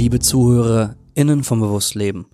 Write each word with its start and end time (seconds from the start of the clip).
liebe 0.00 0.18
ZuhörerInnen 0.18 1.44
vom 1.44 1.60
Bewusstleben. 1.60 2.24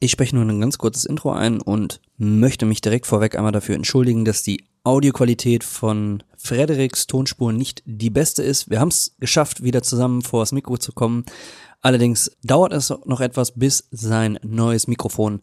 Ich 0.00 0.10
spreche 0.10 0.34
nur 0.34 0.46
ein 0.46 0.58
ganz 0.58 0.78
kurzes 0.78 1.04
Intro 1.04 1.32
ein 1.32 1.60
und 1.60 2.00
möchte 2.16 2.64
mich 2.64 2.80
direkt 2.80 3.06
vorweg 3.06 3.36
einmal 3.36 3.52
dafür 3.52 3.74
entschuldigen, 3.74 4.24
dass 4.24 4.42
die 4.42 4.64
Audioqualität 4.84 5.64
von 5.64 6.22
Frederiks 6.38 7.06
Tonspur 7.06 7.52
nicht 7.52 7.82
die 7.84 8.08
beste 8.08 8.42
ist. 8.42 8.70
Wir 8.70 8.80
haben 8.80 8.88
es 8.88 9.14
geschafft, 9.20 9.62
wieder 9.62 9.82
zusammen 9.82 10.22
vor 10.22 10.40
das 10.40 10.52
Mikro 10.52 10.78
zu 10.78 10.92
kommen. 10.92 11.26
Allerdings 11.82 12.30
dauert 12.42 12.72
es 12.72 12.88
noch 13.04 13.20
etwas, 13.20 13.52
bis 13.52 13.86
sein 13.90 14.38
neues 14.42 14.86
Mikrofon 14.86 15.42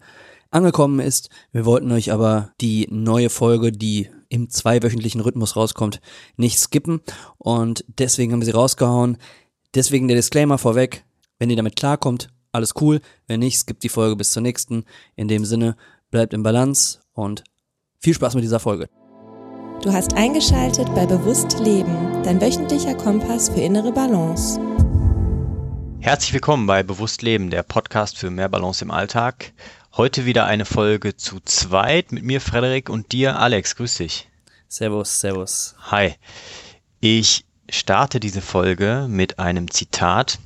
angekommen 0.50 1.00
ist. 1.00 1.30
Wir 1.52 1.66
wollten 1.66 1.92
euch 1.92 2.12
aber 2.12 2.54
die 2.60 2.88
neue 2.90 3.30
Folge, 3.30 3.72
die 3.72 4.10
im 4.30 4.50
zweiwöchentlichen 4.50 5.22
Rhythmus 5.22 5.56
rauskommt, 5.56 6.02
nicht 6.38 6.58
skippen 6.58 7.02
und 7.38 7.86
deswegen 7.88 8.34
haben 8.34 8.42
wir 8.42 8.48
sie 8.48 8.52
rausgehauen. 8.52 9.20
Deswegen 9.76 10.08
der 10.08 10.18
Disclaimer 10.18 10.58
vorweg, 10.58 11.06
wenn 11.40 11.50
ihr 11.50 11.56
damit 11.56 11.76
klarkommt, 11.76 12.30
alles 12.52 12.74
cool. 12.80 13.02
Wenn 13.28 13.42
nicht, 13.42 13.58
skippt 13.58 13.84
die 13.84 13.90
Folge 13.90 14.16
bis 14.16 14.32
zur 14.32 14.42
nächsten. 14.42 14.86
In 15.16 15.28
dem 15.28 15.46
Sinne, 15.46 15.76
bleibt 16.10 16.34
im 16.34 16.44
Balance 16.44 17.00
und 17.14 17.44
viel 18.00 18.14
Spaß 18.14 18.36
mit 18.36 18.44
dieser 18.44 18.60
Folge. 18.60 18.88
Du 19.82 19.92
hast 19.92 20.14
eingeschaltet 20.16 20.88
bei 20.96 21.06
Bewusst 21.06 21.60
Leben, 21.60 22.24
dein 22.24 22.40
wöchentlicher 22.42 22.96
Kompass 22.96 23.50
für 23.50 23.60
innere 23.60 23.92
Balance. 23.92 24.60
Herzlich 26.00 26.34
willkommen 26.34 26.68
bei 26.68 26.84
Bewusst 26.84 27.22
Leben, 27.22 27.50
der 27.50 27.64
Podcast 27.64 28.18
für 28.18 28.30
mehr 28.30 28.48
Balance 28.48 28.84
im 28.84 28.92
Alltag. 28.92 29.54
Heute 29.98 30.26
wieder 30.26 30.46
eine 30.46 30.66
Folge 30.66 31.18
zu 31.18 31.40
zweit 31.42 32.12
mit 32.12 32.24
mir, 32.24 32.40
Frederik, 32.40 32.90
und 32.90 33.12
dir, 33.12 33.40
Alex. 33.40 33.76
Grüß 33.76 33.96
dich. 33.96 34.30
Servus, 34.68 35.20
servus. 35.20 35.76
Hi. 35.92 36.16
Ich 37.00 37.46
starte 37.70 38.20
diese 38.20 38.42
Folge 38.42 39.08
mit 39.10 39.40
einem 39.40 39.70
Zitat 39.72 40.40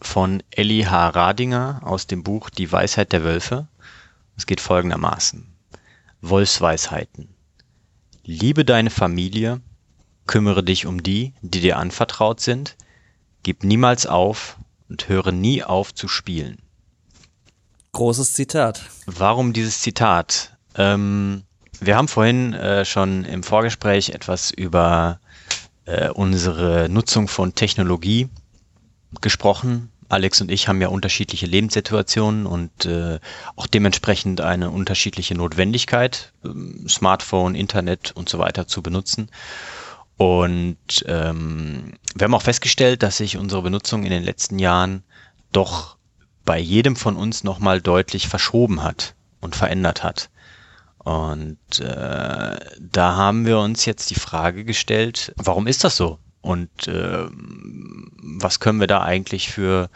von 0.00 0.42
Elli 0.50 0.82
H. 0.82 1.08
Radinger 1.08 1.80
aus 1.82 2.06
dem 2.06 2.22
Buch 2.22 2.50
Die 2.50 2.70
Weisheit 2.70 3.12
der 3.12 3.24
Wölfe. 3.24 3.68
Es 4.36 4.46
geht 4.46 4.60
folgendermaßen. 4.60 5.46
Wolfsweisheiten. 6.20 7.28
Liebe 8.24 8.64
deine 8.64 8.90
Familie, 8.90 9.60
kümmere 10.26 10.62
dich 10.62 10.86
um 10.86 11.02
die, 11.02 11.34
die 11.42 11.60
dir 11.60 11.78
anvertraut 11.78 12.40
sind, 12.40 12.76
gib 13.42 13.64
niemals 13.64 14.06
auf 14.06 14.56
und 14.88 15.08
höre 15.08 15.32
nie 15.32 15.64
auf 15.64 15.94
zu 15.94 16.08
spielen. 16.08 16.58
Großes 17.92 18.34
Zitat. 18.34 18.82
Warum 19.06 19.52
dieses 19.52 19.80
Zitat? 19.80 20.56
Ähm, 20.74 21.44
wir 21.80 21.96
haben 21.96 22.08
vorhin 22.08 22.52
äh, 22.52 22.84
schon 22.84 23.24
im 23.24 23.42
Vorgespräch 23.42 24.10
etwas 24.10 24.50
über 24.50 25.20
äh, 25.86 26.10
unsere 26.10 26.88
Nutzung 26.88 27.28
von 27.28 27.54
Technologie 27.54 28.28
gesprochen. 29.20 29.90
Alex 30.08 30.40
und 30.40 30.50
ich 30.50 30.68
haben 30.68 30.80
ja 30.80 30.88
unterschiedliche 30.88 31.46
Lebenssituationen 31.46 32.46
und 32.46 32.86
äh, 32.86 33.18
auch 33.56 33.66
dementsprechend 33.66 34.40
eine 34.40 34.70
unterschiedliche 34.70 35.34
Notwendigkeit, 35.34 36.32
ähm, 36.44 36.88
Smartphone, 36.88 37.54
Internet 37.54 38.12
und 38.12 38.28
so 38.28 38.38
weiter 38.38 38.66
zu 38.66 38.82
benutzen. 38.82 39.30
Und 40.16 41.04
ähm, 41.06 41.94
wir 42.14 42.24
haben 42.24 42.34
auch 42.34 42.42
festgestellt, 42.42 43.02
dass 43.02 43.18
sich 43.18 43.36
unsere 43.36 43.62
Benutzung 43.62 44.04
in 44.04 44.10
den 44.10 44.24
letzten 44.24 44.58
Jahren 44.58 45.04
doch 45.52 45.96
bei 46.44 46.58
jedem 46.58 46.96
von 46.96 47.16
uns 47.16 47.44
nochmal 47.44 47.80
deutlich 47.80 48.26
verschoben 48.26 48.82
hat 48.82 49.14
und 49.40 49.54
verändert 49.54 50.02
hat. 50.02 50.30
Und 50.98 51.80
äh, 51.80 52.56
da 52.80 53.16
haben 53.16 53.46
wir 53.46 53.58
uns 53.58 53.84
jetzt 53.84 54.10
die 54.10 54.18
Frage 54.18 54.64
gestellt, 54.64 55.32
warum 55.36 55.66
ist 55.66 55.84
das 55.84 55.96
so? 55.96 56.18
Und 56.48 56.88
äh, 56.88 57.26
was 58.22 58.58
können 58.58 58.80
wir 58.80 58.86
da 58.86 59.02
eigentlich 59.02 59.50
für 59.50 59.90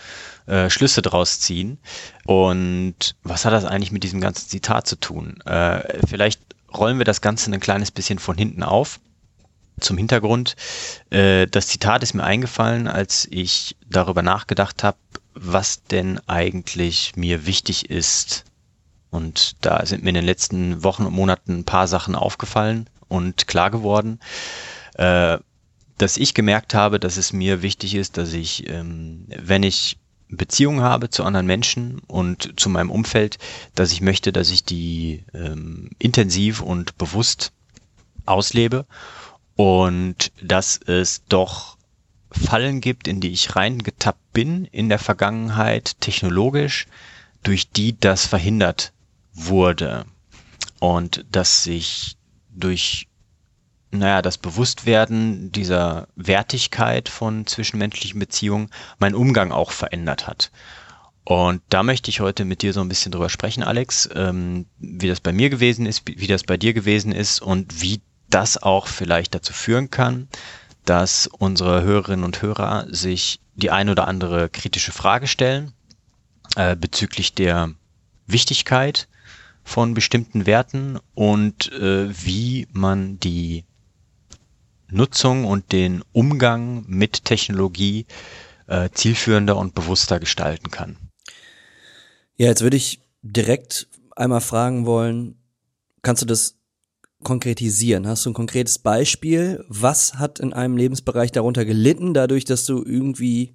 äh, 0.44 0.68
Schlüsse 0.68 1.00
draus 1.00 1.40
ziehen? 1.40 1.78
Und 2.26 3.16
was 3.22 3.46
hat 3.46 3.54
das 3.54 3.64
eigentlich 3.64 3.90
mit 3.90 4.04
diesem 4.04 4.20
ganzen 4.20 4.50
Zitat 4.50 4.86
zu 4.86 4.96
tun? 4.96 5.40
Äh, 5.46 6.06
vielleicht 6.06 6.42
rollen 6.70 6.98
wir 6.98 7.06
das 7.06 7.22
Ganze 7.22 7.50
ein 7.50 7.58
kleines 7.58 7.90
bisschen 7.90 8.18
von 8.18 8.36
hinten 8.36 8.62
auf. 8.62 9.00
Zum 9.80 9.96
Hintergrund, 9.96 10.56
äh, 11.08 11.46
das 11.46 11.68
Zitat 11.68 12.02
ist 12.02 12.12
mir 12.12 12.24
eingefallen, 12.24 12.86
als 12.86 13.26
ich 13.30 13.74
darüber 13.88 14.20
nachgedacht 14.20 14.84
habe, 14.84 14.98
was 15.32 15.84
denn 15.84 16.20
eigentlich 16.26 17.16
mir 17.16 17.46
wichtig 17.46 17.88
ist. 17.88 18.44
Und 19.08 19.56
da 19.64 19.86
sind 19.86 20.02
mir 20.02 20.10
in 20.10 20.16
den 20.16 20.26
letzten 20.26 20.84
Wochen 20.84 21.06
und 21.06 21.14
Monaten 21.14 21.60
ein 21.60 21.64
paar 21.64 21.88
Sachen 21.88 22.14
aufgefallen 22.14 22.90
und 23.08 23.46
klar 23.46 23.70
geworden. 23.70 24.20
Äh, 24.96 25.38
dass 26.02 26.16
ich 26.16 26.34
gemerkt 26.34 26.74
habe, 26.74 26.98
dass 26.98 27.16
es 27.16 27.32
mir 27.32 27.62
wichtig 27.62 27.94
ist, 27.94 28.16
dass 28.16 28.32
ich, 28.32 28.68
ähm, 28.68 29.24
wenn 29.28 29.62
ich 29.62 29.98
Beziehungen 30.28 30.80
habe 30.80 31.10
zu 31.10 31.22
anderen 31.22 31.46
Menschen 31.46 32.00
und 32.08 32.58
zu 32.58 32.70
meinem 32.70 32.90
Umfeld, 32.90 33.38
dass 33.76 33.92
ich 33.92 34.00
möchte, 34.00 34.32
dass 34.32 34.50
ich 34.50 34.64
die 34.64 35.24
ähm, 35.32 35.90
intensiv 36.00 36.60
und 36.60 36.98
bewusst 36.98 37.52
auslebe 38.26 38.84
und 39.54 40.32
dass 40.42 40.80
es 40.84 41.22
doch 41.28 41.76
Fallen 42.32 42.80
gibt, 42.80 43.06
in 43.06 43.20
die 43.20 43.30
ich 43.30 43.54
reingetappt 43.54 44.32
bin 44.32 44.64
in 44.64 44.88
der 44.88 44.98
Vergangenheit 44.98 46.00
technologisch, 46.00 46.88
durch 47.44 47.70
die 47.70 47.96
das 47.98 48.26
verhindert 48.26 48.92
wurde. 49.34 50.06
Und 50.80 51.24
dass 51.30 51.62
sich 51.62 52.16
durch 52.50 53.06
naja, 53.92 54.22
das 54.22 54.38
Bewusstwerden 54.38 55.52
dieser 55.52 56.08
Wertigkeit 56.16 57.08
von 57.08 57.46
zwischenmenschlichen 57.46 58.18
Beziehungen 58.18 58.70
mein 58.98 59.14
Umgang 59.14 59.52
auch 59.52 59.70
verändert 59.70 60.26
hat. 60.26 60.50
Und 61.24 61.62
da 61.68 61.82
möchte 61.82 62.10
ich 62.10 62.20
heute 62.20 62.44
mit 62.44 62.62
dir 62.62 62.72
so 62.72 62.80
ein 62.80 62.88
bisschen 62.88 63.12
drüber 63.12 63.28
sprechen, 63.28 63.62
Alex, 63.62 64.08
ähm, 64.14 64.66
wie 64.78 65.08
das 65.08 65.20
bei 65.20 65.32
mir 65.32 65.50
gewesen 65.50 65.86
ist, 65.86 66.02
wie 66.06 66.26
das 66.26 66.42
bei 66.42 66.56
dir 66.56 66.72
gewesen 66.72 67.12
ist 67.12 67.40
und 67.40 67.80
wie 67.80 68.00
das 68.28 68.60
auch 68.60 68.86
vielleicht 68.86 69.34
dazu 69.34 69.52
führen 69.52 69.90
kann, 69.90 70.26
dass 70.84 71.28
unsere 71.38 71.82
Hörerinnen 71.82 72.24
und 72.24 72.42
Hörer 72.42 72.86
sich 72.90 73.40
die 73.54 73.70
ein 73.70 73.88
oder 73.88 74.08
andere 74.08 74.48
kritische 74.48 74.90
Frage 74.90 75.28
stellen 75.28 75.72
äh, 76.56 76.74
bezüglich 76.74 77.34
der 77.34 77.70
Wichtigkeit 78.26 79.06
von 79.62 79.94
bestimmten 79.94 80.46
Werten 80.46 80.98
und 81.14 81.70
äh, 81.72 82.08
wie 82.24 82.66
man 82.72 83.20
die 83.20 83.64
Nutzung 84.92 85.44
und 85.44 85.72
den 85.72 86.02
Umgang 86.12 86.84
mit 86.86 87.24
Technologie 87.24 88.06
äh, 88.66 88.90
zielführender 88.92 89.56
und 89.56 89.74
bewusster 89.74 90.20
gestalten 90.20 90.70
kann. 90.70 90.96
Ja, 92.36 92.48
jetzt 92.48 92.62
würde 92.62 92.76
ich 92.76 93.00
direkt 93.22 93.88
einmal 94.16 94.40
fragen 94.40 94.86
wollen, 94.86 95.36
kannst 96.02 96.22
du 96.22 96.26
das 96.26 96.56
konkretisieren? 97.22 98.06
Hast 98.06 98.26
du 98.26 98.30
ein 98.30 98.34
konkretes 98.34 98.78
Beispiel? 98.78 99.64
Was 99.68 100.14
hat 100.14 100.40
in 100.40 100.52
einem 100.52 100.76
Lebensbereich 100.76 101.32
darunter 101.32 101.64
gelitten, 101.64 102.14
dadurch, 102.14 102.44
dass 102.44 102.66
du 102.66 102.82
irgendwie 102.84 103.54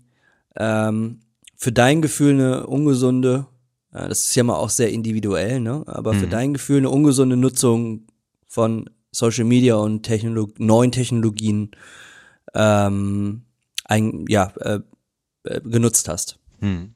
ähm, 0.55 1.19
für 1.55 1.71
dein 1.71 2.01
Gefühl 2.01 2.33
eine 2.33 2.67
ungesunde, 2.67 3.47
ja, 3.93 4.07
das 4.07 4.25
ist 4.25 4.35
ja 4.35 4.43
mal 4.43 4.55
auch 4.55 4.69
sehr 4.69 4.91
individuell, 4.91 5.59
ne? 5.59 5.83
aber 5.87 6.13
mhm. 6.13 6.19
für 6.19 6.27
dein 6.27 6.53
Gefühl 6.53 6.77
eine 6.77 6.89
ungesunde 6.89 7.35
Nutzung 7.35 8.07
von 8.47 8.89
Social 9.11 9.45
Media 9.45 9.75
und 9.75 10.03
Technolog 10.03 10.59
neuen 10.59 10.91
Technologien 10.91 11.71
ähm, 12.53 13.43
ein, 13.85 14.25
ja, 14.27 14.51
äh, 14.59 14.79
äh, 15.43 15.61
genutzt 15.61 16.09
hast? 16.09 16.39
Hm. 16.59 16.93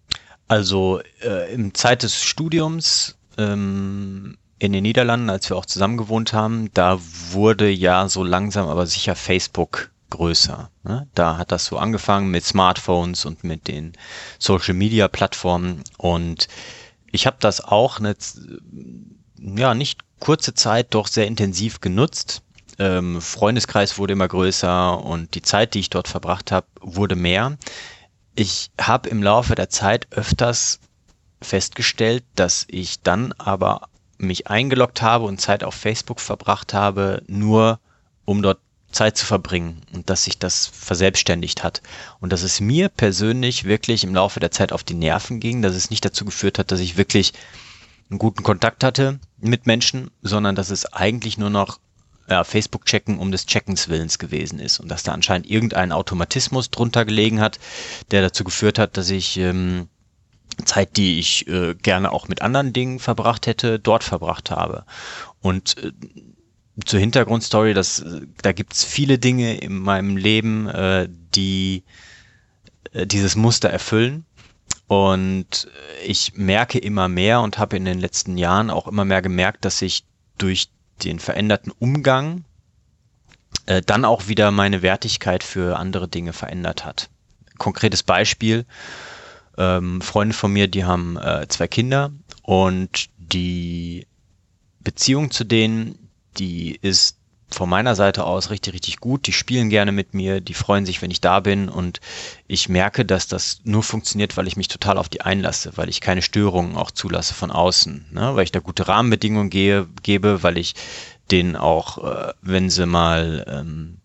Also 0.48 1.02
äh, 1.24 1.54
im 1.54 1.74
Zeit 1.74 2.04
des 2.04 2.22
Studiums 2.22 3.18
ähm, 3.38 4.38
in 4.60 4.74
den 4.74 4.84
Niederlanden, 4.84 5.30
als 5.30 5.50
wir 5.50 5.58
auch 5.58 5.66
zusammen 5.66 5.98
gewohnt 5.98 6.34
haben, 6.34 6.70
da 6.74 7.00
wurde 7.32 7.70
ja 7.70 8.08
so 8.10 8.24
langsam 8.24 8.68
aber 8.68 8.86
sicher 8.86 9.16
Facebook 9.16 9.92
größer. 10.10 10.70
Ne? 10.84 11.08
Da 11.16 11.38
hat 11.38 11.52
das 11.52 11.66
so 11.66 11.78
angefangen 11.78 12.30
mit 12.30 12.44
Smartphones 12.44 13.26
und 13.26 13.44
mit 13.44 13.68
den 13.68 13.94
Social 14.38 14.74
Media 14.74 15.08
Plattformen 15.08 15.84
und 15.98 16.48
ich 17.12 17.26
habe 17.26 17.38
das 17.40 17.62
auch 17.62 18.00
eine, 18.00 18.16
ja 19.38 19.74
nicht 19.74 20.02
kurze 20.22 20.54
Zeit 20.54 20.94
doch 20.94 21.08
sehr 21.08 21.28
intensiv 21.28 21.82
genutzt. 21.82 22.44
Ähm, 22.80 23.20
Freundeskreis 23.20 23.98
wurde 23.98 24.14
immer 24.14 24.30
größer 24.30 25.04
und 25.04 25.36
die 25.36 25.42
Zeit, 25.42 25.74
die 25.74 25.82
ich 25.82 25.90
dort 25.90 26.08
verbracht 26.08 26.54
habe, 26.54 26.68
wurde 26.80 27.18
mehr. 27.18 27.58
Ich 28.36 28.72
habe 28.80 29.10
im 29.10 29.22
Laufe 29.22 29.56
der 29.56 29.70
Zeit 29.70 30.08
öfters 30.12 30.80
festgestellt, 31.42 32.24
dass 32.36 32.66
ich 32.70 33.02
dann 33.02 33.34
aber 33.34 33.90
mich 34.18 34.48
eingeloggt 34.48 35.02
habe 35.02 35.26
und 35.26 35.42
Zeit 35.42 35.64
auf 35.66 35.74
Facebook 35.74 36.22
verbracht 36.22 36.74
habe, 36.74 37.24
nur 37.28 37.80
um 38.24 38.42
dort 38.42 38.60
Zeit 38.92 39.18
zu 39.18 39.26
verbringen 39.26 39.82
und 39.94 40.10
dass 40.10 40.26
sich 40.26 40.38
das 40.38 40.68
verselbstständigt 40.68 41.64
hat 41.64 41.82
und 42.20 42.32
dass 42.32 42.44
es 42.44 42.60
mir 42.60 42.90
persönlich 42.90 43.64
wirklich 43.64 44.04
im 44.04 44.14
Laufe 44.14 44.40
der 44.40 44.52
Zeit 44.52 44.72
auf 44.74 44.84
die 44.84 44.94
Nerven 44.94 45.40
ging, 45.40 45.62
dass 45.62 45.76
es 45.76 45.90
nicht 45.90 46.06
dazu 46.06 46.26
geführt 46.26 46.60
hat, 46.60 46.72
dass 46.72 46.80
ich 46.80 46.98
wirklich 46.98 47.34
einen 48.10 48.20
guten 48.20 48.44
Kontakt 48.44 48.84
hatte 48.84 49.20
mit 49.42 49.68
Menschen, 49.68 50.12
sondern 50.22 50.56
dass 50.56 50.70
es 50.70 50.92
eigentlich 50.94 51.38
nur 51.38 51.50
noch 51.50 51.80
ja, 52.30 52.44
Facebook 52.44 52.86
checken 52.86 53.18
um 53.18 53.32
des 53.32 53.46
Checkens 53.46 53.90
Willens 53.90 54.20
gewesen 54.20 54.60
ist 54.60 54.80
und 54.80 54.90
dass 54.90 55.04
da 55.04 55.12
anscheinend 55.12 55.50
irgendein 55.50 55.92
Automatismus 55.92 56.70
drunter 56.70 57.06
gelegen 57.06 57.42
hat, 57.42 57.60
der 58.12 58.22
dazu 58.22 58.44
geführt 58.44 58.80
hat, 58.80 58.98
dass 58.98 59.10
ich 59.10 59.38
ähm, 59.38 59.90
Zeit, 60.66 60.98
die 60.98 61.20
ich 61.20 61.48
äh, 61.48 61.76
gerne 61.76 62.12
auch 62.12 62.28
mit 62.28 62.42
anderen 62.42 62.74
Dingen 62.74 63.00
verbracht 63.00 63.48
hätte, 63.48 63.80
dort 63.80 64.04
verbracht 64.04 64.52
habe. 64.52 64.86
Und 65.42 65.78
äh, 65.78 65.92
zur 66.86 67.00
Hintergrundstory, 67.00 67.74
das, 67.74 68.04
da 68.42 68.52
gibt's 68.54 68.84
viele 68.84 69.20
Dinge 69.20 69.58
in 69.58 69.78
meinem 69.78 70.18
Leben, 70.18 70.68
äh, 70.68 71.10
die 71.36 71.84
äh, 72.94 73.06
dieses 73.06 73.36
Muster 73.36 73.70
erfüllen. 73.70 74.26
Und 74.92 75.70
ich 76.06 76.34
merke 76.36 76.78
immer 76.78 77.08
mehr 77.08 77.40
und 77.40 77.58
habe 77.58 77.78
in 77.78 77.86
den 77.86 78.02
letzten 78.02 78.38
Jahren 78.38 78.70
auch 78.70 78.90
immer 78.90 79.06
mehr 79.06 79.22
gemerkt, 79.22 79.64
dass 79.64 79.82
ich 79.82 80.04
durch 80.38 80.68
den 81.02 81.20
veränderten 81.20 81.72
Umgang 81.80 82.44
äh, 83.68 83.82
dann 83.82 84.04
auch 84.04 84.28
wieder 84.28 84.52
meine 84.52 84.82
Wertigkeit 84.82 85.46
für 85.46 85.80
andere 85.80 86.10
Dinge 86.10 86.34
verändert 86.34 86.84
hat. 86.84 87.10
Konkretes 87.58 88.04
Beispiel, 88.04 88.66
ähm, 89.58 90.02
Freunde 90.02 90.36
von 90.36 90.52
mir, 90.52 90.68
die 90.68 90.84
haben 90.84 91.16
äh, 91.16 91.48
zwei 91.48 91.70
Kinder 91.70 92.12
und 92.42 93.08
die 93.18 94.08
Beziehung 94.82 95.32
zu 95.32 95.46
denen, 95.46 96.10
die 96.38 96.76
ist 96.76 97.18
von 97.56 97.70
meiner 97.70 97.96
Seite 97.96 98.26
aus 98.26 98.50
richtig, 98.50 98.74
richtig 98.74 98.98
gut. 98.98 99.28
Die 99.28 99.34
spielen 99.34 99.70
gerne 99.70 99.92
mit 99.92 100.14
mir, 100.14 100.42
die 100.42 100.54
freuen 100.54 100.86
sich, 100.86 101.02
wenn 101.02 101.12
ich 101.12 101.22
da 101.22 101.40
bin 101.40 101.70
und 101.70 102.00
ich 102.48 102.70
merke, 102.70 103.06
dass 103.06 103.28
das 103.28 103.62
nur 103.64 103.84
funktioniert, 103.84 104.38
weil 104.38 104.48
ich 104.48 104.58
mich 104.58 104.68
total 104.68 104.98
auf 104.98 105.10
die 105.10 105.22
einlasse, 105.22 105.74
weil 105.76 105.90
ich 105.90 106.02
keine 106.02 106.22
Störungen 106.22 106.76
auch 106.76 106.92
zulasse 106.92 107.34
von 107.34 107.52
außen, 107.52 108.08
ne? 108.12 108.36
weil 108.36 108.44
ich 108.44 108.52
da 108.52 108.60
gute 108.60 108.88
Rahmenbedingungen 108.88 109.50
gehe, 109.50 109.88
gebe, 110.04 110.44
weil 110.44 110.58
ich 110.58 110.76
denen 111.30 111.56
auch, 111.56 111.98
äh, 112.04 112.34
wenn 112.42 112.70
sie 112.70 112.86
mal 112.86 113.46
ähm, 113.48 113.98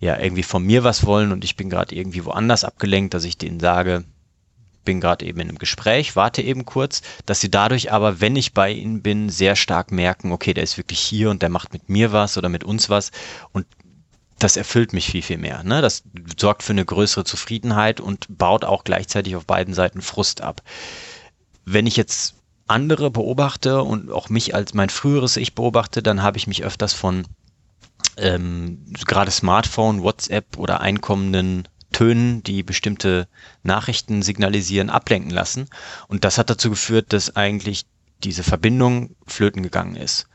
ja 0.00 0.18
irgendwie 0.18 0.42
von 0.42 0.64
mir 0.64 0.84
was 0.84 1.06
wollen 1.06 1.32
und 1.32 1.44
ich 1.44 1.56
bin 1.56 1.70
gerade 1.70 1.94
irgendwie 1.94 2.24
woanders 2.24 2.64
abgelenkt, 2.64 3.14
dass 3.14 3.24
ich 3.24 3.38
denen 3.38 3.60
sage, 3.60 4.04
bin 4.84 5.00
gerade 5.00 5.24
eben 5.24 5.40
in 5.40 5.48
einem 5.48 5.58
Gespräch, 5.58 6.16
warte 6.16 6.42
eben 6.42 6.64
kurz, 6.64 7.02
dass 7.26 7.40
sie 7.40 7.50
dadurch 7.50 7.92
aber, 7.92 8.20
wenn 8.20 8.36
ich 8.36 8.54
bei 8.54 8.70
ihnen 8.70 9.02
bin, 9.02 9.30
sehr 9.30 9.56
stark 9.56 9.92
merken, 9.92 10.32
okay, 10.32 10.54
der 10.54 10.64
ist 10.64 10.78
wirklich 10.78 11.00
hier 11.00 11.30
und 11.30 11.42
der 11.42 11.48
macht 11.48 11.72
mit 11.72 11.88
mir 11.88 12.12
was 12.12 12.36
oder 12.36 12.48
mit 12.48 12.64
uns 12.64 12.90
was 12.90 13.10
und 13.52 13.66
das 14.38 14.56
erfüllt 14.56 14.92
mich 14.92 15.06
viel, 15.06 15.22
viel 15.22 15.38
mehr. 15.38 15.62
Ne? 15.62 15.82
Das 15.82 16.02
sorgt 16.36 16.62
für 16.62 16.72
eine 16.72 16.84
größere 16.84 17.24
Zufriedenheit 17.24 18.00
und 18.00 18.26
baut 18.28 18.64
auch 18.64 18.82
gleichzeitig 18.82 19.36
auf 19.36 19.46
beiden 19.46 19.72
Seiten 19.72 20.02
Frust 20.02 20.40
ab. 20.40 20.62
Wenn 21.64 21.86
ich 21.86 21.96
jetzt 21.96 22.34
andere 22.66 23.10
beobachte 23.10 23.82
und 23.82 24.10
auch 24.10 24.28
mich 24.30 24.54
als 24.54 24.74
mein 24.74 24.88
früheres 24.88 25.36
Ich 25.36 25.54
beobachte, 25.54 26.02
dann 26.02 26.22
habe 26.22 26.38
ich 26.38 26.46
mich 26.46 26.64
öfters 26.64 26.92
von 26.92 27.24
ähm, 28.16 28.84
gerade 29.06 29.30
Smartphone, 29.30 30.02
WhatsApp 30.02 30.58
oder 30.58 30.80
einkommenden 30.80 31.68
Tönen, 31.92 32.42
die 32.42 32.62
bestimmte 32.62 33.28
Nachrichten 33.62 34.22
signalisieren, 34.22 34.90
ablenken 34.90 35.30
lassen. 35.30 35.68
Und 36.08 36.24
das 36.24 36.38
hat 36.38 36.50
dazu 36.50 36.70
geführt, 36.70 37.12
dass 37.12 37.36
eigentlich 37.36 37.86
diese 38.24 38.42
Verbindung 38.42 39.14
flöten 39.26 39.62
gegangen 39.62 39.96
ist. 39.96 40.26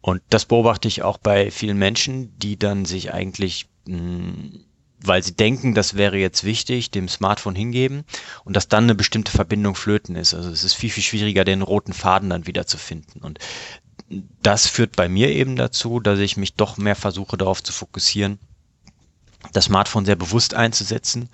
Und 0.00 0.22
das 0.30 0.44
beobachte 0.44 0.88
ich 0.88 1.02
auch 1.02 1.18
bei 1.18 1.50
vielen 1.50 1.78
Menschen, 1.78 2.38
die 2.38 2.58
dann 2.58 2.84
sich 2.84 3.12
eigentlich, 3.12 3.68
mh, 3.86 3.98
hm, 3.98 4.64
weil 5.00 5.22
sie 5.22 5.34
denken, 5.34 5.74
das 5.74 5.94
wäre 5.94 6.16
jetzt 6.16 6.44
wichtig, 6.44 6.90
dem 6.90 7.08
Smartphone 7.08 7.54
hingeben 7.54 8.04
und 8.44 8.56
dass 8.56 8.68
dann 8.68 8.84
eine 8.84 8.94
bestimmte 8.94 9.30
Verbindung 9.30 9.74
flöten 9.74 10.16
ist. 10.16 10.34
Also 10.34 10.50
es 10.50 10.64
ist 10.64 10.74
viel, 10.74 10.90
viel 10.90 11.02
schwieriger, 11.02 11.44
den 11.44 11.62
roten 11.62 11.92
Faden 11.92 12.30
dann 12.30 12.46
wieder 12.46 12.66
zu 12.66 12.78
finden. 12.78 13.20
Und 13.20 13.38
das 14.42 14.66
führt 14.66 14.96
bei 14.96 15.08
mir 15.08 15.30
eben 15.30 15.56
dazu, 15.56 16.00
dass 16.00 16.18
ich 16.18 16.36
mich 16.36 16.54
doch 16.54 16.76
mehr 16.76 16.96
versuche, 16.96 17.36
darauf 17.36 17.62
zu 17.62 17.72
fokussieren, 17.72 18.38
das 19.52 19.66
Smartphone 19.66 20.04
sehr 20.04 20.16
bewusst 20.16 20.54
einzusetzen 20.54 21.28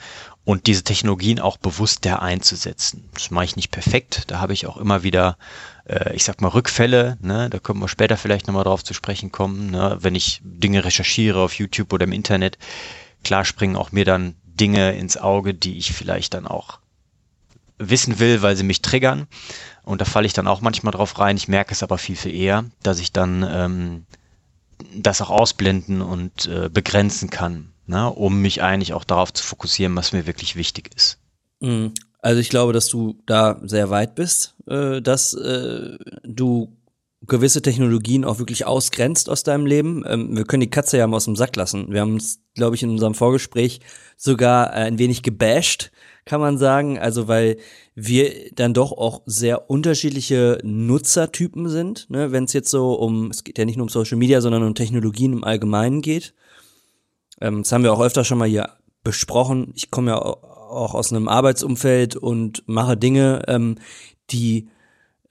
und 0.45 0.67
diese 0.67 0.83
Technologien 0.83 1.41
auch 1.41 1.57
bewusster 1.57 2.23
einzusetzen. 2.23 3.09
Das 3.15 3.31
mache 3.31 3.45
ich 3.45 3.57
nicht 3.57 3.71
perfekt. 3.71 4.25
Da 4.29 4.41
habe 4.41 4.53
ich 4.53 4.67
auch 4.67 4.77
immer 4.77 5.03
wieder, 5.03 5.39
äh, 5.85 6.15
ich 6.15 6.25
sag 6.25 6.41
mal, 6.41 6.49
Rückfälle. 6.49 7.17
Ne? 7.21 7.49
Da 7.51 7.59
können 7.59 7.81
wir 7.81 7.89
später 7.89 8.17
vielleicht 8.17 8.47
nochmal 8.47 8.65
drauf 8.65 8.83
zu 8.83 8.95
sprechen 8.95 9.31
kommen. 9.31 9.71
Ne? 9.71 9.99
Wenn 10.01 10.15
ich 10.15 10.41
Dinge 10.43 10.85
recherchiere 10.85 11.41
auf 11.41 11.55
YouTube 11.55 11.93
oder 11.93 12.05
im 12.05 12.13
Internet, 12.13 12.59
klar 13.23 13.45
springen 13.45 13.77
auch 13.77 13.93
mir 13.93 14.05
dann 14.05 14.35
Dinge 14.45 14.93
ins 14.93 15.17
Auge, 15.17 15.55
die 15.55 15.79
ich 15.79 15.93
vielleicht 15.93 16.35
dann 16.35 16.47
auch 16.47 16.81
wissen 17.79 18.19
will, 18.19 18.43
weil 18.43 18.57
sie 18.57 18.65
mich 18.65 18.83
triggern. 18.83 19.29
Und 19.85 20.01
da 20.01 20.05
falle 20.05 20.27
ich 20.27 20.33
dann 20.33 20.49
auch 20.49 20.61
manchmal 20.61 20.93
drauf 20.93 21.19
rein. 21.19 21.37
Ich 21.37 21.49
merke 21.49 21.73
es 21.73 21.83
aber 21.83 21.99
viel, 21.99 22.17
viel 22.17 22.35
eher, 22.35 22.65
dass 22.83 22.99
ich 22.99 23.13
dann 23.13 23.47
ähm, 23.49 24.07
das 24.95 25.23
auch 25.23 25.31
ausblenden 25.31 26.03
und 26.03 26.47
äh, 26.47 26.69
begrenzen 26.69 27.31
kann 27.31 27.72
ne, 27.87 28.11
um 28.11 28.41
mich 28.41 28.63
eigentlich 28.63 28.93
auch 28.93 29.05
darauf 29.05 29.33
zu 29.33 29.45
fokussieren, 29.45 29.97
was 29.97 30.13
mir 30.13 30.27
wirklich 30.27 30.57
wichtig 30.57 30.91
ist. 30.95 31.19
Mhm. 31.61 31.93
Also 32.19 32.41
ich 32.41 32.51
glaube, 32.51 32.73
dass 32.73 32.87
du 32.89 33.19
da 33.27 33.61
sehr 33.65 33.91
weit 33.91 34.15
bist, 34.15 34.55
äh, 34.67 35.03
dass 35.03 35.35
äh, 35.35 35.99
du 36.23 36.77
gewisse 37.27 37.63
Technologien 37.63 38.25
auch 38.25 38.39
wirklich 38.39 38.67
ausgrenzt 38.67 39.29
aus 39.29 39.43
deinem 39.43 39.67
Leben. 39.67 40.05
Ähm, 40.07 40.37
wir 40.37 40.45
können 40.45 40.63
die 40.63 40.71
Katze 40.71 40.99
ja 40.99 41.07
mal 41.07 41.17
aus 41.17 41.25
dem 41.25 41.37
Sack 41.37 41.57
lassen. 41.57 41.93
Wir 41.93 42.01
haben 42.01 42.15
uns, 42.15 42.41
glaube 42.55 42.77
ich, 42.77 42.83
in 42.83 42.91
unserem 42.91 43.15
Vorgespräch 43.15 43.81
sogar 44.17 44.71
äh, 44.71 44.85
ein 44.85 44.99
wenig 44.99 45.23
gebasht, 45.23 45.91
kann 46.25 46.41
man 46.41 46.59
sagen. 46.59 46.99
Also 46.99 47.29
weil 47.29 47.59
wir 47.95 48.51
dann 48.55 48.75
doch 48.75 48.93
auch 48.93 49.23
sehr 49.27 49.71
unterschiedliche 49.71 50.59
Nutzertypen 50.63 51.69
sind, 51.69 52.09
ne? 52.11 52.33
wenn 52.33 52.45
es 52.45 52.53
jetzt 52.53 52.71
so 52.71 52.95
um, 52.95 53.31
es 53.31 53.45
geht 53.45 53.59
ja 53.59 53.65
nicht 53.65 53.77
nur 53.77 53.85
um 53.85 53.91
Social 53.91 54.19
Media, 54.19 54.41
sondern 54.41 54.63
um 54.63 54.75
Technologien 54.75 55.33
im 55.33 55.45
Allgemeinen 55.45 56.03
geht. 56.03 56.35
Ähm, 57.43 57.63
das 57.63 57.73
haben 57.73 57.83
wir 57.83 57.93
auch 57.93 58.01
öfter 58.01 58.25
schon 58.25 58.39
mal 58.39 58.49
hier 58.49 58.71
besprochen. 59.03 59.73
Ich 59.75 59.91
komme 59.91 60.13
ja 60.13 60.19
auch 60.19 60.95
aus 60.95 61.13
einem 61.13 61.29
Arbeitsumfeld 61.29 62.17
und 62.17 62.63
mache 62.67 62.97
Dinge, 62.97 63.43
ähm, 63.49 63.79
die 64.31 64.69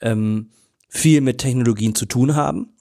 ähm, 0.02 0.52
viel 0.90 1.22
mit 1.22 1.38
Technologien 1.38 1.96
zu 1.96 2.06
tun 2.06 2.36
haben. 2.36 2.74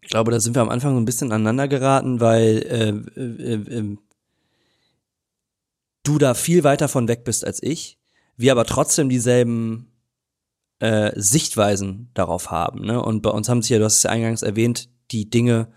Ich 0.00 0.08
glaube, 0.08 0.30
da 0.30 0.40
sind 0.40 0.54
wir 0.54 0.62
am 0.62 0.68
Anfang 0.68 0.94
so 0.94 1.00
ein 1.00 1.04
bisschen 1.04 1.32
aneinander 1.32 1.68
geraten, 1.68 2.20
weil 2.20 3.04
äh, 3.16 3.20
äh, 3.20 3.78
äh, 3.78 3.96
du 6.04 6.18
da 6.18 6.34
viel 6.34 6.64
weiter 6.64 6.88
von 6.88 7.08
weg 7.08 7.24
bist 7.24 7.44
als 7.44 7.62
ich, 7.62 7.98
wir 8.36 8.52
aber 8.52 8.64
trotzdem 8.64 9.08
dieselben 9.08 9.92
äh, 10.78 11.12
Sichtweisen 11.16 12.10
darauf 12.14 12.50
haben. 12.50 12.84
Ne? 12.84 13.02
Und 13.02 13.22
bei 13.22 13.30
uns 13.30 13.48
haben 13.48 13.62
sich 13.62 13.70
ja, 13.70 13.78
du 13.78 13.84
hast 13.84 13.98
es 13.98 14.02
ja 14.04 14.10
eingangs 14.10 14.42
erwähnt, 14.42 14.88
die 15.10 15.28
Dinge 15.28 15.68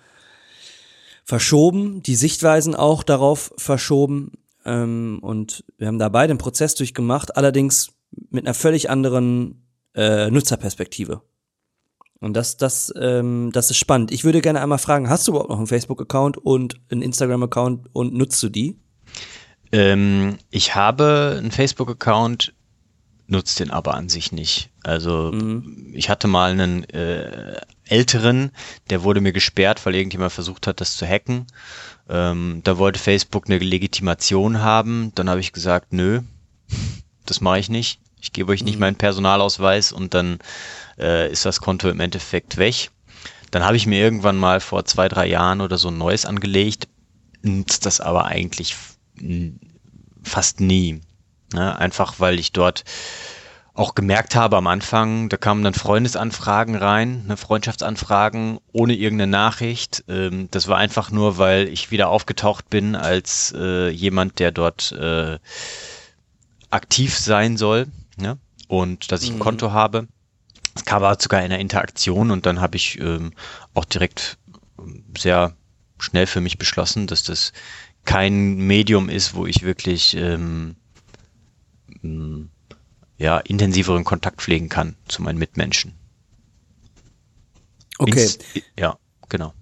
verschoben, 1.25 2.01
die 2.03 2.15
Sichtweisen 2.15 2.75
auch 2.75 3.03
darauf 3.03 3.51
verschoben. 3.57 4.31
Ähm, 4.63 5.19
und 5.21 5.65
wir 5.77 5.87
haben 5.87 5.99
da 5.99 6.09
beide 6.09 6.31
einen 6.31 6.37
Prozess 6.37 6.75
durchgemacht, 6.75 7.35
allerdings 7.35 7.91
mit 8.29 8.45
einer 8.45 8.53
völlig 8.53 8.89
anderen 8.89 9.65
äh, 9.95 10.29
Nutzerperspektive. 10.29 11.21
Und 12.21 12.33
das, 12.33 12.57
das, 12.57 12.93
ähm, 12.99 13.49
das 13.51 13.69
ist 13.69 13.77
spannend. 13.77 14.11
Ich 14.11 14.23
würde 14.23 14.41
gerne 14.41 14.61
einmal 14.61 14.77
fragen, 14.77 15.09
hast 15.09 15.27
du 15.27 15.31
überhaupt 15.31 15.49
noch 15.49 15.57
einen 15.57 15.67
Facebook-Account 15.67 16.37
und 16.37 16.79
einen 16.89 17.01
Instagram-Account 17.01 17.89
und 17.91 18.13
nutzt 18.13 18.41
du 18.41 18.49
die? 18.49 18.79
Ähm, 19.71 20.37
ich 20.49 20.75
habe 20.75 21.35
einen 21.37 21.51
Facebook-Account, 21.51 22.53
nutze 23.27 23.63
den 23.63 23.71
aber 23.71 23.95
an 23.95 24.09
sich 24.09 24.31
nicht. 24.31 24.71
Also 24.83 25.31
mhm. 25.33 25.91
ich 25.93 26.09
hatte 26.09 26.27
mal 26.27 26.51
einen 26.51 26.83
äh, 26.85 27.59
älteren, 27.87 28.51
der 28.89 29.03
wurde 29.03 29.21
mir 29.21 29.33
gesperrt, 29.33 29.85
weil 29.85 29.95
irgendjemand 29.95 30.31
versucht 30.31 30.67
hat, 30.67 30.81
das 30.81 30.97
zu 30.97 31.07
hacken. 31.07 31.47
Ähm, 32.09 32.61
da 32.63 32.77
wollte 32.77 32.99
Facebook 32.99 33.45
eine 33.47 33.59
Legitimation 33.59 34.61
haben. 34.61 35.11
Dann 35.15 35.29
habe 35.29 35.39
ich 35.39 35.53
gesagt, 35.53 35.93
nö, 35.93 36.21
das 37.25 37.41
mache 37.41 37.59
ich 37.59 37.69
nicht. 37.69 37.99
Ich 38.21 38.33
gebe 38.33 38.51
euch 38.51 38.63
nicht 38.63 38.75
mhm. 38.75 38.81
meinen 38.81 38.95
Personalausweis 38.95 39.91
und 39.91 40.13
dann 40.13 40.39
äh, 40.97 41.31
ist 41.31 41.45
das 41.45 41.61
Konto 41.61 41.89
im 41.89 41.99
Endeffekt 41.99 42.57
weg. 42.57 42.89
Dann 43.51 43.63
habe 43.63 43.77
ich 43.77 43.85
mir 43.85 43.99
irgendwann 43.99 44.37
mal 44.37 44.59
vor 44.59 44.85
zwei, 44.85 45.07
drei 45.07 45.27
Jahren 45.27 45.61
oder 45.61 45.77
so 45.77 45.89
ein 45.89 45.97
neues 45.97 46.25
angelegt, 46.25 46.87
nutzt 47.41 47.85
das 47.85 48.01
aber 48.01 48.25
eigentlich 48.25 48.75
fast 50.23 50.59
nie. 50.59 51.01
Ne? 51.53 51.77
Einfach 51.77 52.19
weil 52.19 52.39
ich 52.39 52.51
dort 52.51 52.83
auch 53.75 53.93
gemerkt 53.93 54.35
habe 54.35 54.55
am 54.55 54.67
Anfang, 54.67 55.27
da 55.27 55.35
kamen 55.35 55.63
dann 55.63 55.73
Freundesanfragen 55.73 56.75
rein, 56.75 57.25
ne, 57.27 57.35
Freundschaftsanfragen 57.35 58.59
ohne 58.71 58.93
irgendeine 58.93 59.29
Nachricht. 59.29 60.05
Ähm, 60.07 60.47
das 60.51 60.69
war 60.69 60.77
einfach 60.77 61.11
nur, 61.11 61.37
weil 61.37 61.67
ich 61.67 61.91
wieder 61.91 62.07
aufgetaucht 62.07 62.69
bin 62.69 62.95
als 62.95 63.53
äh, 63.55 63.89
jemand, 63.89 64.39
der 64.39 64.51
dort 64.51 64.93
äh, 64.93 65.39
aktiv 66.69 67.17
sein 67.17 67.57
soll 67.57 67.87
ne? 68.15 68.37
und 68.69 69.11
dass 69.11 69.23
ich 69.23 69.31
ein 69.31 69.35
mhm. 69.35 69.39
Konto 69.39 69.71
habe. 69.71 70.07
Es 70.73 70.85
kam 70.85 71.03
aber 71.03 71.21
sogar 71.21 71.41
in 71.41 71.51
einer 71.51 71.59
Interaktion 71.59 72.31
und 72.31 72.45
dann 72.45 72.61
habe 72.61 72.77
ich 72.77 72.99
ähm, 72.99 73.33
auch 73.73 73.85
direkt 73.85 74.37
ähm, 74.79 75.03
sehr 75.17 75.53
schnell 75.99 76.27
für 76.27 76.41
mich 76.41 76.57
beschlossen, 76.57 77.07
dass 77.07 77.23
das 77.23 77.51
kein 78.05 78.55
Medium 78.55 79.09
ist, 79.09 79.35
wo 79.35 79.45
ich 79.45 79.63
wirklich 79.63 80.15
ähm, 80.15 80.77
ja, 83.17 83.37
intensiveren 83.39 84.03
Kontakt 84.03 84.41
pflegen 84.41 84.69
kann 84.69 84.95
zu 85.07 85.21
meinen 85.21 85.37
Mitmenschen. 85.37 85.93
Okay. 87.97 88.23
Ins, 88.23 88.39
ja, 88.77 88.97
genau. 89.29 89.53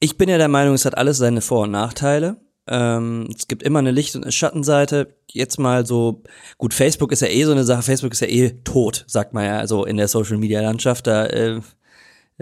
Ich 0.00 0.18
bin 0.18 0.28
ja 0.28 0.38
der 0.38 0.48
Meinung, 0.48 0.74
es 0.74 0.84
hat 0.84 0.98
alles 0.98 1.18
seine 1.18 1.40
Vor- 1.40 1.62
und 1.62 1.70
Nachteile. 1.70 2.36
Ähm, 2.66 3.28
es 3.34 3.46
gibt 3.46 3.62
immer 3.62 3.78
eine 3.78 3.90
Licht- 3.90 4.16
und 4.16 4.24
eine 4.24 4.32
Schattenseite. 4.32 5.16
Jetzt 5.30 5.58
mal 5.58 5.86
so, 5.86 6.22
gut, 6.58 6.74
Facebook 6.74 7.12
ist 7.12 7.22
ja 7.22 7.28
eh 7.28 7.44
so 7.44 7.52
eine 7.52 7.64
Sache, 7.64 7.82
Facebook 7.82 8.12
ist 8.12 8.20
ja 8.20 8.28
eh 8.28 8.50
tot, 8.64 9.04
sagt 9.06 9.34
man 9.34 9.44
ja, 9.44 9.58
also 9.58 9.84
in 9.84 9.96
der 9.96 10.08
Social 10.08 10.38
Media 10.38 10.60
Landschaft. 10.60 11.06
Da 11.06 11.26
äh, 11.26 11.60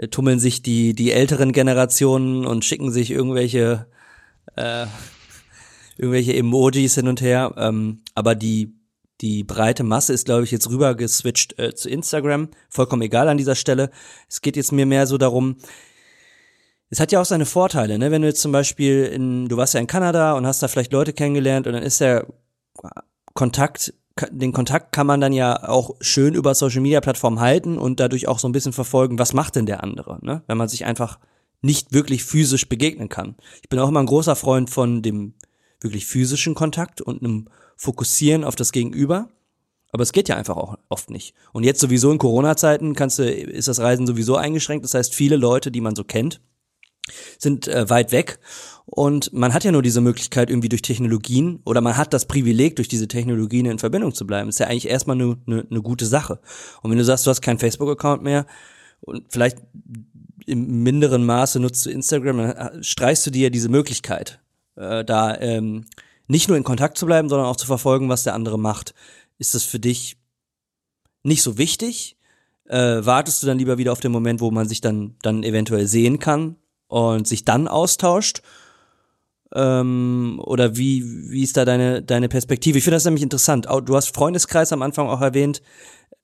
tummeln 0.09 0.39
sich 0.39 0.61
die, 0.61 0.93
die 0.93 1.11
älteren 1.11 1.51
Generationen 1.51 2.45
und 2.45 2.65
schicken 2.65 2.91
sich 2.91 3.11
irgendwelche, 3.11 3.87
äh, 4.55 4.85
irgendwelche 5.97 6.35
Emojis 6.35 6.95
hin 6.95 7.07
und 7.07 7.21
her. 7.21 7.53
Ähm, 7.57 8.01
aber 8.15 8.35
die, 8.35 8.73
die 9.21 9.43
breite 9.43 9.83
Masse 9.83 10.13
ist, 10.13 10.25
glaube 10.25 10.43
ich, 10.43 10.51
jetzt 10.51 10.69
rüber 10.69 10.95
geswitcht 10.95 11.57
äh, 11.59 11.75
zu 11.75 11.89
Instagram. 11.89 12.49
Vollkommen 12.69 13.01
egal 13.01 13.29
an 13.29 13.37
dieser 13.37 13.55
Stelle. 13.55 13.89
Es 14.27 14.41
geht 14.41 14.55
jetzt 14.55 14.71
mir 14.71 14.85
mehr 14.85 15.07
so 15.07 15.17
darum, 15.17 15.57
es 16.89 16.99
hat 16.99 17.11
ja 17.11 17.19
auch 17.19 17.25
seine 17.25 17.47
Vorteile, 17.47 17.97
ne? 17.97 18.11
Wenn 18.11 18.21
du 18.21 18.27
jetzt 18.27 18.41
zum 18.41 18.51
Beispiel 18.51 19.05
in, 19.05 19.49
du 19.49 19.57
warst 19.57 19.73
ja 19.73 19.79
in 19.79 19.87
Kanada 19.87 20.33
und 20.33 20.45
hast 20.45 20.61
da 20.61 20.67
vielleicht 20.67 20.93
Leute 20.93 21.11
kennengelernt 21.11 21.65
und 21.65 21.73
dann 21.73 21.81
ist 21.81 22.01
der 22.01 22.27
Kontakt, 23.33 23.95
den 24.29 24.53
Kontakt 24.53 24.91
kann 24.91 25.07
man 25.07 25.19
dann 25.19 25.33
ja 25.33 25.67
auch 25.67 25.95
schön 26.01 26.35
über 26.35 26.53
Social 26.53 26.81
Media 26.81 27.01
Plattformen 27.01 27.39
halten 27.39 27.79
und 27.79 27.99
dadurch 27.99 28.27
auch 28.27 28.37
so 28.37 28.47
ein 28.47 28.51
bisschen 28.51 28.73
verfolgen, 28.73 29.17
was 29.17 29.33
macht 29.33 29.55
denn 29.55 29.65
der 29.65 29.81
andere, 29.83 30.19
ne? 30.21 30.43
Wenn 30.45 30.57
man 30.57 30.69
sich 30.69 30.85
einfach 30.85 31.17
nicht 31.61 31.93
wirklich 31.93 32.23
physisch 32.25 32.69
begegnen 32.69 33.09
kann. 33.09 33.37
Ich 33.63 33.69
bin 33.69 33.79
auch 33.79 33.89
immer 33.89 34.01
ein 34.01 34.05
großer 34.05 34.35
Freund 34.35 34.69
von 34.69 35.01
dem 35.01 35.33
wirklich 35.81 36.05
physischen 36.05 36.53
Kontakt 36.53 37.01
und 37.01 37.23
einem 37.23 37.49
Fokussieren 37.83 38.43
auf 38.43 38.55
das 38.55 38.71
Gegenüber. 38.71 39.29
Aber 39.91 40.01
es 40.01 40.11
geht 40.11 40.27
ja 40.27 40.35
einfach 40.35 40.57
auch 40.57 40.77
oft 40.89 41.11
nicht. 41.11 41.35
Und 41.51 41.63
jetzt 41.63 41.79
sowieso 41.79 42.11
in 42.11 42.17
Corona-Zeiten 42.17 42.95
kannst 42.95 43.19
du, 43.19 43.29
ist 43.29 43.67
das 43.67 43.79
Reisen 43.79 44.07
sowieso 44.07 44.35
eingeschränkt. 44.37 44.83
Das 44.83 44.95
heißt, 44.95 45.13
viele 45.13 45.35
Leute, 45.35 45.69
die 45.69 45.81
man 45.81 45.95
so 45.95 46.03
kennt, 46.03 46.41
sind 47.37 47.67
äh, 47.67 47.89
weit 47.89 48.11
weg 48.11 48.39
und 48.85 49.33
man 49.33 49.53
hat 49.53 49.63
ja 49.63 49.71
nur 49.71 49.81
diese 49.81 50.01
Möglichkeit 50.01 50.49
irgendwie 50.49 50.69
durch 50.69 50.81
Technologien 50.81 51.59
oder 51.65 51.81
man 51.81 51.97
hat 51.97 52.13
das 52.13 52.25
Privileg, 52.25 52.75
durch 52.77 52.87
diese 52.87 53.07
Technologien 53.07 53.65
in 53.65 53.79
Verbindung 53.79 54.13
zu 54.13 54.25
bleiben. 54.25 54.49
Ist 54.49 54.59
ja 54.59 54.67
eigentlich 54.67 54.87
erstmal 54.87 55.17
eine 55.17 55.37
ne, 55.45 55.65
ne 55.69 55.81
gute 55.81 56.05
Sache. 56.05 56.39
Und 56.81 56.91
wenn 56.91 56.97
du 56.97 57.03
sagst, 57.03 57.25
du 57.25 57.29
hast 57.29 57.41
keinen 57.41 57.59
Facebook-Account 57.59 58.23
mehr 58.23 58.45
und 59.01 59.25
vielleicht 59.29 59.57
im 60.45 60.83
minderen 60.83 61.25
Maße 61.25 61.59
nutzt 61.59 61.85
du 61.85 61.89
Instagram, 61.89 62.37
dann 62.37 62.51
äh, 62.51 62.83
streichst 62.83 63.25
du 63.25 63.31
dir 63.31 63.49
diese 63.49 63.69
Möglichkeit, 63.69 64.39
äh, 64.75 65.03
da 65.03 65.37
ähm, 65.39 65.85
nicht 66.27 66.47
nur 66.47 66.57
in 66.57 66.63
Kontakt 66.63 66.97
zu 66.97 67.05
bleiben, 67.05 67.29
sondern 67.29 67.47
auch 67.47 67.55
zu 67.55 67.67
verfolgen, 67.67 68.09
was 68.09 68.23
der 68.23 68.33
andere 68.33 68.57
macht. 68.57 68.93
Ist 69.37 69.55
das 69.55 69.63
für 69.63 69.79
dich 69.79 70.17
nicht 71.23 71.41
so 71.41 71.57
wichtig? 71.57 72.17
Äh, 72.65 73.05
wartest 73.05 73.43
du 73.43 73.47
dann 73.47 73.57
lieber 73.57 73.77
wieder 73.77 73.91
auf 73.91 73.99
den 73.99 74.11
Moment, 74.11 74.41
wo 74.41 74.51
man 74.51 74.67
sich 74.67 74.81
dann, 74.81 75.15
dann 75.21 75.43
eventuell 75.43 75.87
sehen 75.87 76.19
kann 76.19 76.55
und 76.87 77.27
sich 77.27 77.43
dann 77.45 77.67
austauscht? 77.67 78.41
Ähm, 79.53 80.41
oder 80.43 80.77
wie, 80.77 81.03
wie 81.29 81.43
ist 81.43 81.57
da 81.57 81.65
deine, 81.65 82.01
deine 82.01 82.29
Perspektive? 82.29 82.77
Ich 82.77 82.83
finde 82.83 82.95
das 82.95 83.05
nämlich 83.05 83.23
interessant. 83.23 83.67
Du 83.85 83.95
hast 83.95 84.15
Freundeskreis 84.15 84.71
am 84.71 84.81
Anfang 84.81 85.07
auch 85.09 85.21
erwähnt. 85.21 85.61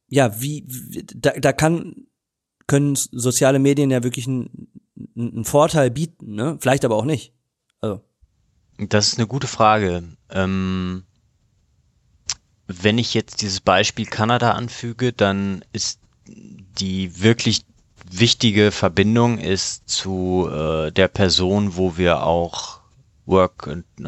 Ja, 0.08 0.42
wie, 0.42 0.64
wie 0.68 1.04
da, 1.04 1.32
da 1.32 1.54
kann, 1.54 2.08
können 2.66 2.96
soziale 2.96 3.60
Medien 3.60 3.92
ja 3.92 4.04
wirklich 4.04 4.28
einen, 4.28 4.70
einen 5.16 5.46
Vorteil 5.46 5.92
bieten, 5.92 6.34
ne? 6.34 6.58
Vielleicht 6.60 6.86
aber 6.86 6.96
auch 6.96 7.06
nicht. 7.06 7.34
Also. 7.82 8.02
Das 8.80 9.10
ist 9.10 9.18
eine 9.18 9.28
gute 9.28 9.48
Frage. 9.48 10.04
Ähm, 10.30 11.04
wenn 12.68 12.98
ich 12.98 13.14
jetzt 13.14 13.42
dieses 13.42 13.60
Beispiel 13.60 14.06
Kanada 14.06 14.52
anfüge, 14.52 15.12
dann 15.12 15.66
ist 15.74 16.00
die 16.26 17.22
wirklich 17.22 17.66
wichtige 18.10 18.72
Verbindung 18.72 19.38
ist 19.38 19.90
zu 19.90 20.50
äh, 20.50 20.92
der 20.92 21.10
Person, 21.10 21.76
wo 21.76 21.98
wir 21.98 22.24
auch 22.24 22.80
Work 23.26 23.68
and, 23.68 23.86
äh, 24.00 24.04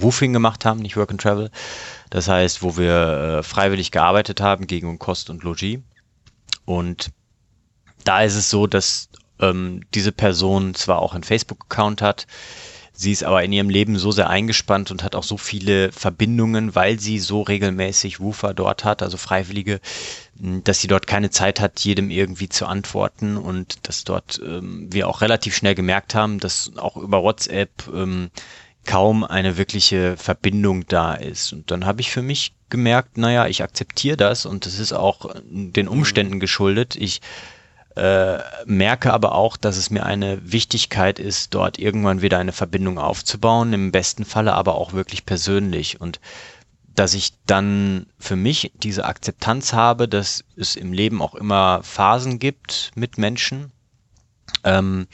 Woofing 0.00 0.32
gemacht 0.32 0.64
haben, 0.64 0.80
nicht 0.80 0.96
Work 0.96 1.10
and 1.10 1.20
Travel. 1.20 1.50
Das 2.08 2.28
heißt, 2.28 2.62
wo 2.62 2.76
wir 2.76 3.38
äh, 3.38 3.42
freiwillig 3.42 3.90
gearbeitet 3.90 4.40
haben 4.40 4.68
gegen 4.68 4.98
Kost 4.98 5.28
und 5.28 5.42
Logis. 5.42 5.80
Und 6.64 7.10
da 8.04 8.22
ist 8.22 8.36
es 8.36 8.48
so, 8.48 8.66
dass 8.66 9.08
ähm, 9.40 9.82
diese 9.92 10.12
Person 10.12 10.74
zwar 10.74 11.00
auch 11.00 11.14
einen 11.14 11.24
Facebook-Account 11.24 12.00
hat, 12.00 12.26
Sie 13.00 13.12
ist 13.12 13.22
aber 13.22 13.44
in 13.44 13.52
ihrem 13.52 13.70
Leben 13.70 13.96
so 13.96 14.10
sehr 14.10 14.28
eingespannt 14.28 14.90
und 14.90 15.04
hat 15.04 15.14
auch 15.14 15.22
so 15.22 15.36
viele 15.36 15.92
Verbindungen, 15.92 16.74
weil 16.74 16.98
sie 16.98 17.20
so 17.20 17.42
regelmäßig 17.42 18.18
Woofer 18.18 18.54
dort 18.54 18.84
hat, 18.84 19.04
also 19.04 19.16
Freiwillige, 19.16 19.78
dass 20.34 20.80
sie 20.80 20.88
dort 20.88 21.06
keine 21.06 21.30
Zeit 21.30 21.60
hat, 21.60 21.78
jedem 21.78 22.10
irgendwie 22.10 22.48
zu 22.48 22.66
antworten 22.66 23.36
und 23.36 23.86
dass 23.86 24.02
dort 24.02 24.40
ähm, 24.44 24.88
wir 24.92 25.06
auch 25.06 25.20
relativ 25.20 25.54
schnell 25.54 25.76
gemerkt 25.76 26.16
haben, 26.16 26.40
dass 26.40 26.72
auch 26.76 26.96
über 26.96 27.22
WhatsApp 27.22 27.70
ähm, 27.94 28.30
kaum 28.84 29.22
eine 29.22 29.56
wirkliche 29.56 30.16
Verbindung 30.16 30.84
da 30.88 31.14
ist. 31.14 31.52
Und 31.52 31.70
dann 31.70 31.86
habe 31.86 32.00
ich 32.00 32.10
für 32.10 32.22
mich 32.22 32.52
gemerkt, 32.68 33.16
naja, 33.16 33.46
ich 33.46 33.62
akzeptiere 33.62 34.16
das 34.16 34.44
und 34.44 34.66
das 34.66 34.80
ist 34.80 34.92
auch 34.92 35.36
den 35.44 35.86
Umständen 35.86 36.40
geschuldet. 36.40 36.96
Ich 36.96 37.20
äh, 37.98 38.38
merke 38.64 39.12
aber 39.12 39.34
auch, 39.34 39.56
dass 39.56 39.76
es 39.76 39.90
mir 39.90 40.06
eine 40.06 40.52
Wichtigkeit 40.52 41.18
ist, 41.18 41.54
dort 41.54 41.78
irgendwann 41.78 42.22
wieder 42.22 42.38
eine 42.38 42.52
Verbindung 42.52 42.98
aufzubauen, 42.98 43.72
im 43.72 43.92
besten 43.92 44.24
Falle 44.24 44.54
aber 44.54 44.76
auch 44.76 44.92
wirklich 44.92 45.26
persönlich. 45.26 46.00
Und 46.00 46.20
dass 46.94 47.14
ich 47.14 47.32
dann 47.46 48.06
für 48.18 48.36
mich 48.36 48.72
diese 48.76 49.04
Akzeptanz 49.04 49.72
habe, 49.72 50.08
dass 50.08 50.44
es 50.56 50.76
im 50.76 50.92
Leben 50.92 51.22
auch 51.22 51.34
immer 51.34 51.82
Phasen 51.82 52.38
gibt 52.38 52.92
mit 52.94 53.18
Menschen, 53.18 53.72
ähm, 54.64 55.06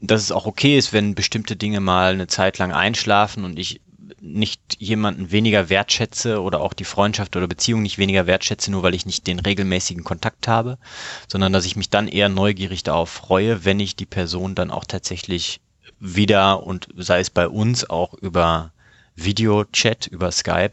dass 0.00 0.22
es 0.22 0.32
auch 0.32 0.46
okay 0.46 0.78
ist, 0.78 0.92
wenn 0.92 1.14
bestimmte 1.14 1.56
Dinge 1.56 1.80
mal 1.80 2.12
eine 2.12 2.26
Zeit 2.26 2.58
lang 2.58 2.72
einschlafen 2.72 3.44
und 3.44 3.58
ich 3.58 3.80
nicht 4.20 4.60
jemanden 4.78 5.30
weniger 5.30 5.68
wertschätze 5.68 6.42
oder 6.42 6.60
auch 6.60 6.74
die 6.74 6.84
Freundschaft 6.84 7.36
oder 7.36 7.46
Beziehung 7.46 7.82
nicht 7.82 7.98
weniger 7.98 8.26
wertschätze, 8.26 8.70
nur 8.70 8.82
weil 8.82 8.94
ich 8.94 9.06
nicht 9.06 9.26
den 9.26 9.40
regelmäßigen 9.40 10.04
Kontakt 10.04 10.46
habe, 10.46 10.78
sondern 11.26 11.52
dass 11.52 11.64
ich 11.64 11.76
mich 11.76 11.90
dann 11.90 12.06
eher 12.06 12.28
neugierig 12.28 12.82
darauf 12.82 13.08
freue, 13.10 13.64
wenn 13.64 13.80
ich 13.80 13.96
die 13.96 14.06
Person 14.06 14.54
dann 14.54 14.70
auch 14.70 14.84
tatsächlich 14.84 15.60
wieder 15.98 16.62
und 16.62 16.88
sei 16.96 17.20
es 17.20 17.30
bei 17.30 17.48
uns 17.48 17.88
auch 17.88 18.14
über 18.14 18.72
Videochat, 19.16 20.06
über 20.06 20.30
Skype, 20.30 20.72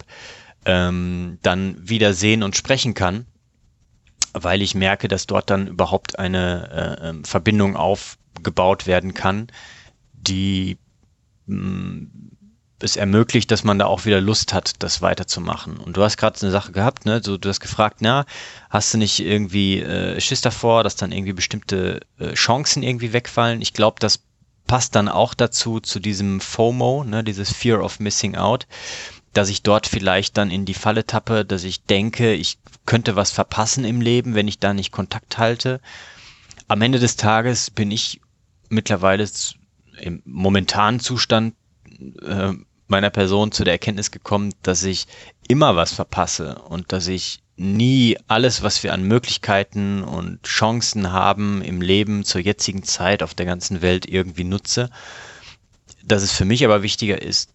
ähm, 0.66 1.40
dann 1.42 1.78
wieder 1.88 2.14
sehen 2.14 2.44
und 2.44 2.56
sprechen 2.56 2.94
kann, 2.94 3.26
weil 4.34 4.62
ich 4.62 4.76
merke, 4.76 5.08
dass 5.08 5.26
dort 5.26 5.50
dann 5.50 5.68
überhaupt 5.68 6.20
eine 6.20 6.98
äh, 7.02 7.10
ähm, 7.10 7.24
Verbindung 7.24 7.76
aufgebaut 7.76 8.88
werden 8.88 9.14
kann, 9.14 9.48
die 10.14 10.78
mh, 11.46 11.58
mm, 11.58 12.37
es 12.80 12.96
ermöglicht, 12.96 13.50
dass 13.50 13.64
man 13.64 13.80
da 13.80 13.86
auch 13.86 14.06
wieder 14.06 14.22
Lust 14.22 14.54
hat, 14.54 14.84
das 14.84 15.02
weiterzumachen. 15.02 15.78
Und 15.78 15.98
du 15.98 16.04
hast 16.04 16.18
gerade 16.18 16.40
eine 16.42 16.52
Sache 16.52 16.72
gehabt, 16.72 17.06
ne? 17.06 17.22
So, 17.24 17.38
du 17.38 17.50
hast 17.50 17.60
gefragt, 17.60 17.98
na, 18.02 18.26
hast 18.70 18.94
du 18.94 18.98
nicht 18.98 19.20
irgendwie 19.20 19.82
äh, 19.82 20.20
Schiss 20.22 20.42
davor, 20.42 20.84
dass 20.84 20.96
dann 20.96 21.12
irgendwie 21.12 21.34
bestimmte 21.34 22.02
äh, 22.20 22.34
Chancen 22.34 22.84
irgendwie 22.84 23.14
wegfallen? 23.14 23.62
Ich 23.62 23.74
glaube, 23.74 23.98
das 24.00 24.20
passt 24.68 24.96
dann 24.96 25.08
auch 25.08 25.34
dazu, 25.34 25.80
zu 25.80 26.00
diesem 26.00 26.40
FOMO, 26.40 27.04
ne, 27.04 27.24
dieses 27.24 27.52
Fear 27.52 27.84
of 27.84 28.00
Missing 28.00 28.36
Out, 28.36 28.68
dass 29.34 29.50
ich 29.50 29.64
dort 29.64 29.88
vielleicht 29.88 30.38
dann 30.38 30.52
in 30.52 30.66
die 30.66 30.74
Falle 30.74 31.06
tappe, 31.06 31.46
dass 31.46 31.64
ich 31.64 31.84
denke, 31.84 32.34
ich 32.34 32.60
könnte 32.86 33.16
was 33.16 33.32
verpassen 33.32 33.86
im 33.86 34.02
Leben, 34.02 34.36
wenn 34.36 34.48
ich 34.48 34.60
da 34.60 34.74
nicht 34.74 34.92
Kontakt 34.92 35.38
halte. 35.38 35.80
Am 36.68 36.82
Ende 36.82 37.00
des 37.00 37.16
Tages 37.16 37.72
bin 37.72 37.92
ich 37.92 38.22
mittlerweile 38.70 39.28
im 40.02 40.22
momentanen 40.26 41.00
Zustand 41.00 41.56
äh, 42.22 42.54
meiner 42.88 43.10
Person 43.10 43.52
zu 43.52 43.64
der 43.64 43.74
Erkenntnis 43.74 44.12
gekommen, 44.12 44.54
dass 44.64 44.84
ich 44.84 45.08
immer 45.48 45.76
was 45.76 45.94
verpasse 45.94 46.60
und 46.70 46.92
dass 46.92 47.08
ich 47.08 47.42
nie 47.58 48.18
alles, 48.28 48.62
was 48.62 48.84
wir 48.84 48.94
an 48.94 49.04
Möglichkeiten 49.04 50.04
und 50.04 50.44
Chancen 50.44 51.12
haben 51.12 51.62
im 51.62 51.82
Leben 51.82 52.24
zur 52.24 52.42
jetzigen 52.42 52.84
Zeit 52.84 53.24
auf 53.24 53.34
der 53.34 53.48
ganzen 53.48 53.82
Welt 53.82 54.08
irgendwie 54.08 54.44
nutze. 54.44 54.90
Dass 56.04 56.22
es 56.22 56.32
für 56.32 56.46
mich 56.46 56.64
aber 56.64 56.84
wichtiger 56.84 57.22
ist, 57.22 57.50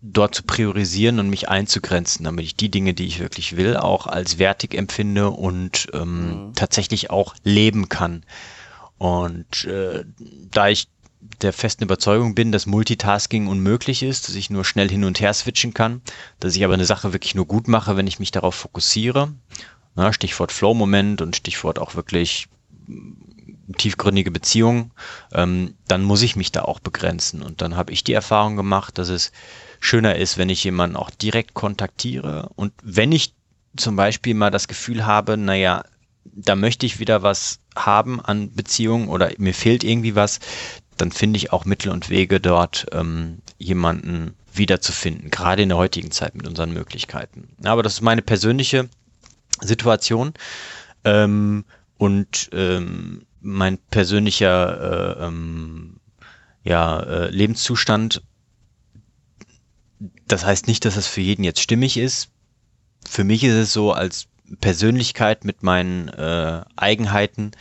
dort 0.00 0.34
zu 0.34 0.42
priorisieren 0.42 1.18
und 1.18 1.30
mich 1.30 1.48
einzugrenzen, 1.48 2.24
damit 2.24 2.44
ich 2.44 2.56
die 2.56 2.70
Dinge, 2.70 2.94
die 2.94 3.06
ich 3.06 3.20
wirklich 3.20 3.56
will, 3.56 3.76
auch 3.76 4.06
als 4.06 4.38
wertig 4.38 4.74
empfinde 4.74 5.30
und 5.30 5.88
ähm, 5.92 6.48
mhm. 6.48 6.54
tatsächlich 6.54 7.10
auch 7.10 7.34
leben 7.42 7.88
kann. 7.88 8.24
Und 8.98 9.64
äh, 9.64 10.04
da 10.50 10.68
ich 10.68 10.88
der 11.42 11.52
festen 11.52 11.84
Überzeugung 11.84 12.34
bin, 12.34 12.52
dass 12.52 12.66
Multitasking 12.66 13.46
unmöglich 13.46 14.02
ist, 14.02 14.28
dass 14.28 14.34
ich 14.34 14.50
nur 14.50 14.64
schnell 14.64 14.88
hin 14.88 15.04
und 15.04 15.20
her 15.20 15.32
switchen 15.32 15.74
kann, 15.74 16.02
dass 16.40 16.56
ich 16.56 16.64
aber 16.64 16.74
eine 16.74 16.84
Sache 16.84 17.12
wirklich 17.12 17.34
nur 17.34 17.46
gut 17.46 17.68
mache, 17.68 17.96
wenn 17.96 18.06
ich 18.06 18.18
mich 18.18 18.30
darauf 18.30 18.54
fokussiere. 18.54 19.32
Na, 19.94 20.12
Stichwort 20.12 20.52
Flow-Moment 20.52 21.22
und 21.22 21.36
Stichwort 21.36 21.78
auch 21.78 21.94
wirklich 21.94 22.48
tiefgründige 23.78 24.30
Beziehung, 24.30 24.90
ähm, 25.32 25.74
dann 25.88 26.02
muss 26.02 26.22
ich 26.22 26.36
mich 26.36 26.52
da 26.52 26.62
auch 26.62 26.80
begrenzen. 26.80 27.42
Und 27.42 27.62
dann 27.62 27.76
habe 27.76 27.92
ich 27.92 28.04
die 28.04 28.12
Erfahrung 28.12 28.56
gemacht, 28.56 28.98
dass 28.98 29.08
es 29.08 29.32
schöner 29.80 30.16
ist, 30.16 30.38
wenn 30.38 30.48
ich 30.48 30.64
jemanden 30.64 30.96
auch 30.96 31.10
direkt 31.10 31.54
kontaktiere. 31.54 32.50
Und 32.56 32.72
wenn 32.82 33.12
ich 33.12 33.34
zum 33.76 33.96
Beispiel 33.96 34.34
mal 34.34 34.50
das 34.50 34.68
Gefühl 34.68 35.06
habe, 35.06 35.36
naja, 35.36 35.84
da 36.24 36.56
möchte 36.56 36.86
ich 36.86 37.00
wieder 37.00 37.22
was 37.22 37.60
haben 37.76 38.20
an 38.20 38.54
Beziehungen 38.54 39.08
oder 39.08 39.30
mir 39.38 39.54
fehlt 39.54 39.84
irgendwie 39.84 40.14
was, 40.14 40.40
dann 40.96 41.12
finde 41.12 41.36
ich 41.38 41.52
auch 41.52 41.64
Mittel 41.64 41.90
und 41.90 42.08
Wege 42.10 42.40
dort 42.40 42.86
ähm, 42.92 43.38
jemanden 43.58 44.34
wiederzufinden, 44.52 45.30
gerade 45.30 45.62
in 45.62 45.70
der 45.70 45.78
heutigen 45.78 46.10
Zeit 46.10 46.34
mit 46.34 46.46
unseren 46.46 46.72
Möglichkeiten. 46.72 47.48
Aber 47.64 47.82
das 47.82 47.94
ist 47.94 48.00
meine 48.00 48.22
persönliche 48.22 48.88
Situation 49.60 50.34
ähm, 51.04 51.64
und 51.98 52.50
ähm, 52.52 53.26
mein 53.40 53.78
persönlicher 53.90 55.18
äh, 55.18 55.26
ähm, 55.26 56.00
ja, 56.62 57.00
äh, 57.00 57.30
Lebenszustand. 57.30 58.22
Das 60.26 60.44
heißt 60.44 60.66
nicht, 60.66 60.84
dass 60.84 60.94
das 60.94 61.06
für 61.06 61.20
jeden 61.20 61.44
jetzt 61.44 61.60
stimmig 61.60 61.96
ist. 61.96 62.30
Für 63.06 63.24
mich 63.24 63.44
ist 63.44 63.54
es 63.54 63.72
so, 63.72 63.92
als 63.92 64.28
Persönlichkeit 64.60 65.44
mit 65.44 65.62
meinen 65.62 66.08
äh, 66.08 66.62
Eigenheiten 66.76 67.52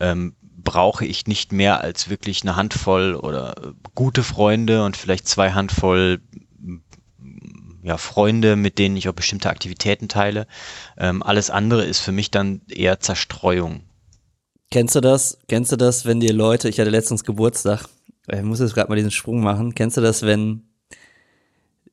ähm, 0.00 0.34
brauche 0.62 1.04
ich 1.04 1.26
nicht 1.26 1.52
mehr 1.52 1.80
als 1.80 2.08
wirklich 2.08 2.42
eine 2.42 2.56
Handvoll 2.56 3.14
oder 3.14 3.54
äh, 3.58 3.72
gute 3.94 4.22
Freunde 4.22 4.84
und 4.84 4.96
vielleicht 4.96 5.28
zwei 5.28 5.52
Handvoll 5.52 6.20
ja, 7.82 7.96
Freunde, 7.96 8.56
mit 8.56 8.78
denen 8.78 8.96
ich 8.96 9.08
auch 9.08 9.14
bestimmte 9.14 9.50
Aktivitäten 9.50 10.08
teile. 10.08 10.46
Ähm, 10.98 11.22
alles 11.22 11.50
andere 11.50 11.84
ist 11.84 12.00
für 12.00 12.12
mich 12.12 12.30
dann 12.30 12.60
eher 12.68 13.00
Zerstreuung. 13.00 13.82
Kennst 14.70 14.94
du 14.94 15.00
das? 15.00 15.38
Kennst 15.48 15.72
du 15.72 15.76
das, 15.76 16.04
wenn 16.04 16.20
dir 16.20 16.32
Leute, 16.32 16.68
ich 16.68 16.78
hatte 16.78 16.90
letztens 16.90 17.24
Geburtstag, 17.24 17.86
ich 18.30 18.42
muss 18.42 18.60
jetzt 18.60 18.74
gerade 18.74 18.88
mal 18.88 18.96
diesen 18.96 19.10
Sprung 19.10 19.40
machen, 19.42 19.74
kennst 19.74 19.96
du 19.96 20.00
das, 20.00 20.22
wenn 20.22 20.68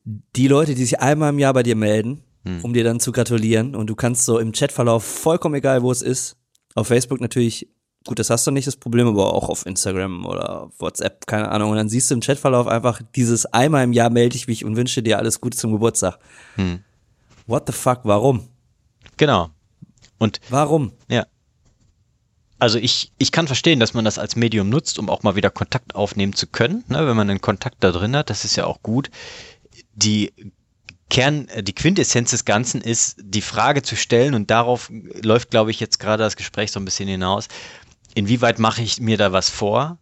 die 0.04 0.48
Leute, 0.48 0.74
die 0.74 0.84
sich 0.84 1.00
einmal 1.00 1.30
im 1.30 1.38
Jahr 1.38 1.54
bei 1.54 1.62
dir 1.62 1.74
melden, 1.74 2.22
hm. 2.44 2.60
um 2.62 2.72
dir 2.72 2.84
dann 2.84 3.00
zu 3.00 3.10
gratulieren 3.10 3.74
und 3.74 3.88
du 3.88 3.96
kannst 3.96 4.24
so 4.24 4.38
im 4.38 4.52
Chatverlauf, 4.52 5.04
vollkommen 5.04 5.56
egal 5.56 5.82
wo 5.82 5.90
es 5.90 6.02
ist, 6.02 6.36
auf 6.74 6.86
Facebook 6.88 7.20
natürlich 7.20 7.68
gut, 8.06 8.18
das 8.18 8.30
hast 8.30 8.46
du 8.46 8.50
nicht 8.50 8.66
das 8.66 8.76
Problem, 8.76 9.06
aber 9.06 9.34
auch 9.34 9.48
auf 9.48 9.66
Instagram 9.66 10.24
oder 10.24 10.70
WhatsApp, 10.78 11.26
keine 11.26 11.50
Ahnung. 11.50 11.70
Und 11.70 11.76
dann 11.76 11.88
siehst 11.88 12.10
du 12.10 12.14
im 12.14 12.20
Chatverlauf 12.20 12.66
einfach 12.66 13.02
dieses 13.14 13.46
einmal 13.46 13.84
im 13.84 13.92
Jahr 13.92 14.10
melde 14.10 14.36
ich 14.36 14.48
mich 14.48 14.64
und 14.64 14.76
wünsche 14.76 15.02
dir 15.02 15.18
alles 15.18 15.40
Gute 15.40 15.56
zum 15.56 15.72
Geburtstag. 15.72 16.18
Hm. 16.56 16.80
What 17.46 17.64
the 17.66 17.72
fuck, 17.72 18.00
warum? 18.04 18.48
Genau. 19.16 19.50
Und 20.18 20.40
warum? 20.48 20.92
Ja. 21.08 21.26
Also 22.58 22.78
ich, 22.78 23.12
ich 23.18 23.30
kann 23.30 23.46
verstehen, 23.46 23.78
dass 23.78 23.94
man 23.94 24.04
das 24.04 24.18
als 24.18 24.36
Medium 24.36 24.68
nutzt, 24.68 24.98
um 24.98 25.08
auch 25.08 25.22
mal 25.22 25.36
wieder 25.36 25.50
Kontakt 25.50 25.94
aufnehmen 25.94 26.32
zu 26.32 26.46
können, 26.48 26.84
ne, 26.88 27.06
wenn 27.06 27.16
man 27.16 27.30
einen 27.30 27.40
Kontakt 27.40 27.76
da 27.84 27.92
drin 27.92 28.16
hat, 28.16 28.30
das 28.30 28.44
ist 28.44 28.56
ja 28.56 28.66
auch 28.66 28.82
gut. 28.82 29.10
Die 29.94 30.32
Kern, 31.08 31.48
die 31.60 31.74
Quintessenz 31.74 32.30
des 32.30 32.44
Ganzen 32.44 32.80
ist, 32.80 33.16
die 33.22 33.40
Frage 33.42 33.82
zu 33.82 33.96
stellen 33.96 34.34
und 34.34 34.50
darauf 34.50 34.90
läuft, 35.22 35.50
glaube 35.50 35.70
ich, 35.70 35.80
jetzt 35.80 36.00
gerade 36.00 36.22
das 36.22 36.36
Gespräch 36.36 36.72
so 36.72 36.80
ein 36.80 36.84
bisschen 36.84 37.08
hinaus 37.08 37.48
inwieweit 38.18 38.58
mache 38.58 38.82
ich 38.82 39.00
mir 39.00 39.16
da 39.16 39.32
was 39.32 39.48
vor, 39.48 39.98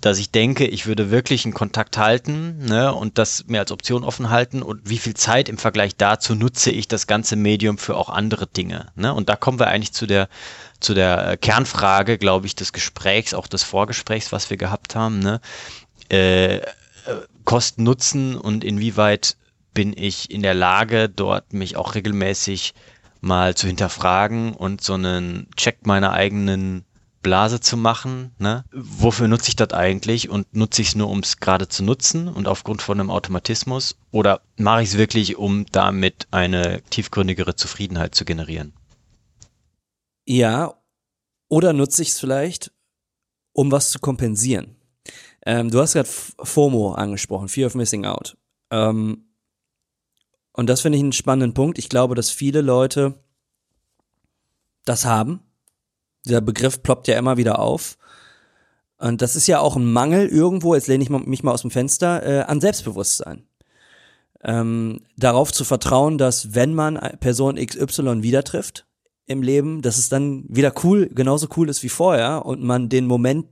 dass 0.00 0.18
ich 0.18 0.30
denke, 0.30 0.66
ich 0.66 0.86
würde 0.86 1.10
wirklich 1.10 1.44
einen 1.44 1.54
Kontakt 1.54 1.96
halten 1.96 2.58
ne, 2.66 2.92
und 2.92 3.16
das 3.16 3.46
mir 3.46 3.60
als 3.60 3.70
Option 3.72 4.04
offen 4.04 4.28
halten 4.28 4.60
und 4.60 4.90
wie 4.90 4.98
viel 4.98 5.14
Zeit 5.14 5.48
im 5.48 5.56
Vergleich 5.56 5.96
dazu 5.96 6.34
nutze 6.34 6.70
ich 6.70 6.88
das 6.88 7.06
ganze 7.06 7.36
Medium 7.36 7.78
für 7.78 7.96
auch 7.96 8.10
andere 8.10 8.46
Dinge. 8.46 8.88
Ne? 8.96 9.14
Und 9.14 9.30
da 9.30 9.36
kommen 9.36 9.58
wir 9.58 9.68
eigentlich 9.68 9.92
zu 9.92 10.06
der, 10.06 10.28
zu 10.80 10.92
der 10.92 11.28
äh, 11.28 11.36
Kernfrage, 11.38 12.18
glaube 12.18 12.46
ich, 12.46 12.54
des 12.54 12.74
Gesprächs, 12.74 13.32
auch 13.32 13.46
des 13.46 13.62
Vorgesprächs, 13.62 14.30
was 14.30 14.50
wir 14.50 14.58
gehabt 14.58 14.94
haben. 14.94 15.20
Ne? 15.20 15.40
Äh, 16.10 16.56
äh, 16.56 16.62
Kosten 17.44 17.84
nutzen 17.84 18.36
und 18.36 18.64
inwieweit 18.64 19.36
bin 19.72 19.94
ich 19.96 20.30
in 20.30 20.42
der 20.42 20.54
Lage, 20.54 21.08
dort 21.08 21.52
mich 21.52 21.76
auch 21.76 21.94
regelmäßig 21.94 22.74
mal 23.20 23.54
zu 23.54 23.68
hinterfragen 23.68 24.52
und 24.52 24.82
so 24.82 24.94
einen 24.94 25.48
Check 25.56 25.86
meiner 25.86 26.12
eigenen 26.12 26.84
Blase 27.24 27.58
zu 27.58 27.76
machen. 27.76 28.32
Ne? 28.38 28.64
Wofür 28.72 29.26
nutze 29.26 29.48
ich 29.48 29.56
das 29.56 29.72
eigentlich 29.72 30.28
und 30.28 30.54
nutze 30.54 30.82
ich 30.82 30.88
es 30.88 30.94
nur, 30.94 31.08
um 31.08 31.18
es 31.20 31.38
gerade 31.38 31.66
zu 31.66 31.82
nutzen 31.82 32.28
und 32.28 32.46
aufgrund 32.46 32.82
von 32.82 33.00
einem 33.00 33.10
Automatismus? 33.10 33.96
Oder 34.12 34.42
mache 34.56 34.82
ich 34.82 34.90
es 34.90 34.98
wirklich, 34.98 35.36
um 35.36 35.66
damit 35.72 36.28
eine 36.30 36.82
tiefgründigere 36.90 37.56
Zufriedenheit 37.56 38.14
zu 38.14 38.24
generieren? 38.24 38.74
Ja, 40.26 40.74
oder 41.48 41.72
nutze 41.72 42.02
ich 42.02 42.10
es 42.10 42.20
vielleicht, 42.20 42.70
um 43.52 43.72
was 43.72 43.90
zu 43.90 43.98
kompensieren? 43.98 44.76
Ähm, 45.44 45.70
du 45.70 45.80
hast 45.80 45.94
gerade 45.94 46.08
FOMO 46.08 46.92
angesprochen, 46.92 47.48
Fear 47.48 47.66
of 47.66 47.74
Missing 47.74 48.04
Out. 48.04 48.36
Ähm, 48.70 49.24
und 50.52 50.68
das 50.68 50.82
finde 50.82 50.98
ich 50.98 51.02
einen 51.02 51.12
spannenden 51.12 51.54
Punkt. 51.54 51.78
Ich 51.78 51.88
glaube, 51.88 52.14
dass 52.14 52.30
viele 52.30 52.60
Leute 52.60 53.14
das 54.84 55.06
haben 55.06 55.40
dieser 56.24 56.40
Begriff 56.40 56.82
ploppt 56.82 57.08
ja 57.08 57.18
immer 57.18 57.36
wieder 57.36 57.58
auf. 57.58 57.96
Und 58.98 59.22
das 59.22 59.36
ist 59.36 59.46
ja 59.46 59.60
auch 59.60 59.76
ein 59.76 59.92
Mangel 59.92 60.28
irgendwo, 60.28 60.74
jetzt 60.74 60.86
lehne 60.86 61.02
ich 61.02 61.10
mich 61.10 61.42
mal 61.42 61.52
aus 61.52 61.62
dem 61.62 61.70
Fenster, 61.70 62.24
äh, 62.26 62.40
an 62.42 62.60
Selbstbewusstsein. 62.60 63.46
Ähm, 64.42 65.00
darauf 65.16 65.52
zu 65.52 65.64
vertrauen, 65.64 66.18
dass 66.18 66.54
wenn 66.54 66.74
man 66.74 66.96
Person 67.20 67.56
XY 67.56 68.22
wieder 68.22 68.44
trifft 68.44 68.86
im 69.26 69.42
Leben, 69.42 69.80
dass 69.82 69.98
es 69.98 70.10
dann 70.10 70.44
wieder 70.48 70.72
cool, 70.84 71.08
genauso 71.08 71.48
cool 71.56 71.68
ist 71.68 71.82
wie 71.82 71.88
vorher 71.88 72.44
und 72.44 72.62
man 72.62 72.88
den 72.88 73.06
Moment 73.06 73.46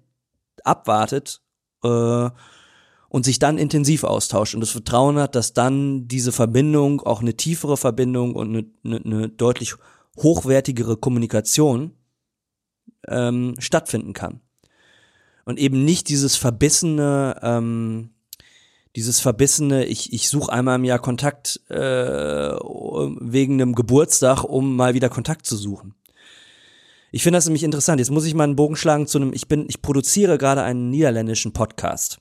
abwartet 0.64 1.40
äh, 1.82 2.30
und 3.08 3.24
sich 3.24 3.38
dann 3.38 3.58
intensiv 3.58 4.04
austauscht 4.04 4.54
und 4.54 4.60
das 4.60 4.70
Vertrauen 4.70 5.18
hat, 5.18 5.34
dass 5.34 5.54
dann 5.54 6.08
diese 6.08 6.32
Verbindung, 6.32 7.00
auch 7.00 7.20
eine 7.20 7.36
tiefere 7.36 7.76
Verbindung 7.76 8.34
und 8.34 8.48
eine, 8.50 8.66
eine, 8.84 9.04
eine 9.04 9.28
deutlich 9.28 9.74
hochwertigere 10.18 10.96
Kommunikation 10.98 11.92
ähm, 13.08 13.54
stattfinden 13.58 14.12
kann. 14.12 14.40
Und 15.44 15.58
eben 15.58 15.84
nicht 15.84 16.08
dieses 16.08 16.36
verbissene, 16.36 17.38
ähm, 17.42 18.10
dieses 18.94 19.20
verbissene, 19.20 19.86
ich, 19.86 20.12
ich 20.12 20.28
suche 20.28 20.52
einmal 20.52 20.76
im 20.76 20.84
Jahr 20.84 20.98
Kontakt 21.00 21.60
äh, 21.68 21.74
wegen 22.54 23.60
einem 23.60 23.74
Geburtstag, 23.74 24.44
um 24.44 24.76
mal 24.76 24.94
wieder 24.94 25.08
Kontakt 25.08 25.46
zu 25.46 25.56
suchen. 25.56 25.94
Ich 27.10 27.22
finde 27.22 27.36
das 27.36 27.46
nämlich 27.46 27.62
interessant. 27.64 28.00
Jetzt 28.00 28.10
muss 28.10 28.24
ich 28.24 28.34
mal 28.34 28.44
einen 28.44 28.56
Bogen 28.56 28.76
schlagen 28.76 29.06
zu 29.06 29.18
einem, 29.18 29.32
ich 29.34 29.48
bin, 29.48 29.66
ich 29.68 29.82
produziere 29.82 30.38
gerade 30.38 30.62
einen 30.62 30.90
niederländischen 30.90 31.52
Podcast. 31.52 32.18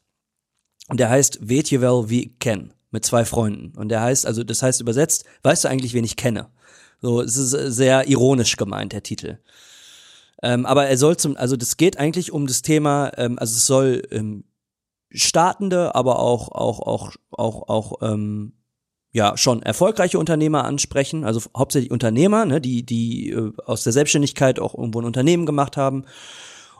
Und 0.89 0.99
der 0.99 1.09
heißt 1.09 1.47
Weet 1.47 1.69
je 1.69 1.79
wel 1.79 2.09
wie 2.09 2.23
ik 2.23 2.39
ken? 2.39 2.73
Mit 2.91 3.05
zwei 3.05 3.23
Freunden. 3.23 3.77
Und 3.77 3.87
der 3.87 4.01
heißt, 4.01 4.25
also 4.25 4.43
das 4.43 4.61
heißt 4.61 4.81
übersetzt, 4.81 5.23
weißt 5.43 5.63
du 5.63 5.69
eigentlich, 5.69 5.93
wen 5.93 6.03
ich 6.03 6.17
kenne? 6.17 6.49
So, 7.01 7.21
es 7.21 7.37
ist 7.37 7.51
sehr 7.51 8.09
ironisch 8.09 8.57
gemeint, 8.57 8.91
der 8.91 9.01
Titel. 9.01 9.37
Ähm, 10.41 10.65
aber 10.65 10.88
er 10.88 10.97
soll 10.97 11.17
zum, 11.17 11.38
also 11.38 11.56
das 11.56 11.77
geht 11.77 11.97
eigentlich 11.97 12.32
um 12.32 12.47
das 12.47 12.62
Thema, 12.62 13.12
ähm, 13.17 13.38
also 13.38 13.56
es 13.56 13.65
soll 13.65 14.01
ähm, 14.12 14.43
startende, 15.12 15.93
aber 15.93 16.19
auch, 16.19 16.49
auch, 16.49 16.80
auch, 16.80 17.15
auch, 17.32 17.69
auch, 17.69 18.01
ähm, 18.01 18.54
ja, 19.13 19.36
schon 19.38 19.62
erfolgreiche 19.62 20.17
Unternehmer 20.17 20.63
ansprechen, 20.63 21.25
also 21.25 21.41
hauptsächlich 21.56 21.91
Unternehmer, 21.91 22.45
ne, 22.45 22.62
die, 22.62 22.84
die 22.84 23.32
äh, 23.32 23.51
aus 23.65 23.84
der 23.84 23.91
Selbstständigkeit 23.91 24.60
auch 24.60 24.73
irgendwo 24.73 25.01
ein 25.01 25.06
Unternehmen 25.06 25.45
gemacht 25.45 25.75
haben 25.75 26.06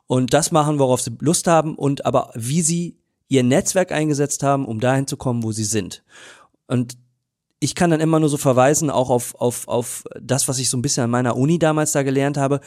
und 0.08 0.34
das 0.34 0.52
machen, 0.52 0.80
worauf 0.80 1.02
sie 1.02 1.12
Lust 1.20 1.48
haben 1.48 1.76
und 1.76 2.06
aber 2.06 2.32
wie 2.34 2.62
sie 2.62 2.98
ihr 3.28 3.44
Netzwerk 3.44 3.92
eingesetzt 3.92 4.44
haben, 4.44 4.66
um 4.66 4.80
dahin 4.80 5.08
zu 5.08 5.18
kommen, 5.18 5.44
wo 5.44 5.52
sie 5.52 5.64
sind. 5.64 6.04
Und 6.68 6.98
ich 7.60 7.76
kann 7.76 7.92
dann 7.92 8.00
immer 8.00 8.20
nur 8.20 8.30
so 8.30 8.38
verweisen, 8.38 8.90
auch 8.90 9.10
auf, 9.10 9.36
auf, 9.36 9.68
auf 9.68 10.04
das, 10.20 10.48
was 10.48 10.60
ich 10.60 10.70
so 10.70 10.78
ein 10.78 10.82
bisschen 10.82 11.04
an 11.04 11.10
meiner 11.10 11.38
Uni 11.38 11.60
damals 11.60 11.92
da 11.92 12.04
gelernt 12.04 12.38
habe. 12.38 12.60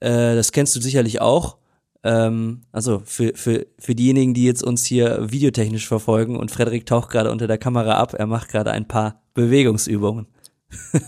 Äh, 0.00 0.34
das 0.34 0.52
kennst 0.52 0.76
du 0.76 0.80
sicherlich 0.80 1.20
auch. 1.20 1.56
Ähm, 2.02 2.62
also 2.72 3.02
für, 3.04 3.32
für, 3.34 3.66
für 3.78 3.94
diejenigen, 3.94 4.34
die 4.34 4.44
jetzt 4.44 4.62
uns 4.62 4.84
hier 4.84 5.30
videotechnisch 5.30 5.88
verfolgen 5.88 6.36
und 6.36 6.50
Frederik 6.50 6.86
taucht 6.86 7.10
gerade 7.10 7.32
unter 7.32 7.46
der 7.46 7.58
Kamera 7.58 7.94
ab, 7.96 8.14
er 8.14 8.26
macht 8.26 8.48
gerade 8.48 8.70
ein 8.70 8.86
paar 8.86 9.22
Bewegungsübungen. 9.34 10.26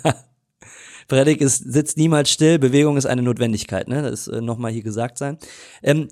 Frederik 1.09 1.41
ist, 1.41 1.73
sitzt 1.73 1.97
niemals 1.97 2.31
still, 2.31 2.59
Bewegung 2.59 2.97
ist 2.97 3.07
eine 3.07 3.23
Notwendigkeit, 3.23 3.89
ne? 3.89 4.03
Das 4.03 4.27
ist 4.27 4.29
äh, 4.29 4.41
nochmal 4.41 4.73
hier 4.73 4.83
gesagt 4.83 5.19
sein. 5.19 5.39
Ähm, 5.83 6.09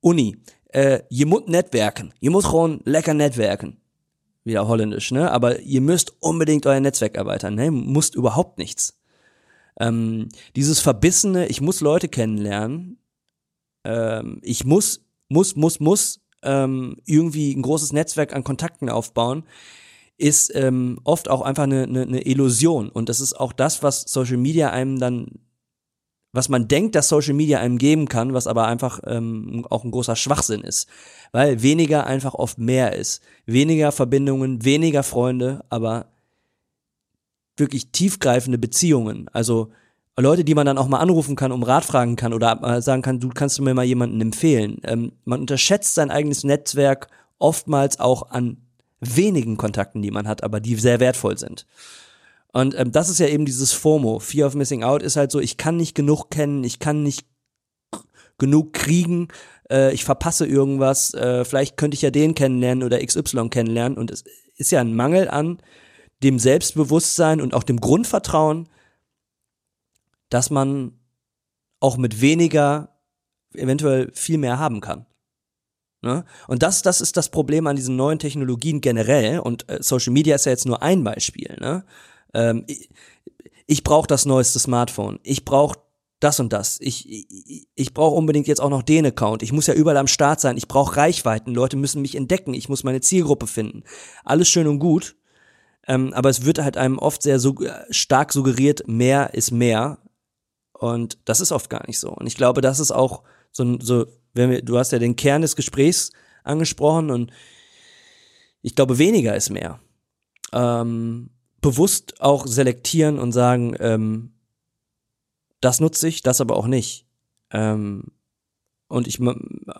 Uni, 0.00 0.36
äh, 0.68 1.00
ihr 1.10 1.26
müsst 1.26 1.48
netwerken, 1.48 2.12
ihr 2.20 2.30
müsst 2.30 2.48
gewoon 2.48 2.80
lecker 2.84 3.14
netwerken. 3.14 3.78
Wieder 4.44 4.68
holländisch, 4.68 5.10
ne? 5.10 5.32
Aber 5.32 5.60
ihr 5.60 5.80
müsst 5.80 6.12
unbedingt 6.20 6.66
euer 6.66 6.78
Netzwerk 6.78 7.16
erweitern, 7.16 7.54
ne? 7.56 7.70
Musst 7.70 8.14
überhaupt 8.14 8.58
nichts 8.58 8.95
ähm, 9.78 10.28
dieses 10.54 10.80
verbissene, 10.80 11.46
ich 11.46 11.60
muss 11.60 11.80
Leute 11.80 12.08
kennenlernen, 12.08 12.98
ähm, 13.84 14.40
ich 14.42 14.64
muss, 14.64 15.04
muss, 15.28 15.56
muss, 15.56 15.80
muss 15.80 16.20
ähm, 16.42 16.96
irgendwie 17.04 17.54
ein 17.54 17.62
großes 17.62 17.92
Netzwerk 17.92 18.34
an 18.34 18.44
Kontakten 18.44 18.88
aufbauen, 18.88 19.44
ist 20.18 20.54
ähm, 20.54 20.98
oft 21.04 21.28
auch 21.28 21.42
einfach 21.42 21.64
eine, 21.64 21.82
eine, 21.82 22.02
eine 22.02 22.26
Illusion. 22.26 22.88
Und 22.88 23.08
das 23.08 23.20
ist 23.20 23.34
auch 23.34 23.52
das, 23.52 23.82
was 23.82 24.02
Social 24.02 24.38
Media 24.38 24.70
einem 24.70 24.98
dann, 24.98 25.26
was 26.32 26.48
man 26.48 26.68
denkt, 26.68 26.94
dass 26.94 27.08
Social 27.08 27.34
Media 27.34 27.60
einem 27.60 27.78
geben 27.78 28.08
kann, 28.08 28.32
was 28.32 28.46
aber 28.46 28.66
einfach 28.66 29.00
ähm, 29.06 29.66
auch 29.68 29.84
ein 29.84 29.90
großer 29.90 30.16
Schwachsinn 30.16 30.62
ist. 30.62 30.88
Weil 31.32 31.62
weniger 31.62 32.06
einfach 32.06 32.34
oft 32.34 32.58
mehr 32.58 32.94
ist. 32.94 33.22
Weniger 33.44 33.92
Verbindungen, 33.92 34.64
weniger 34.64 35.02
Freunde, 35.02 35.64
aber 35.68 36.06
wirklich 37.56 37.90
tiefgreifende 37.90 38.58
Beziehungen, 38.58 39.28
also 39.32 39.70
Leute, 40.18 40.44
die 40.44 40.54
man 40.54 40.64
dann 40.64 40.78
auch 40.78 40.88
mal 40.88 41.00
anrufen 41.00 41.36
kann, 41.36 41.52
um 41.52 41.62
Rat 41.62 41.84
fragen 41.84 42.16
kann 42.16 42.32
oder 42.32 42.80
sagen 42.80 43.02
kann, 43.02 43.20
du 43.20 43.28
kannst 43.28 43.58
du 43.58 43.62
mir 43.62 43.74
mal 43.74 43.84
jemanden 43.84 44.20
empfehlen. 44.22 44.78
Ähm, 44.82 45.12
man 45.26 45.40
unterschätzt 45.40 45.94
sein 45.94 46.10
eigenes 46.10 46.42
Netzwerk 46.42 47.08
oftmals 47.38 48.00
auch 48.00 48.30
an 48.30 48.56
wenigen 49.00 49.58
Kontakten, 49.58 50.00
die 50.00 50.10
man 50.10 50.26
hat, 50.26 50.42
aber 50.42 50.60
die 50.60 50.74
sehr 50.76 51.00
wertvoll 51.00 51.36
sind. 51.36 51.66
Und 52.52 52.74
ähm, 52.78 52.92
das 52.92 53.10
ist 53.10 53.18
ja 53.18 53.26
eben 53.26 53.44
dieses 53.44 53.72
FOMO, 53.72 54.18
Fear 54.18 54.46
of 54.46 54.54
Missing 54.54 54.82
Out, 54.82 55.02
ist 55.02 55.16
halt 55.16 55.30
so, 55.30 55.38
ich 55.38 55.58
kann 55.58 55.76
nicht 55.76 55.94
genug 55.94 56.30
kennen, 56.30 56.64
ich 56.64 56.78
kann 56.78 57.02
nicht 57.02 57.26
genug 58.38 58.72
kriegen, 58.72 59.28
äh, 59.70 59.92
ich 59.92 60.06
verpasse 60.06 60.46
irgendwas, 60.46 61.12
äh, 61.12 61.44
vielleicht 61.44 61.76
könnte 61.76 61.94
ich 61.94 62.02
ja 62.02 62.10
den 62.10 62.34
kennenlernen 62.34 62.84
oder 62.84 63.04
XY 63.04 63.50
kennenlernen 63.50 63.98
und 63.98 64.10
es 64.10 64.24
ist 64.56 64.70
ja 64.70 64.80
ein 64.80 64.94
Mangel 64.94 65.28
an 65.28 65.58
dem 66.22 66.38
Selbstbewusstsein 66.38 67.40
und 67.40 67.54
auch 67.54 67.62
dem 67.62 67.80
Grundvertrauen, 67.80 68.68
dass 70.28 70.50
man 70.50 70.98
auch 71.80 71.96
mit 71.96 72.20
weniger 72.20 72.96
eventuell 73.54 74.10
viel 74.14 74.38
mehr 74.38 74.58
haben 74.58 74.80
kann. 74.80 75.06
Ne? 76.02 76.24
Und 76.48 76.62
das, 76.62 76.82
das 76.82 77.00
ist 77.00 77.16
das 77.16 77.30
Problem 77.30 77.66
an 77.66 77.76
diesen 77.76 77.96
neuen 77.96 78.18
Technologien 78.18 78.80
generell. 78.80 79.40
Und 79.40 79.68
äh, 79.68 79.82
Social 79.82 80.12
Media 80.12 80.34
ist 80.34 80.46
ja 80.46 80.52
jetzt 80.52 80.66
nur 80.66 80.82
ein 80.82 81.04
Beispiel. 81.04 81.56
Ne? 81.60 81.84
Ähm, 82.34 82.64
ich 82.66 82.90
ich 83.66 83.82
brauche 83.82 84.06
das 84.06 84.24
neueste 84.24 84.58
Smartphone. 84.58 85.18
Ich 85.22 85.44
brauche 85.44 85.78
das 86.20 86.40
und 86.40 86.52
das. 86.52 86.78
Ich, 86.80 87.08
ich, 87.08 87.68
ich 87.74 87.94
brauche 87.94 88.14
unbedingt 88.14 88.46
jetzt 88.46 88.60
auch 88.60 88.70
noch 88.70 88.82
den 88.82 89.06
Account. 89.06 89.42
Ich 89.42 89.52
muss 89.52 89.66
ja 89.66 89.74
überall 89.74 89.96
am 89.96 90.06
Start 90.06 90.40
sein. 90.40 90.56
Ich 90.56 90.68
brauche 90.68 90.96
Reichweiten. 90.96 91.54
Leute 91.54 91.76
müssen 91.76 92.00
mich 92.00 92.14
entdecken. 92.14 92.54
Ich 92.54 92.68
muss 92.68 92.84
meine 92.84 93.00
Zielgruppe 93.00 93.46
finden. 93.46 93.82
Alles 94.24 94.48
schön 94.48 94.66
und 94.66 94.78
gut. 94.78 95.16
Ähm, 95.86 96.12
aber 96.12 96.30
es 96.30 96.44
wird 96.44 96.58
halt 96.58 96.76
einem 96.76 96.98
oft 96.98 97.22
sehr 97.22 97.38
so, 97.38 97.54
stark 97.90 98.32
suggeriert, 98.32 98.86
mehr 98.88 99.34
ist 99.34 99.50
mehr. 99.50 99.98
Und 100.72 101.18
das 101.24 101.40
ist 101.40 101.52
oft 101.52 101.70
gar 101.70 101.86
nicht 101.86 101.98
so. 101.98 102.10
Und 102.10 102.26
ich 102.26 102.36
glaube, 102.36 102.60
das 102.60 102.80
ist 102.80 102.90
auch 102.90 103.22
so, 103.52 103.78
so 103.80 104.06
wenn 104.34 104.50
wir, 104.50 104.62
du 104.62 104.78
hast 104.78 104.92
ja 104.92 104.98
den 104.98 105.16
Kern 105.16 105.42
des 105.42 105.56
Gesprächs 105.56 106.10
angesprochen 106.44 107.10
und 107.10 107.32
ich 108.62 108.74
glaube, 108.74 108.98
weniger 108.98 109.34
ist 109.34 109.50
mehr. 109.50 109.80
Ähm, 110.52 111.30
bewusst 111.60 112.20
auch 112.20 112.46
selektieren 112.46 113.18
und 113.18 113.32
sagen, 113.32 113.74
ähm, 113.80 114.32
das 115.60 115.80
nutze 115.80 116.08
ich, 116.08 116.22
das 116.22 116.40
aber 116.40 116.56
auch 116.56 116.66
nicht. 116.66 117.06
Ähm, 117.50 118.04
und 118.88 119.06
ich 119.06 119.18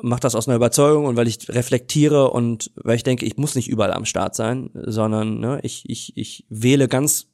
mache 0.06 0.20
das 0.20 0.34
aus 0.34 0.48
einer 0.48 0.56
Überzeugung 0.56 1.04
und 1.04 1.16
weil 1.16 1.28
ich 1.28 1.48
reflektiere 1.48 2.30
und 2.30 2.70
weil 2.76 2.96
ich 2.96 3.02
denke, 3.02 3.26
ich 3.26 3.36
muss 3.36 3.54
nicht 3.54 3.68
überall 3.68 3.92
am 3.92 4.04
Start 4.04 4.34
sein, 4.34 4.70
sondern 4.74 5.40
ne, 5.40 5.60
ich, 5.62 5.88
ich, 5.88 6.16
ich 6.16 6.46
wähle 6.48 6.88
ganz 6.88 7.26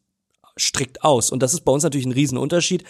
strikt 0.58 1.04
aus. 1.04 1.30
Und 1.30 1.42
das 1.42 1.54
ist 1.54 1.62
bei 1.62 1.72
uns 1.72 1.82
natürlich 1.82 2.06
ein 2.06 2.12
Riesenunterschied. 2.12 2.84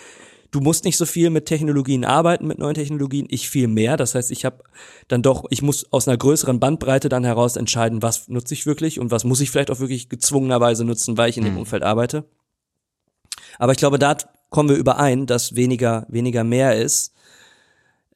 Du 0.51 0.61
musst 0.61 0.85
nicht 0.85 0.99
so 0.99 1.07
viel 1.07 1.31
mit 1.31 1.47
Technologien 1.47 2.05
arbeiten, 2.05 2.47
mit 2.47 2.59
neuen 2.59 2.75
Technologien, 2.75 3.27
ich 3.31 3.49
viel 3.49 3.69
mehr. 3.69 3.97
Das 3.97 4.15
heißt, 4.15 4.31
ich 4.31 4.45
habe 4.45 4.63
dann 5.09 5.23
doch, 5.23 5.45
ich 5.51 5.63
muss 5.63 5.91
aus 5.93 6.07
einer 6.07 6.19
größeren 6.19 6.61
Bandbreite 6.61 7.09
dann 7.09 7.25
heraus 7.25 7.57
entscheiden, 7.57 8.03
was 8.03 8.29
nutze 8.29 8.55
ich 8.55 8.67
wirklich 8.67 9.01
und 9.01 9.11
was 9.11 9.25
muss 9.25 9.41
ich 9.41 9.51
vielleicht 9.51 9.71
auch 9.71 9.81
wirklich 9.81 10.09
gezwungenerweise 10.09 10.85
nutzen, 10.85 11.17
weil 11.17 11.31
ich 11.31 11.39
in 11.39 11.45
dem 11.45 11.55
mhm. 11.55 11.61
Umfeld 11.61 11.83
arbeite. 11.83 12.25
Aber 13.59 13.73
ich 13.73 13.79
glaube, 13.79 13.99
da 13.99 14.17
kommen 14.51 14.69
wir 14.69 14.77
überein, 14.77 15.27
dass 15.27 15.57
weniger, 15.57 16.07
weniger 16.09 16.45
mehr 16.45 16.77
ist. 16.77 17.15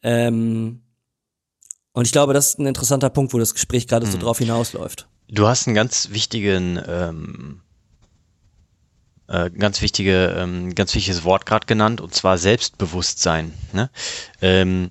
Ähm, 0.03 0.83
und 1.97 2.05
ich 2.05 2.13
glaube, 2.13 2.35
das 2.35 2.49
ist 2.49 2.59
ein 2.59 2.67
interessanter 2.67 3.09
Punkt, 3.09 3.33
wo 3.33 3.39
das 3.39 3.55
Gespräch 3.55 3.89
gerade 3.89 4.05
mhm. 4.05 4.11
so 4.11 4.19
drauf 4.19 4.39
hinausläuft. 4.39 5.09
Du 5.29 5.47
hast 5.47 5.67
einen 5.67 5.75
ganz 5.75 6.11
wichtigen 6.11 6.79
ähm, 6.87 7.63
äh, 9.29 9.51
ganz 9.51 9.81
wichtige, 9.81 10.37
ähm, 10.39 10.75
ganz 10.75 10.95
wichtiges 10.95 11.25
Wort 11.25 11.47
gerade 11.47 11.65
genannt, 11.67 12.03
und 12.03 12.15
zwar 12.15 12.37
Selbstbewusstsein. 12.37 13.55
Ne? 13.73 13.89
Ähm, 14.43 14.91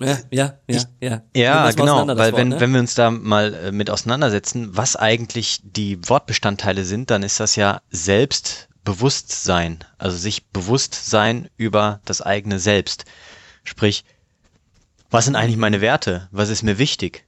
ja, 0.00 0.18
ja, 0.30 0.58
ja, 0.66 0.82
ja. 1.00 1.22
Ja, 1.36 1.70
genau, 1.72 2.06
weil 2.16 2.34
wenn, 2.34 2.48
ne? 2.48 2.60
wenn 2.60 2.72
wir 2.72 2.80
uns 2.80 2.94
da 2.94 3.10
mal 3.10 3.52
äh, 3.52 3.70
mit 3.70 3.90
auseinandersetzen, 3.90 4.76
was 4.76 4.96
eigentlich 4.96 5.60
die 5.62 5.98
Wortbestandteile 6.08 6.84
sind, 6.84 7.10
dann 7.10 7.22
ist 7.22 7.38
das 7.38 7.54
ja 7.54 7.82
Selbstbewusstsein, 7.90 9.84
also 9.98 10.16
sich 10.16 10.46
bewusst 10.48 11.10
sein 11.10 11.50
über 11.58 12.00
das 12.06 12.22
eigene 12.22 12.58
Selbst. 12.58 13.04
Sprich, 13.62 14.04
was 15.10 15.24
sind 15.24 15.36
eigentlich 15.36 15.56
meine 15.56 15.80
Werte? 15.80 16.28
Was 16.30 16.48
ist 16.50 16.62
mir 16.62 16.78
wichtig? 16.78 17.24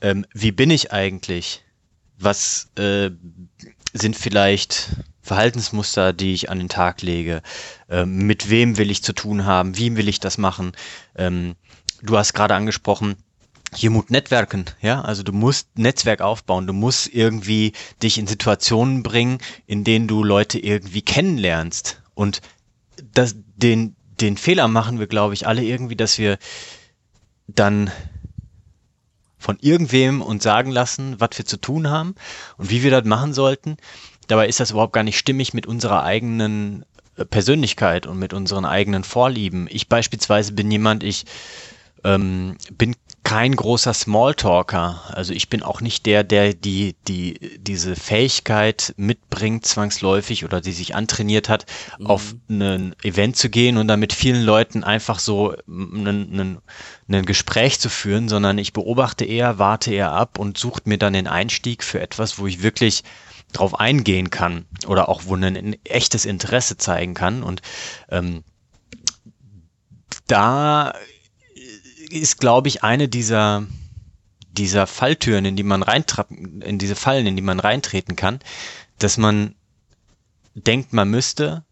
Ähm, 0.00 0.26
wie 0.32 0.52
bin 0.52 0.70
ich 0.70 0.92
eigentlich? 0.92 1.62
Was 2.18 2.70
äh, 2.76 3.10
sind 3.92 4.16
vielleicht 4.16 4.90
Verhaltensmuster, 5.22 6.12
die 6.12 6.34
ich 6.34 6.50
an 6.50 6.58
den 6.58 6.68
Tag 6.68 7.02
lege? 7.02 7.42
Ähm, 7.88 8.26
mit 8.26 8.50
wem 8.50 8.76
will 8.76 8.90
ich 8.90 9.02
zu 9.02 9.14
tun 9.14 9.44
haben? 9.44 9.76
Wie 9.76 9.96
will 9.96 10.08
ich 10.08 10.20
das 10.20 10.38
machen? 10.38 10.72
Ähm, 11.16 11.54
du 12.02 12.18
hast 12.18 12.34
gerade 12.34 12.54
angesprochen, 12.54 13.16
hier 13.74 13.90
muss 13.90 14.08
Netzwerken, 14.08 14.66
ja, 14.80 15.00
also 15.00 15.22
du 15.22 15.32
musst 15.32 15.76
Netzwerk 15.76 16.20
aufbauen, 16.20 16.66
du 16.66 16.72
musst 16.72 17.12
irgendwie 17.12 17.72
dich 18.02 18.18
in 18.18 18.28
Situationen 18.28 19.02
bringen, 19.02 19.38
in 19.66 19.82
denen 19.82 20.06
du 20.06 20.22
Leute 20.22 20.58
irgendwie 20.58 21.02
kennenlernst. 21.02 22.00
Und 22.14 22.40
das, 23.12 23.34
den, 23.56 23.96
den 24.20 24.36
Fehler 24.36 24.68
machen 24.68 25.00
wir, 25.00 25.08
glaube 25.08 25.34
ich, 25.34 25.46
alle 25.46 25.64
irgendwie, 25.64 25.96
dass 25.96 26.18
wir 26.18 26.38
dann 27.46 27.90
von 29.38 29.58
irgendwem 29.60 30.22
uns 30.22 30.42
sagen 30.42 30.70
lassen, 30.70 31.20
was 31.20 31.30
wir 31.36 31.44
zu 31.44 31.58
tun 31.58 31.90
haben 31.90 32.14
und 32.56 32.70
wie 32.70 32.82
wir 32.82 32.90
das 32.90 33.04
machen 33.04 33.34
sollten. 33.34 33.76
Dabei 34.26 34.48
ist 34.48 34.60
das 34.60 34.70
überhaupt 34.70 34.94
gar 34.94 35.02
nicht 35.02 35.18
stimmig 35.18 35.52
mit 35.52 35.66
unserer 35.66 36.02
eigenen 36.02 36.84
äh, 37.16 37.26
Persönlichkeit 37.26 38.06
und 38.06 38.18
mit 38.18 38.32
unseren 38.32 38.64
eigenen 38.64 39.04
Vorlieben. 39.04 39.68
Ich 39.70 39.88
beispielsweise 39.88 40.52
bin 40.52 40.70
jemand, 40.70 41.02
ich 41.04 41.26
ähm, 42.04 42.56
bin 42.72 42.96
kein 43.24 43.56
großer 43.56 43.94
Smalltalker. 43.94 45.02
Also 45.08 45.32
ich 45.32 45.48
bin 45.48 45.62
auch 45.62 45.80
nicht 45.80 46.04
der, 46.04 46.22
der 46.24 46.52
die, 46.52 46.94
die, 47.08 47.58
diese 47.58 47.96
Fähigkeit 47.96 48.92
mitbringt, 48.98 49.66
zwangsläufig 49.66 50.44
oder 50.44 50.60
die 50.60 50.72
sich 50.72 50.94
antrainiert 50.94 51.48
hat, 51.48 51.64
mhm. 51.98 52.06
auf 52.06 52.34
ein 52.50 52.94
Event 53.02 53.36
zu 53.36 53.48
gehen 53.48 53.78
und 53.78 53.88
dann 53.88 53.98
mit 53.98 54.12
vielen 54.12 54.42
Leuten 54.42 54.84
einfach 54.84 55.18
so 55.18 55.54
ein, 55.66 56.60
ein 57.08 57.24
Gespräch 57.24 57.80
zu 57.80 57.88
führen, 57.88 58.28
sondern 58.28 58.58
ich 58.58 58.74
beobachte 58.74 59.24
eher, 59.24 59.58
warte 59.58 59.92
eher 59.92 60.12
ab 60.12 60.38
und 60.38 60.58
suche 60.58 60.82
mir 60.84 60.98
dann 60.98 61.14
den 61.14 61.26
Einstieg 61.26 61.82
für 61.82 62.00
etwas, 62.00 62.38
wo 62.38 62.46
ich 62.46 62.62
wirklich 62.62 63.04
drauf 63.54 63.80
eingehen 63.80 64.28
kann 64.28 64.66
oder 64.86 65.08
auch 65.08 65.22
wo 65.24 65.34
ein 65.34 65.76
echtes 65.84 66.26
Interesse 66.26 66.76
zeigen 66.76 67.14
kann. 67.14 67.42
Und 67.42 67.62
ähm, 68.10 68.44
da 70.26 70.92
ist, 72.10 72.38
glaube 72.38 72.68
ich, 72.68 72.82
eine 72.82 73.08
dieser, 73.08 73.66
dieser 74.52 74.86
Falltüren, 74.86 75.44
in 75.44 75.56
die 75.56 75.62
man 75.62 75.82
reintrappen, 75.82 76.62
in 76.62 76.78
diese 76.78 76.96
Fallen, 76.96 77.26
in 77.26 77.36
die 77.36 77.42
man 77.42 77.60
reintreten 77.60 78.16
kann, 78.16 78.40
dass 78.98 79.16
man 79.16 79.54
denkt, 80.54 80.92
man 80.92 81.10
müsste, 81.10 81.64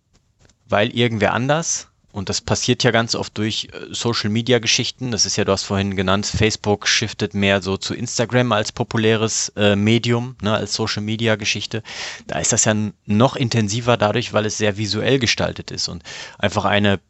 weil 0.68 0.90
irgendwer 0.90 1.32
anders, 1.32 1.88
und 2.12 2.28
das 2.28 2.42
passiert 2.42 2.84
ja 2.84 2.90
ganz 2.90 3.14
oft 3.14 3.36
durch 3.38 3.68
äh, 3.72 3.94
Social 3.94 4.28
Media 4.28 4.58
Geschichten, 4.58 5.10
das 5.10 5.24
ist 5.24 5.36
ja, 5.36 5.44
du 5.44 5.52
hast 5.52 5.64
vorhin 5.64 5.96
genannt, 5.96 6.26
Facebook 6.26 6.86
shiftet 6.86 7.32
mehr 7.32 7.62
so 7.62 7.78
zu 7.78 7.94
Instagram 7.94 8.52
als 8.52 8.70
populäres 8.70 9.50
äh, 9.56 9.76
Medium, 9.76 10.36
ne, 10.42 10.52
als 10.54 10.74
Social 10.74 11.02
Media 11.02 11.36
Geschichte. 11.36 11.82
Da 12.26 12.38
ist 12.38 12.52
das 12.52 12.66
ja 12.66 12.74
noch 13.06 13.34
intensiver 13.34 13.96
dadurch, 13.96 14.34
weil 14.34 14.44
es 14.44 14.58
sehr 14.58 14.76
visuell 14.76 15.18
gestaltet 15.18 15.70
ist 15.70 15.88
und 15.88 16.02
einfach 16.38 16.66
eine 16.66 17.00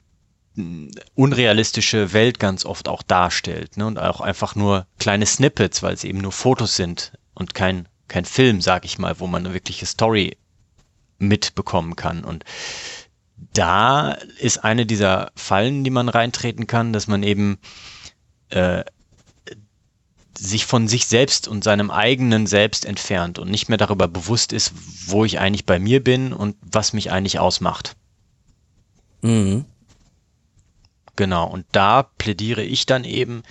unrealistische 1.15 2.12
Welt 2.12 2.38
ganz 2.38 2.65
oft 2.67 2.88
auch 2.88 3.03
darstellt 3.03 3.77
ne? 3.77 3.87
und 3.87 3.99
auch 3.99 4.21
einfach 4.21 4.55
nur 4.55 4.87
kleine 4.99 5.27
Snippets, 5.27 5.83
weil 5.83 5.95
es 5.95 6.05
eben 6.05 6.19
nur 6.19 6.33
Fotos 6.33 6.77
sind 6.77 7.12
und 7.35 7.55
kein, 7.55 7.88
kein 8.09 8.25
Film, 8.25 8.61
sag 8.61 8.85
ich 8.85 8.99
mal, 8.99 9.19
wo 9.19 9.27
man 9.27 9.45
eine 9.45 9.55
wirkliche 9.55 9.87
Story 9.87 10.37
mitbekommen 11.19 11.97
kann. 11.97 12.25
Und 12.25 12.45
da 13.55 14.12
ist 14.38 14.59
eine 14.59 14.85
dieser 14.85 15.33
Fallen, 15.35 15.85
die 15.85 15.91
man 15.91 16.09
reintreten 16.09 16.67
kann, 16.67 16.93
dass 16.93 17.07
man 17.07 17.23
eben 17.23 17.59
äh, 18.51 18.85
sich 20.38 20.67
von 20.67 20.88
sich 20.88 21.07
selbst 21.07 21.49
und 21.49 21.65
seinem 21.65 21.91
eigenen 21.91 22.47
Selbst 22.47 22.85
entfernt 22.85 23.38
und 23.38 23.51
nicht 23.51 23.69
mehr 23.69 23.79
darüber 23.79 24.09
bewusst 24.09 24.53
ist, 24.53 24.73
wo 25.07 25.25
ich 25.25 25.38
eigentlich 25.38 25.67
bei 25.67 25.79
mir 25.79 26.03
bin 26.03 26.33
und 26.33 26.57
was 26.61 26.93
mich 26.93 27.11
eigentlich 27.11 27.38
ausmacht. 27.38 27.97
Mhm. 29.23 29.65
Genau, 31.16 31.46
und 31.46 31.66
da 31.72 32.03
plädiere 32.03 32.62
ich 32.62 32.87
dann 32.87 33.05
eben 33.05 33.42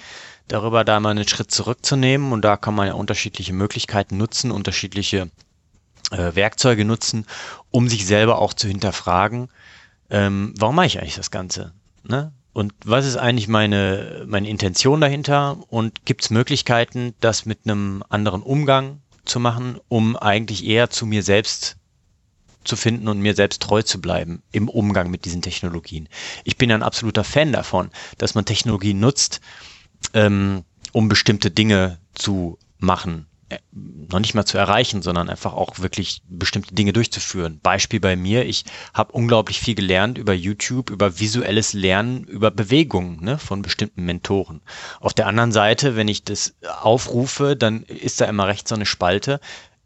darüber, 0.47 0.84
da 0.84 1.00
mal 1.00 1.12
einen 1.12 1.28
Schritt 1.28 1.52
zurückzunehmen 1.52 2.34
und 2.34 2.41
da 2.41 2.58
kann 2.58 2.76
man 2.76 2.88
ja 2.88 2.93
unterschiedliche 2.93 3.54
Möglichkeiten 3.54 4.17
nutzen, 4.17 4.52
unterschiedliche 4.52 5.30
äh, 6.12 6.36
Werkzeuge 6.36 6.86
nutzen, 6.86 7.26
um 7.69 7.88
sich 7.88 8.06
selber 8.06 8.39
auch 8.39 8.54
zu 8.54 8.67
hinterfragen, 8.67 9.50
ähm, 10.10 10.54
warum 10.58 10.76
mache 10.76 10.88
ich 10.88 11.00
eigentlich 11.00 11.15
das 11.15 11.32
Ganze? 11.32 11.74
Ne? 12.04 12.34
Und 12.54 12.74
was 12.84 13.06
ist 13.06 13.15
eigentlich 13.15 13.47
meine, 13.47 14.26
meine 14.28 14.50
Intention 14.50 15.00
dahinter? 15.00 15.58
Und 15.69 16.06
gibt 16.06 16.24
es 16.24 16.30
Möglichkeiten, 16.30 17.13
das 17.21 17.45
mit 17.45 17.60
einem 17.63 18.04
anderen 18.10 18.43
Umgang 18.43 19.02
zu 19.24 19.39
machen, 19.39 19.80
um 19.88 20.17
eigentlich 20.17 20.65
eher 20.65 20.89
zu 20.89 21.06
mir 21.06 21.24
selbst 21.24 21.78
zu 22.63 22.76
finden 22.76 23.08
und 23.08 23.19
mir 23.19 23.36
selbst 23.36 23.62
treu 23.62 23.82
zu 23.82 24.00
bleiben 24.02 24.43
im 24.52 24.69
Umgang 24.69 25.10
mit 25.10 25.26
diesen 25.26 25.41
Technologien. 25.41 26.08
Ich 26.43 26.58
bin 26.58 26.71
ein 26.71 26.84
absoluter 26.84 27.24
Fan 27.24 27.52
davon, 27.52 27.89
dass 28.17 28.36
man 28.36 28.45
Technologien 28.45 29.00
nutzt, 29.00 29.41
ähm, 30.13 30.63
um 30.91 31.10
bestimmte 31.10 31.52
Dinge 31.52 31.97
zu 32.13 32.58
machen, 32.80 33.28
äh, 33.50 33.58
noch 33.74 34.19
nicht 34.19 34.34
mal 34.34 34.45
zu 34.45 34.58
erreichen, 34.58 35.02
sondern 35.02 35.30
einfach 35.30 35.54
auch 35.54 35.80
wirklich 35.80 36.21
bestimmte 36.28 36.74
Dinge 36.74 36.93
durchzuführen. 36.93 37.60
Beispiel 37.62 38.00
bei 38.00 38.15
mir, 38.15 38.45
ich 38.45 38.65
habe 38.93 39.13
unglaublich 39.13 39.60
viel 39.60 39.76
gelernt 39.76 40.17
über 40.17 40.34
YouTube, 40.34 40.89
über 40.89 41.19
visuelles 41.19 41.74
Lernen, 41.74 42.24
über 42.26 42.52
Bewegungen 42.52 43.24
ne, 43.24 43.38
von 43.38 43.62
bestimmten 43.62 44.04
Mentoren. 44.04 44.62
Auf 45.00 45.13
der 45.13 45.28
anderen 45.28 45.52
Seite, 45.52 45.95
wenn 45.95 46.08
ich 46.08 46.24
das 46.24 46.56
aufrufe, 46.82 47.56
dann 47.56 47.84
ist 47.84 48.21
da 48.21 48.26
immer 48.26 48.47
rechts 48.47 48.69
so 48.69 48.76
eine 48.76 48.86
Spalte, 48.86 49.39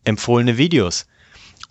empfohlene 0.03 0.57
Videos. 0.57 1.07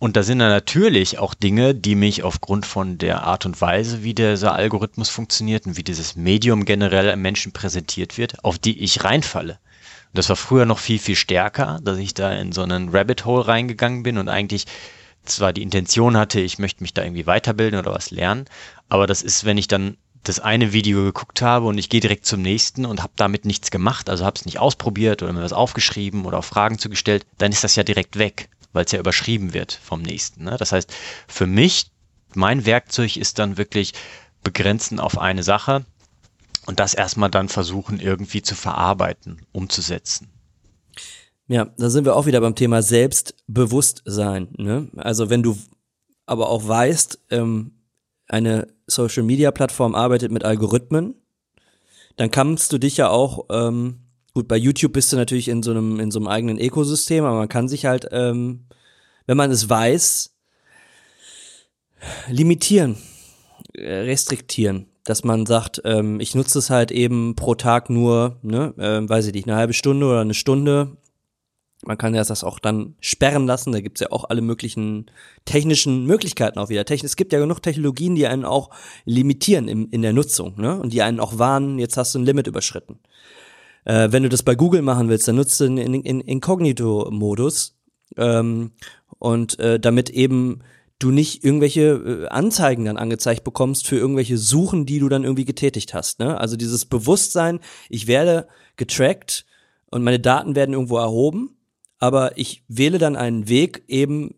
Und 0.05 0.17
da 0.17 0.23
sind 0.23 0.41
dann 0.41 0.51
natürlich 0.51 1.19
auch 1.19 1.33
Dinge, 1.33 1.75
die 1.75 1.95
mich 1.95 2.25
aufgrund 2.25 2.67
von 2.67 2.99
der 2.99 3.23
Art 3.23 3.47
und 3.47 3.59
Weise, 3.63 4.03
wie 4.03 4.13
dieser 4.13 4.55
Algorithmus 4.55 5.09
funktioniert 5.09 5.65
und 5.65 5.79
wie 5.79 5.83
dieses 5.83 6.15
Medium 6.15 6.67
generell 6.67 7.17
Menschen 7.17 7.53
präsentiert 7.53 8.19
wird, 8.19 8.45
auf 8.45 8.59
die 8.59 8.81
ich 8.81 9.03
reinfalle. 9.03 9.59
Das 10.13 10.29
war 10.29 10.37
früher 10.37 10.67
noch 10.67 10.79
viel, 10.79 10.99
viel 10.99 11.17
stärker, 11.17 11.81
dass 11.83 11.97
ich 11.97 12.13
da 12.13 12.35
in 12.35 12.53
so 12.53 12.61
einen 12.61 12.91
Rabbit 12.91 13.25
Hole 13.25 13.49
reingegangen 13.49 14.03
bin 14.03 14.19
und 14.19 14.29
eigentlich 14.29 14.67
zwar 15.25 15.55
die 15.55 15.63
Intention 15.63 16.19
hatte, 16.19 16.39
ich 16.39 16.59
möchte 16.59 16.83
mich 16.83 16.93
da 16.93 17.03
irgendwie 17.03 17.27
weiterbilden 17.27 17.81
oder 17.81 17.95
was 17.95 18.11
lernen, 18.11 18.45
aber 18.91 19.07
das 19.07 19.23
ist, 19.23 19.47
wenn 19.47 19.57
ich 19.57 19.69
dann 19.69 19.97
das 20.23 20.39
eine 20.39 20.75
Video 20.75 21.03
geguckt 21.03 21.41
habe 21.41 21.65
und 21.65 21.79
ich 21.79 21.89
gehe 21.89 22.01
direkt 22.01 22.27
zum 22.27 22.43
nächsten 22.43 22.85
und 22.85 23.03
habe 23.03 23.15
damit 23.17 23.47
nichts 23.47 23.71
gemacht, 23.71 24.11
also 24.11 24.27
habe 24.27 24.37
es 24.37 24.45
nicht 24.45 24.59
ausprobiert 24.59 25.23
oder 25.23 25.33
mir 25.33 25.43
was 25.43 25.55
aufgeschrieben 25.55 26.27
oder 26.27 26.41
auch 26.41 26.45
Fragen 26.45 26.79
zugestellt, 26.79 27.25
dann 27.39 27.53
ist 27.53 27.65
das 27.65 27.77
ja 27.77 27.85
direkt 27.85 28.19
weg, 28.19 28.51
weil 28.75 28.85
es 28.85 28.93
ja 28.93 28.99
überschrieben 28.99 29.55
wird 29.55 29.73
vom 29.73 30.03
nächsten. 30.03 30.45
Ne? 30.45 30.57
Das 30.59 30.73
heißt, 30.73 30.93
für 31.27 31.47
mich, 31.47 31.91
mein 32.35 32.67
Werkzeug 32.67 33.17
ist 33.17 33.39
dann 33.39 33.57
wirklich 33.57 33.95
begrenzen 34.43 35.01
auf 35.01 35.17
eine 35.17 35.43
Sache 35.43 35.87
und 36.67 36.81
das 36.81 36.93
erstmal 36.93 37.31
dann 37.31 37.49
versuchen 37.49 38.01
irgendwie 38.01 38.43
zu 38.43 38.55
verarbeiten, 38.55 39.47
umzusetzen. 39.53 40.29
Ja, 41.47 41.67
da 41.77 41.91
sind 41.91 42.05
wir 42.05 42.17
auch 42.17 42.27
wieder 42.27 42.41
beim 42.41 42.55
Thema 42.55 42.83
Selbstbewusstsein. 42.83 44.49
Ne? 44.57 44.89
Also 44.97 45.31
wenn 45.31 45.43
du 45.43 45.57
aber 46.27 46.49
auch 46.49 46.67
weißt, 46.67 47.19
ähm, 47.31 47.73
eine 48.27 48.69
Social-Media-Plattform 48.87 49.95
arbeitet 49.95 50.33
mit 50.33 50.45
Algorithmen, 50.45 51.15
dann 52.17 52.31
kannst 52.31 52.73
du 52.73 52.79
dich 52.79 52.97
ja 52.97 53.09
auch, 53.09 53.47
ähm, 53.51 54.04
gut, 54.35 54.49
bei 54.49 54.57
YouTube 54.57 54.93
bist 54.93 55.13
du 55.13 55.17
natürlich 55.17 55.49
in 55.49 55.63
so 55.63 55.71
einem, 55.71 56.01
in 56.01 56.11
so 56.11 56.19
einem 56.19 56.29
eigenen 56.29 56.59
Ökosystem, 56.59 57.25
aber 57.25 57.39
man 57.39 57.49
kann 57.49 57.69
sich 57.69 57.87
halt, 57.87 58.09
ähm, 58.11 58.67
wenn 59.27 59.37
man 59.37 59.51
es 59.51 59.69
weiß, 59.69 60.35
limitieren, 62.29 62.97
äh, 63.73 64.01
restriktieren 64.01 64.87
dass 65.05 65.23
man 65.23 65.45
sagt, 65.47 65.83
ähm, 65.85 66.19
ich 66.19 66.35
nutze 66.35 66.59
es 66.59 66.71
halt 66.71 66.91
eben 66.91 67.37
pro 67.37 67.55
Tag 67.55 67.91
nur, 67.91 68.39
ne, 68.43 68.75
äh, 68.79 69.09
weiß 69.09 69.27
ich 69.27 69.35
nicht, 69.35 69.47
eine 69.47 69.57
halbe 69.57 69.75
Stunde 69.75 70.07
oder 70.07 70.23
eine 70.23 70.35
Stunde. 70.35 70.97
Man 71.87 71.99
kann 71.99 72.15
ja 72.15 72.25
das 72.25 72.43
auch 72.43 72.59
dann 72.59 72.95
sperren 73.01 73.47
lassen. 73.47 73.73
Da 73.73 73.81
gibt's 73.83 74.01
ja 74.01 74.11
auch 74.11 74.25
alle 74.31 74.41
möglichen 74.41 75.11
technischen 75.45 76.07
Möglichkeiten 76.07 76.59
auch 76.59 76.71
wieder. 76.71 76.91
Es 76.91 77.17
gibt 77.17 77.35
ja 77.35 77.39
genug 77.39 77.61
Technologien, 77.61 78.15
die 78.15 78.27
einen 78.27 78.47
auch 78.47 78.71
limitieren 79.05 79.69
im, 79.69 79.91
in 79.91 80.01
der 80.01 80.15
Nutzung, 80.15 80.59
ne? 80.59 80.81
Und 80.81 80.95
die 80.95 81.03
einen 81.03 81.21
auch 81.21 81.39
warnen, 81.39 81.79
jetzt 81.79 81.99
hast 81.99 82.15
du 82.15 82.21
ein 82.21 82.25
Limit 82.25 82.47
überschritten. 82.47 82.99
Äh, 83.85 84.13
wenn 84.13 84.23
du 84.23 84.29
das 84.29 84.43
bei 84.43 84.55
Google 84.55 84.83
machen 84.83 85.09
willst, 85.09 85.29
dann 85.29 85.37
nutzt 85.37 85.61
du 85.61 85.65
den 85.65 85.79
in, 85.79 85.95
in, 85.95 86.21
Inkognito-Modus. 86.21 87.77
Ähm, 88.17 88.73
und 89.19 89.59
äh, 89.59 89.81
damit 89.81 90.11
eben 90.11 90.61
du 90.99 91.11
nicht 91.11 91.45
irgendwelche 91.45 91.83
äh, 91.83 92.27
Anzeigen 92.29 92.85
dann 92.85 92.97
angezeigt 92.97 93.45
bekommst 93.45 93.87
für 93.87 93.97
irgendwelche 93.97 94.39
Suchen, 94.39 94.87
die 94.87 94.99
du 94.99 95.09
dann 95.09 95.25
irgendwie 95.25 95.45
getätigt 95.45 95.95
hast. 95.95 96.19
Ne? 96.19 96.39
Also 96.39 96.57
dieses 96.57 96.87
Bewusstsein, 96.87 97.61
ich 97.89 98.07
werde 98.07 98.49
getrackt 98.77 99.45
und 99.91 100.03
meine 100.03 100.21
Daten 100.21 100.55
werden 100.55 100.73
irgendwo 100.73 100.99
erhoben, 100.99 101.57
aber 101.99 102.39
ich 102.39 102.65
wähle 102.69 102.99
dann 102.99 103.17
einen 103.17 103.49
Weg 103.49 103.85
eben, 103.89 104.35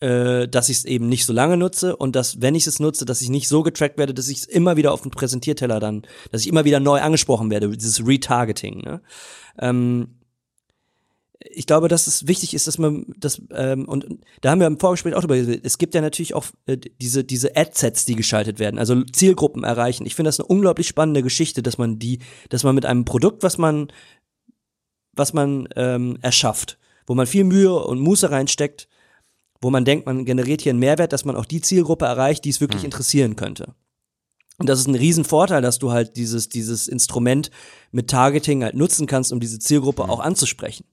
äh, 0.00 0.48
dass 0.48 0.68
ich 0.68 0.78
es 0.78 0.84
eben 0.84 1.08
nicht 1.08 1.26
so 1.26 1.32
lange 1.32 1.56
nutze 1.56 1.96
und 1.96 2.16
dass, 2.16 2.40
wenn 2.40 2.54
ich 2.54 2.66
es 2.66 2.80
nutze, 2.80 3.04
dass 3.04 3.20
ich 3.20 3.28
nicht 3.28 3.48
so 3.48 3.62
getrackt 3.62 3.98
werde, 3.98 4.14
dass 4.14 4.28
ich 4.28 4.38
es 4.38 4.44
immer 4.46 4.76
wieder 4.76 4.92
auf 4.92 5.02
den 5.02 5.10
Präsentierteller 5.10 5.78
dann, 5.78 6.02
dass 6.32 6.40
ich 6.42 6.48
immer 6.48 6.64
wieder 6.64 6.80
neu 6.80 7.00
angesprochen 7.00 7.50
werde, 7.50 7.68
dieses 7.68 8.06
Retargeting. 8.06 8.78
Ne? 8.78 9.02
Ähm, 9.58 10.20
ich 11.42 11.66
glaube, 11.66 11.88
dass 11.88 12.06
es 12.06 12.26
wichtig 12.26 12.54
ist, 12.54 12.66
dass 12.66 12.78
man 12.78 13.06
das 13.18 13.40
ähm, 13.50 13.88
und 13.88 14.06
da 14.42 14.50
haben 14.50 14.60
wir 14.60 14.66
im 14.66 14.78
Vorgespräch 14.78 15.14
auch 15.14 15.20
drüber. 15.20 15.36
Es 15.36 15.78
gibt 15.78 15.94
ja 15.94 16.02
natürlich 16.02 16.34
auch 16.34 16.44
äh, 16.66 16.76
diese 16.76 17.24
diese 17.24 17.56
Adsets, 17.56 18.04
die 18.04 18.14
geschaltet 18.14 18.58
werden, 18.58 18.78
also 18.78 19.02
Zielgruppen 19.04 19.64
erreichen. 19.64 20.06
Ich 20.06 20.14
finde 20.14 20.28
das 20.28 20.38
eine 20.38 20.46
unglaublich 20.48 20.86
spannende 20.88 21.22
Geschichte, 21.22 21.62
dass 21.62 21.78
man 21.78 21.98
die, 21.98 22.18
dass 22.50 22.62
man 22.62 22.74
mit 22.74 22.84
einem 22.84 23.06
Produkt, 23.06 23.42
was 23.42 23.56
man 23.56 23.90
was 25.12 25.32
man 25.32 25.68
ähm, 25.76 26.18
erschafft, 26.20 26.78
wo 27.06 27.14
man 27.14 27.26
viel 27.26 27.44
Mühe 27.44 27.74
und 27.74 28.00
Muße 28.00 28.30
reinsteckt, 28.30 28.86
wo 29.60 29.70
man 29.70 29.84
denkt, 29.84 30.06
man 30.06 30.24
generiert 30.24 30.62
hier 30.62 30.70
einen 30.70 30.78
Mehrwert, 30.78 31.12
dass 31.12 31.24
man 31.24 31.36
auch 31.36 31.44
die 31.44 31.60
Zielgruppe 31.60 32.06
erreicht, 32.06 32.44
die 32.44 32.50
es 32.50 32.60
wirklich 32.60 32.82
mhm. 32.82 32.86
interessieren 32.86 33.36
könnte. 33.36 33.74
Und 34.58 34.68
das 34.68 34.78
ist 34.78 34.88
ein 34.88 34.94
Riesenvorteil, 34.94 35.62
dass 35.62 35.78
du 35.78 35.90
halt 35.90 36.16
dieses, 36.16 36.48
dieses 36.50 36.86
Instrument 36.86 37.50
mit 37.92 38.10
Targeting 38.10 38.62
halt 38.62 38.74
nutzen 38.74 39.06
kannst, 39.06 39.32
um 39.32 39.40
diese 39.40 39.58
Zielgruppe 39.58 40.04
mhm. 40.04 40.10
auch 40.10 40.20
anzusprechen. 40.20 40.84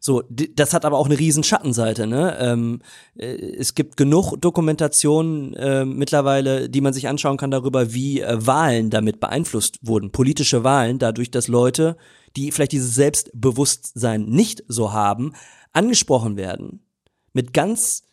So, 0.00 0.22
das 0.28 0.74
hat 0.74 0.84
aber 0.84 0.98
auch 0.98 1.06
eine 1.06 1.18
riesen 1.18 1.42
Schattenseite. 1.42 2.06
Ne? 2.06 2.36
Ähm, 2.38 2.82
äh, 3.16 3.34
es 3.56 3.74
gibt 3.74 3.96
genug 3.96 4.36
Dokumentationen 4.36 5.54
äh, 5.54 5.84
mittlerweile, 5.84 6.68
die 6.68 6.80
man 6.80 6.92
sich 6.92 7.08
anschauen 7.08 7.36
kann 7.36 7.50
darüber, 7.50 7.94
wie 7.94 8.20
äh, 8.20 8.46
Wahlen 8.46 8.90
damit 8.90 9.20
beeinflusst 9.20 9.78
wurden, 9.82 10.10
politische 10.10 10.64
Wahlen, 10.64 10.98
dadurch, 10.98 11.30
dass 11.30 11.48
Leute, 11.48 11.96
die 12.36 12.52
vielleicht 12.52 12.72
dieses 12.72 12.94
Selbstbewusstsein 12.94 14.24
nicht 14.24 14.64
so 14.68 14.92
haben, 14.92 15.32
angesprochen 15.72 16.36
werden 16.36 16.84
mit 17.32 17.52
ganz 17.52 18.03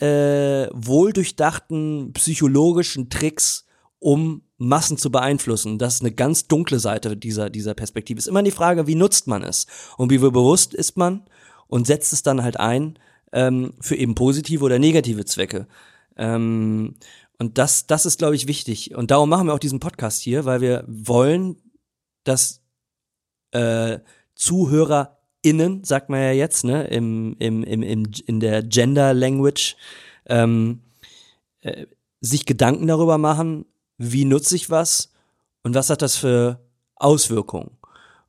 äh, 0.00 0.68
wohldurchdachten 0.72 2.12
psychologischen 2.14 3.10
Tricks, 3.10 3.66
um 3.98 4.42
Massen 4.56 4.96
zu 4.96 5.10
beeinflussen. 5.10 5.78
Das 5.78 5.96
ist 5.96 6.00
eine 6.00 6.12
ganz 6.12 6.46
dunkle 6.46 6.78
Seite 6.78 7.16
dieser, 7.16 7.50
dieser 7.50 7.74
Perspektive. 7.74 8.18
Ist 8.18 8.28
immer 8.28 8.42
die 8.42 8.50
Frage, 8.50 8.86
wie 8.86 8.94
nutzt 8.94 9.26
man 9.26 9.42
es 9.42 9.66
und 9.96 10.10
wie 10.10 10.18
bewusst 10.18 10.74
ist 10.74 10.96
man 10.96 11.24
und 11.66 11.86
setzt 11.86 12.12
es 12.12 12.22
dann 12.22 12.42
halt 12.42 12.58
ein 12.58 12.98
ähm, 13.32 13.74
für 13.80 13.96
eben 13.96 14.14
positive 14.14 14.64
oder 14.64 14.78
negative 14.78 15.24
Zwecke. 15.24 15.66
Ähm, 16.16 16.96
und 17.38 17.58
das, 17.58 17.86
das 17.86 18.06
ist, 18.06 18.18
glaube 18.18 18.36
ich, 18.36 18.46
wichtig. 18.46 18.94
Und 18.94 19.10
darum 19.10 19.28
machen 19.28 19.46
wir 19.46 19.54
auch 19.54 19.58
diesen 19.58 19.80
Podcast 19.80 20.20
hier, 20.20 20.44
weil 20.44 20.60
wir 20.60 20.84
wollen, 20.86 21.56
dass 22.24 22.62
äh, 23.52 23.98
ZuhörerInnen, 25.42 25.84
sagt 25.84 26.10
man 26.10 26.20
ja 26.20 26.32
jetzt, 26.32 26.64
ne, 26.64 26.84
im, 26.84 27.36
im, 27.38 27.64
im, 27.64 27.82
im, 27.82 28.06
in 28.26 28.40
der 28.40 28.62
Gender 28.62 29.14
Language, 29.14 29.76
ähm, 30.26 30.80
äh, 31.62 31.86
sich 32.20 32.46
Gedanken 32.46 32.86
darüber 32.86 33.18
machen, 33.18 33.64
wie 33.98 34.24
nutze 34.24 34.56
ich 34.56 34.70
was 34.70 35.12
und 35.62 35.74
was 35.74 35.90
hat 35.90 36.02
das 36.02 36.16
für 36.16 36.60
Auswirkungen. 36.96 37.70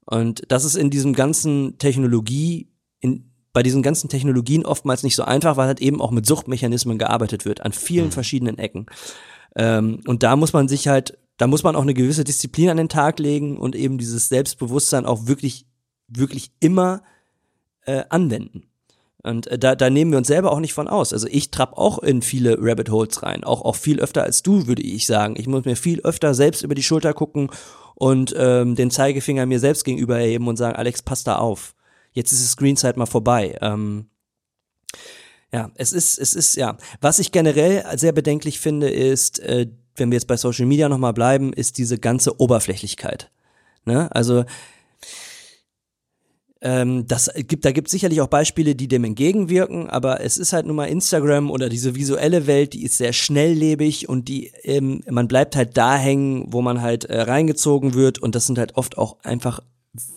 Und 0.05 0.43
das 0.49 0.65
ist 0.65 0.75
in 0.75 0.89
diesem 0.89 1.13
ganzen 1.13 1.77
Technologie, 1.77 2.69
in, 2.99 3.31
bei 3.53 3.63
diesen 3.63 3.83
ganzen 3.83 4.09
Technologien 4.09 4.65
oftmals 4.65 5.03
nicht 5.03 5.15
so 5.15 5.23
einfach, 5.23 5.57
weil 5.57 5.67
halt 5.67 5.81
eben 5.81 6.01
auch 6.01 6.11
mit 6.11 6.25
Suchtmechanismen 6.25 6.97
gearbeitet 6.97 7.45
wird, 7.45 7.61
an 7.61 7.73
vielen 7.73 8.07
mhm. 8.07 8.11
verschiedenen 8.11 8.57
Ecken. 8.57 8.85
Ähm, 9.55 10.01
und 10.07 10.23
da 10.23 10.35
muss 10.35 10.53
man 10.53 10.67
sich 10.67 10.87
halt, 10.87 11.17
da 11.37 11.47
muss 11.47 11.63
man 11.63 11.75
auch 11.75 11.81
eine 11.81 11.93
gewisse 11.93 12.23
Disziplin 12.23 12.69
an 12.69 12.77
den 12.77 12.89
Tag 12.89 13.19
legen 13.19 13.57
und 13.57 13.75
eben 13.75 13.97
dieses 13.97 14.29
Selbstbewusstsein 14.29 15.05
auch 15.05 15.27
wirklich, 15.27 15.65
wirklich 16.11 16.51
immer 16.59 17.01
äh, 17.85 18.03
anwenden. 18.09 18.67
Und 19.23 19.47
äh, 19.47 19.57
da, 19.57 19.75
da 19.75 19.89
nehmen 19.89 20.11
wir 20.11 20.17
uns 20.17 20.27
selber 20.27 20.51
auch 20.51 20.59
nicht 20.59 20.73
von 20.73 20.87
aus. 20.87 21.13
Also 21.13 21.27
ich 21.29 21.51
trapp 21.51 21.77
auch 21.77 21.99
in 21.99 22.21
viele 22.21 22.57
Rabbit 22.59 22.89
Holes 22.89 23.23
rein, 23.23 23.43
auch, 23.43 23.61
auch 23.61 23.75
viel 23.75 23.99
öfter 23.99 24.23
als 24.23 24.41
du, 24.43 24.67
würde 24.67 24.81
ich 24.81 25.05
sagen. 25.05 25.35
Ich 25.37 25.47
muss 25.47 25.65
mir 25.65 25.75
viel 25.75 26.01
öfter 26.01 26.33
selbst 26.33 26.63
über 26.63 26.75
die 26.75 26.83
Schulter 26.83 27.13
gucken 27.13 27.49
und 27.95 28.33
ähm, 28.37 28.75
den 28.75 28.89
Zeigefinger 28.89 29.45
mir 29.45 29.59
selbst 29.59 29.83
gegenüber 29.83 30.17
erheben 30.17 30.47
und 30.47 30.57
sagen, 30.57 30.75
Alex, 30.75 31.01
pass 31.01 31.23
da 31.23 31.37
auf. 31.37 31.75
Jetzt 32.13 32.31
ist 32.31 32.43
das 32.43 32.51
Screenzeit 32.51 32.97
mal 32.97 33.05
vorbei. 33.05 33.57
Ähm, 33.61 34.07
ja, 35.53 35.69
es 35.75 35.93
ist, 35.93 36.17
es 36.17 36.33
ist, 36.33 36.55
ja. 36.55 36.77
Was 36.99 37.19
ich 37.19 37.31
generell 37.31 37.85
sehr 37.97 38.13
bedenklich 38.13 38.59
finde, 38.59 38.89
ist, 38.89 39.39
äh, 39.39 39.67
wenn 39.95 40.09
wir 40.09 40.15
jetzt 40.15 40.27
bei 40.27 40.37
Social 40.37 40.65
Media 40.65 40.89
nochmal 40.89 41.13
bleiben, 41.13 41.53
ist 41.53 41.77
diese 41.77 41.97
ganze 41.97 42.39
Oberflächlichkeit. 42.39 43.29
Ne? 43.85 44.13
Also 44.15 44.45
ähm, 46.61 47.07
das 47.07 47.31
gibt, 47.35 47.65
da 47.65 47.71
gibt 47.71 47.87
es 47.87 47.91
sicherlich 47.91 48.21
auch 48.21 48.27
Beispiele, 48.27 48.75
die 48.75 48.87
dem 48.87 49.03
entgegenwirken, 49.03 49.89
aber 49.89 50.21
es 50.21 50.37
ist 50.37 50.53
halt 50.53 50.67
nun 50.67 50.75
mal 50.75 50.85
Instagram 50.85 51.49
oder 51.49 51.69
diese 51.69 51.95
visuelle 51.95 52.45
Welt, 52.45 52.73
die 52.73 52.83
ist 52.83 52.97
sehr 52.97 53.13
schnelllebig 53.13 54.07
und 54.07 54.27
die, 54.27 54.51
ähm, 54.63 55.01
man 55.09 55.27
bleibt 55.27 55.55
halt 55.55 55.75
da 55.75 55.97
hängen, 55.97 56.45
wo 56.53 56.61
man 56.61 56.81
halt 56.81 57.05
äh, 57.05 57.21
reingezogen 57.21 57.95
wird 57.95 58.19
und 58.19 58.35
das 58.35 58.45
sind 58.45 58.59
halt 58.59 58.77
oft 58.77 58.99
auch 58.99 59.17
einfach 59.23 59.61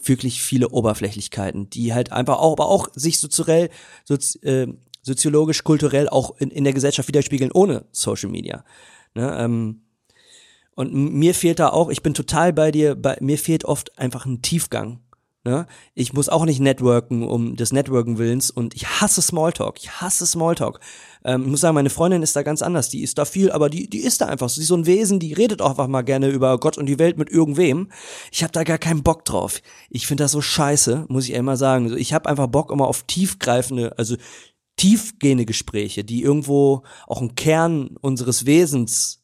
wirklich 0.04 0.42
viele 0.42 0.68
Oberflächlichkeiten, 0.68 1.70
die 1.70 1.94
halt 1.94 2.12
einfach 2.12 2.38
auch, 2.38 2.52
aber 2.52 2.68
auch 2.68 2.88
sich 2.94 3.16
strukturell, 3.16 3.70
so, 4.04 4.16
äh, 4.42 4.68
soziologisch, 5.02 5.64
kulturell 5.64 6.08
auch 6.08 6.36
in, 6.38 6.50
in 6.50 6.64
der 6.64 6.74
Gesellschaft 6.74 7.08
widerspiegeln 7.08 7.52
ohne 7.52 7.86
Social 7.90 8.30
Media. 8.30 8.64
Ne? 9.14 9.34
Ähm, 9.38 9.80
und 10.76 10.92
mir 10.92 11.34
fehlt 11.34 11.60
da 11.60 11.68
auch, 11.68 11.88
ich 11.88 12.02
bin 12.02 12.14
total 12.14 12.52
bei 12.52 12.70
dir, 12.70 12.96
bei, 12.96 13.16
mir 13.20 13.38
fehlt 13.38 13.64
oft 13.64 13.96
einfach 13.98 14.26
ein 14.26 14.42
Tiefgang. 14.42 15.00
Ne? 15.46 15.66
Ich 15.92 16.14
muss 16.14 16.30
auch 16.30 16.46
nicht 16.46 16.58
networken 16.58 17.22
um 17.22 17.54
des 17.54 17.70
Networken 17.70 18.16
Willens 18.16 18.50
und 18.50 18.74
ich 18.74 18.86
hasse 18.86 19.20
Smalltalk. 19.20 19.76
Ich 19.78 20.00
hasse 20.00 20.24
Smalltalk. 20.24 20.80
Ähm, 21.22 21.42
ich 21.42 21.48
muss 21.48 21.60
sagen, 21.60 21.74
meine 21.74 21.90
Freundin 21.90 22.22
ist 22.22 22.34
da 22.34 22.42
ganz 22.42 22.62
anders. 22.62 22.88
Die 22.88 23.02
ist 23.02 23.18
da 23.18 23.26
viel, 23.26 23.52
aber 23.52 23.68
die, 23.68 23.90
die 23.90 23.98
ist 23.98 24.22
da 24.22 24.26
einfach. 24.26 24.48
Sie 24.48 24.62
ist 24.62 24.68
so 24.68 24.76
ein 24.76 24.86
Wesen, 24.86 25.20
die 25.20 25.34
redet 25.34 25.60
auch 25.60 25.70
einfach 25.70 25.86
mal 25.86 26.00
gerne 26.00 26.28
über 26.28 26.58
Gott 26.58 26.78
und 26.78 26.86
die 26.86 26.98
Welt 26.98 27.18
mit 27.18 27.28
irgendwem. 27.28 27.90
Ich 28.32 28.42
habe 28.42 28.52
da 28.52 28.64
gar 28.64 28.78
keinen 28.78 29.02
Bock 29.02 29.26
drauf. 29.26 29.60
Ich 29.90 30.06
finde 30.06 30.24
das 30.24 30.32
so 30.32 30.40
scheiße, 30.40 31.04
muss 31.08 31.28
ich 31.28 31.34
immer 31.34 31.58
sagen. 31.58 31.94
Ich 31.94 32.14
habe 32.14 32.28
einfach 32.30 32.46
Bock 32.46 32.70
immer 32.72 32.86
auf 32.86 33.02
tiefgreifende, 33.02 33.98
also 33.98 34.16
tiefgehende 34.76 35.44
Gespräche, 35.44 36.04
die 36.04 36.22
irgendwo 36.22 36.84
auch 37.06 37.20
einen 37.20 37.34
Kern 37.34 37.98
unseres 38.00 38.46
Wesens 38.46 39.22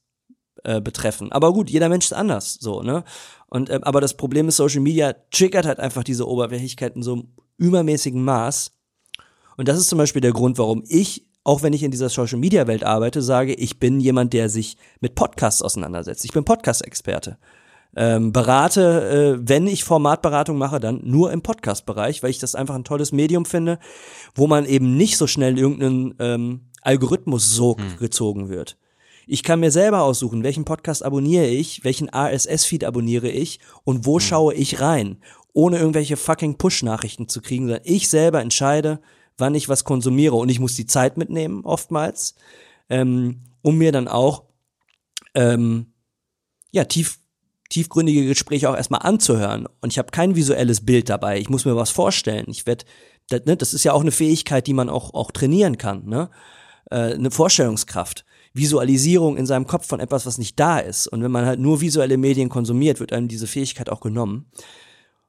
äh, 0.64 0.82
betreffen. 0.82 1.32
Aber 1.32 1.54
gut, 1.54 1.70
jeder 1.70 1.88
Mensch 1.88 2.04
ist 2.04 2.12
anders, 2.12 2.58
so, 2.60 2.82
ne? 2.82 3.04
Und, 3.50 3.68
äh, 3.68 3.80
aber 3.82 4.00
das 4.00 4.16
Problem 4.16 4.48
ist, 4.48 4.56
Social 4.56 4.80
Media 4.80 5.14
triggert 5.30 5.66
halt 5.66 5.80
einfach 5.80 6.04
diese 6.04 6.26
Oberflächlichkeit 6.26 6.96
in 6.96 7.02
so 7.02 7.12
einem 7.12 7.28
übermäßigen 7.58 8.24
Maß. 8.24 8.72
Und 9.56 9.68
das 9.68 9.78
ist 9.78 9.88
zum 9.88 9.98
Beispiel 9.98 10.22
der 10.22 10.32
Grund, 10.32 10.56
warum 10.56 10.82
ich, 10.88 11.26
auch 11.44 11.62
wenn 11.62 11.72
ich 11.72 11.82
in 11.82 11.90
dieser 11.90 12.08
Social 12.08 12.38
Media 12.38 12.66
Welt 12.66 12.84
arbeite, 12.84 13.20
sage, 13.20 13.52
ich 13.52 13.78
bin 13.78 14.00
jemand, 14.00 14.32
der 14.32 14.48
sich 14.48 14.76
mit 15.00 15.14
Podcasts 15.14 15.62
auseinandersetzt. 15.62 16.24
Ich 16.24 16.32
bin 16.32 16.44
Podcast-Experte. 16.44 17.38
Ähm, 17.96 18.32
berate, 18.32 19.36
äh, 19.42 19.48
wenn 19.48 19.66
ich 19.66 19.82
Formatberatung 19.82 20.56
mache, 20.56 20.78
dann 20.78 21.00
nur 21.02 21.32
im 21.32 21.42
Podcast-Bereich, 21.42 22.22
weil 22.22 22.30
ich 22.30 22.38
das 22.38 22.54
einfach 22.54 22.76
ein 22.76 22.84
tolles 22.84 23.10
Medium 23.10 23.44
finde, 23.44 23.80
wo 24.34 24.46
man 24.46 24.64
eben 24.64 24.96
nicht 24.96 25.16
so 25.16 25.26
schnell 25.26 25.58
irgendeinen 25.58 26.14
ähm, 26.20 26.60
Algorithmus 26.82 27.52
so 27.52 27.76
hm. 27.76 27.96
gezogen 27.98 28.48
wird. 28.48 28.78
Ich 29.32 29.44
kann 29.44 29.60
mir 29.60 29.70
selber 29.70 30.02
aussuchen, 30.02 30.42
welchen 30.42 30.64
Podcast 30.64 31.04
abonniere 31.04 31.46
ich, 31.46 31.84
welchen 31.84 32.10
RSS-Feed 32.12 32.82
abonniere 32.82 33.28
ich 33.28 33.60
und 33.84 34.04
wo 34.04 34.16
mhm. 34.16 34.20
schaue 34.22 34.54
ich 34.54 34.80
rein, 34.80 35.22
ohne 35.52 35.78
irgendwelche 35.78 36.16
fucking 36.16 36.58
Push-Nachrichten 36.58 37.28
zu 37.28 37.40
kriegen, 37.40 37.68
sondern 37.68 37.84
ich 37.84 38.08
selber 38.08 38.40
entscheide, 38.40 39.00
wann 39.38 39.54
ich 39.54 39.68
was 39.68 39.84
konsumiere 39.84 40.34
und 40.34 40.48
ich 40.48 40.58
muss 40.58 40.74
die 40.74 40.86
Zeit 40.86 41.16
mitnehmen, 41.16 41.64
oftmals, 41.64 42.34
ähm, 42.88 43.44
um 43.62 43.78
mir 43.78 43.92
dann 43.92 44.08
auch 44.08 44.46
ähm, 45.36 45.92
ja, 46.72 46.82
tief, 46.82 47.20
tiefgründige 47.68 48.26
Gespräche 48.26 48.68
auch 48.68 48.76
erstmal 48.76 49.02
anzuhören. 49.02 49.68
Und 49.80 49.92
ich 49.92 49.98
habe 49.98 50.10
kein 50.10 50.34
visuelles 50.34 50.84
Bild 50.84 51.08
dabei. 51.08 51.38
Ich 51.38 51.48
muss 51.48 51.64
mir 51.64 51.76
was 51.76 51.90
vorstellen. 51.90 52.46
Ich 52.48 52.66
werde, 52.66 52.84
das, 53.28 53.44
ne, 53.44 53.56
das 53.56 53.74
ist 53.74 53.84
ja 53.84 53.92
auch 53.92 54.00
eine 54.00 54.10
Fähigkeit, 54.10 54.66
die 54.66 54.74
man 54.74 54.88
auch, 54.88 55.14
auch 55.14 55.30
trainieren 55.30 55.78
kann, 55.78 56.04
ne? 56.06 56.30
Äh, 56.90 57.14
eine 57.14 57.30
Vorstellungskraft. 57.30 58.24
Visualisierung 58.52 59.36
in 59.36 59.46
seinem 59.46 59.66
Kopf 59.66 59.86
von 59.86 60.00
etwas, 60.00 60.26
was 60.26 60.38
nicht 60.38 60.58
da 60.58 60.78
ist. 60.78 61.06
Und 61.06 61.22
wenn 61.22 61.30
man 61.30 61.46
halt 61.46 61.60
nur 61.60 61.80
visuelle 61.80 62.16
Medien 62.16 62.48
konsumiert, 62.48 63.00
wird 63.00 63.12
einem 63.12 63.28
diese 63.28 63.46
Fähigkeit 63.46 63.90
auch 63.90 64.00
genommen. 64.00 64.46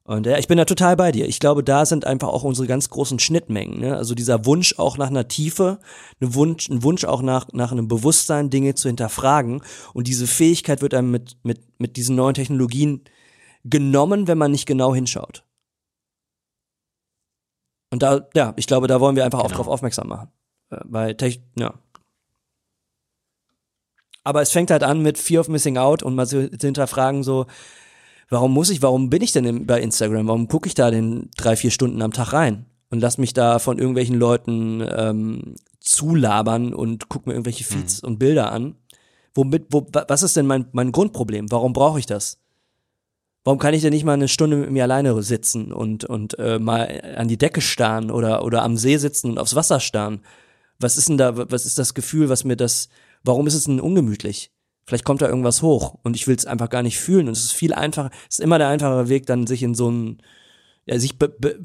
Und 0.04 0.26
ja, 0.26 0.38
ich 0.40 0.48
bin 0.48 0.58
da 0.58 0.66
total 0.66 0.96
bei 0.96 1.12
dir. 1.12 1.28
Ich 1.28 1.40
glaube, 1.40 1.64
da 1.64 1.86
sind 1.86 2.06
einfach 2.06 2.30
auch 2.30 2.44
unsere 2.44 2.68
ganz 2.68 2.90
großen 2.90 3.20
Schnittmengen. 3.20 3.80
Ne? 3.80 3.96
Also 3.96 4.16
dieser 4.16 4.46
Wunsch 4.46 4.78
auch 4.80 4.98
nach 4.98 5.10
einer 5.10 5.28
Tiefe, 5.28 5.80
ein 6.20 6.34
Wunsch, 6.34 6.70
ein 6.70 6.84
Wunsch 6.84 7.06
auch 7.06 7.22
nach, 7.22 7.48
nach 7.54 7.72
einem 7.72 7.88
Bewusstsein, 7.88 8.50
Dinge 8.50 8.74
zu 8.74 8.90
hinterfragen. 8.90 9.62
Und 9.94 10.08
diese 10.08 10.26
Fähigkeit 10.26 10.82
wird 10.82 10.96
einem 10.96 11.12
mit, 11.12 11.38
mit, 11.44 11.62
mit 11.80 11.98
diesen 11.98 12.16
neuen 12.16 12.34
Technologien 12.34 13.04
genommen, 13.64 14.28
wenn 14.28 14.40
man 14.40 14.52
nicht 14.52 14.66
genau 14.66 14.96
hinschaut. 14.96 15.46
Und 17.92 18.02
da, 18.02 18.28
ja, 18.34 18.54
ich 18.56 18.68
glaube, 18.68 18.88
da 18.88 19.00
wollen 19.00 19.16
wir 19.16 19.26
einfach 19.26 19.40
genau. 19.40 19.52
auch 19.52 19.56
drauf 19.56 19.68
aufmerksam 19.68 20.08
machen. 20.08 20.30
Äh, 20.72 20.80
weil, 20.86 21.16
ja, 21.58 21.74
aber 24.24 24.42
es 24.42 24.52
fängt 24.52 24.72
halt 24.72 24.84
an 24.84 25.02
mit 25.02 25.18
Fear 25.18 25.42
of 25.42 25.50
Missing 25.50 25.78
Out 25.78 26.04
und 26.04 26.16
mal 26.16 26.28
zu 26.28 26.50
hinterfragen 26.50 27.24
so, 27.24 27.48
warum 28.30 28.54
muss 28.54 28.70
ich, 28.70 28.82
warum 28.82 29.10
bin 29.10 29.22
ich 29.22 29.32
denn 29.32 29.66
bei 29.66 29.82
Instagram? 29.82 30.28
Warum 30.28 30.48
gucke 30.48 30.68
ich 30.68 30.74
da 30.74 30.92
den 30.92 31.30
drei, 31.38 31.56
vier 31.56 31.72
Stunden 31.72 32.02
am 32.02 32.14
Tag 32.14 32.34
rein? 32.34 32.66
Und 32.90 33.00
lass 33.00 33.18
mich 33.18 33.34
da 33.34 33.60
von 33.60 33.78
irgendwelchen 33.78 34.16
Leuten 34.16 34.86
ähm, 34.90 35.56
zulabern 35.80 36.74
und 36.74 37.08
guck 37.10 37.26
mir 37.26 37.34
irgendwelche 37.34 37.64
Feeds 37.64 38.02
mhm. 38.02 38.08
und 38.08 38.20
Bilder 38.20 38.52
an. 38.52 38.76
Womit, 39.34 39.68
wo, 39.70 39.88
was 40.08 40.24
ist 40.24 40.36
denn 40.36 40.46
mein, 40.46 40.66
mein 40.74 40.92
Grundproblem? 40.92 41.52
Warum 41.52 41.72
brauche 41.72 42.00
ich 42.00 42.06
das? 42.06 42.38
Warum 43.44 43.60
kann 43.60 43.74
ich 43.74 43.82
denn 43.82 43.94
nicht 43.94 44.04
mal 44.04 44.14
eine 44.14 44.28
Stunde 44.28 44.58
mit 44.58 44.72
mir 44.72 44.84
alleine 44.84 45.20
sitzen 45.24 45.72
und, 45.72 46.06
und 46.06 46.38
äh, 46.38 46.60
mal 46.60 47.16
an 47.16 47.28
die 47.28 47.38
Decke 47.38 47.62
starren 47.62 48.12
oder, 48.12 48.44
oder 48.44 48.62
am 48.62 48.78
See 48.78 48.98
sitzen 48.98 49.32
und 49.32 49.40
aufs 49.40 49.56
Wasser 49.56 49.80
starren? 49.80 50.22
Was 50.80 50.98
ist 50.98 51.10
denn 51.10 51.18
da, 51.18 51.50
was 51.50 51.66
ist 51.66 51.80
das 51.80 51.94
Gefühl, 51.94 52.30
was 52.30 52.44
mir 52.44 52.58
das, 52.58 52.90
warum 53.24 53.48
ist 53.48 53.54
es 53.54 53.66
denn 53.66 53.80
ungemütlich? 53.80 54.52
Vielleicht 54.86 55.06
kommt 55.06 55.22
da 55.22 55.28
irgendwas 55.28 55.62
hoch 55.62 55.98
und 56.04 56.16
ich 56.16 56.28
will 56.28 56.36
es 56.36 56.46
einfach 56.46 56.70
gar 56.70 56.84
nicht 56.84 57.00
fühlen. 57.00 57.28
Und 57.28 57.34
es 57.34 57.44
ist 57.44 57.54
viel 57.54 57.74
einfacher, 57.74 58.10
es 58.30 58.40
ist 58.40 58.44
immer 58.44 58.58
der 58.58 58.68
einfachere 58.68 59.10
Weg, 59.10 59.26
dann 59.26 59.48
sich 59.48 59.64
in 59.64 59.76
so 59.76 59.90
ein, 59.90 60.22
ja, 60.86 61.00
sich 61.00 61.18
be, 61.18 61.30
be, 61.30 61.60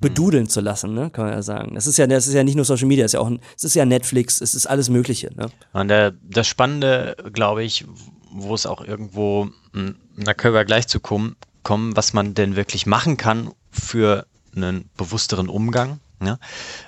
bedudeln 0.00 0.48
zu 0.48 0.60
lassen, 0.60 0.94
ne, 0.94 1.10
kann 1.10 1.24
man 1.24 1.34
ja 1.34 1.42
sagen. 1.42 1.74
Das 1.74 1.86
ist 1.86 1.96
ja, 1.96 2.06
das 2.06 2.26
ist 2.26 2.34
ja 2.34 2.44
nicht 2.44 2.56
nur 2.56 2.66
Social 2.66 2.86
Media, 2.86 3.04
es 3.04 3.10
ist 3.10 3.14
ja 3.14 3.20
auch, 3.20 3.30
ein, 3.30 3.40
es 3.56 3.64
ist 3.64 3.74
ja 3.74 3.86
Netflix, 3.86 4.40
es 4.40 4.54
ist 4.54 4.66
alles 4.66 4.90
Mögliche, 4.90 5.30
ne. 5.34 5.46
Und 5.72 5.88
der, 5.88 6.12
das 6.22 6.46
Spannende, 6.46 7.16
glaube 7.32 7.64
ich, 7.64 7.86
wo 8.30 8.54
es 8.54 8.66
auch 8.66 8.84
irgendwo, 8.84 9.48
hm, 9.72 9.96
da 10.16 10.34
können 10.34 10.54
wir 10.54 10.64
gleich 10.64 10.86
zu 10.88 11.00
kommen, 11.00 11.36
kommen, 11.62 11.96
was 11.96 12.12
man 12.12 12.34
denn 12.34 12.54
wirklich 12.54 12.84
machen 12.84 13.16
kann 13.16 13.50
für 13.70 14.26
einen 14.54 14.90
bewussteren 14.96 15.48
Umgang 15.48 16.00
ja? 16.26 16.38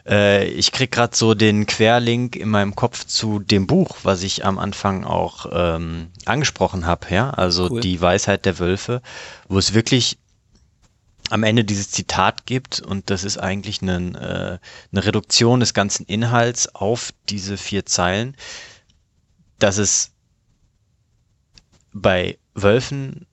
Äh, 0.07 0.49
ich 0.49 0.73
krieg 0.73 0.91
gerade 0.91 1.17
so 1.17 1.35
den 1.35 1.67
Querlink 1.67 2.37
in 2.37 2.49
meinem 2.49 2.75
Kopf 2.75 3.05
zu 3.05 3.39
dem 3.39 3.67
Buch, 3.67 3.99
was 4.03 4.23
ich 4.23 4.45
am 4.45 4.59
Anfang 4.59 5.05
auch 5.05 5.47
ähm, 5.53 6.09
angesprochen 6.25 6.87
habe, 6.87 7.07
ja, 7.11 7.31
also 7.31 7.71
cool. 7.71 7.81
die 7.81 8.01
Weisheit 8.01 8.45
der 8.45 8.59
Wölfe, 8.59 9.03
wo 9.49 9.59
es 9.59 9.75
wirklich 9.75 10.19
am 11.31 11.43
Ende 11.43 11.65
dieses 11.65 11.91
Zitat 11.91 12.47
gibt 12.47 12.81
und 12.81 13.11
das 13.11 13.25
ist 13.25 13.39
eigentlich 13.39 13.83
eine, 13.83 14.61
äh, 14.63 14.93
eine 14.93 15.05
Reduktion 15.05 15.61
des 15.61 15.75
ganzen 15.75 16.07
Inhalts 16.07 16.75
auf 16.75 17.13
diese 17.29 17.57
vier 17.57 17.85
Zeilen, 17.87 18.37
dass 19.59 19.79
es 19.79 20.13
bei 21.93 22.39
Wölfen 22.55 23.27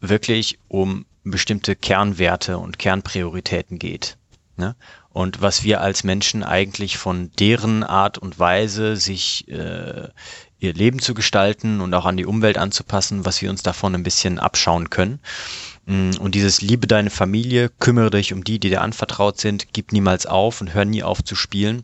wirklich 0.00 0.58
um 0.68 1.06
bestimmte 1.24 1.76
Kernwerte 1.76 2.58
und 2.58 2.78
Kernprioritäten 2.78 3.78
geht. 3.78 4.16
Ne? 4.56 4.76
Und 5.18 5.42
was 5.42 5.64
wir 5.64 5.80
als 5.80 6.04
Menschen 6.04 6.44
eigentlich 6.44 6.96
von 6.96 7.32
deren 7.40 7.82
Art 7.82 8.18
und 8.18 8.38
Weise, 8.38 8.94
sich 8.94 9.48
äh, 9.48 10.06
ihr 10.60 10.74
Leben 10.74 11.00
zu 11.00 11.12
gestalten 11.12 11.80
und 11.80 11.92
auch 11.92 12.06
an 12.06 12.16
die 12.16 12.24
Umwelt 12.24 12.56
anzupassen, 12.56 13.24
was 13.24 13.42
wir 13.42 13.50
uns 13.50 13.64
davon 13.64 13.96
ein 13.96 14.04
bisschen 14.04 14.38
abschauen 14.38 14.90
können. 14.90 15.18
Mm, 15.86 16.10
und 16.20 16.36
dieses 16.36 16.62
Liebe 16.62 16.86
deine 16.86 17.10
Familie, 17.10 17.68
kümmere 17.80 18.10
dich 18.10 18.32
um 18.32 18.44
die, 18.44 18.60
die 18.60 18.70
dir 18.70 18.80
anvertraut 18.80 19.40
sind, 19.40 19.72
gib 19.72 19.90
niemals 19.90 20.24
auf 20.26 20.60
und 20.60 20.72
hör 20.72 20.84
nie 20.84 21.02
auf 21.02 21.24
zu 21.24 21.34
spielen 21.34 21.82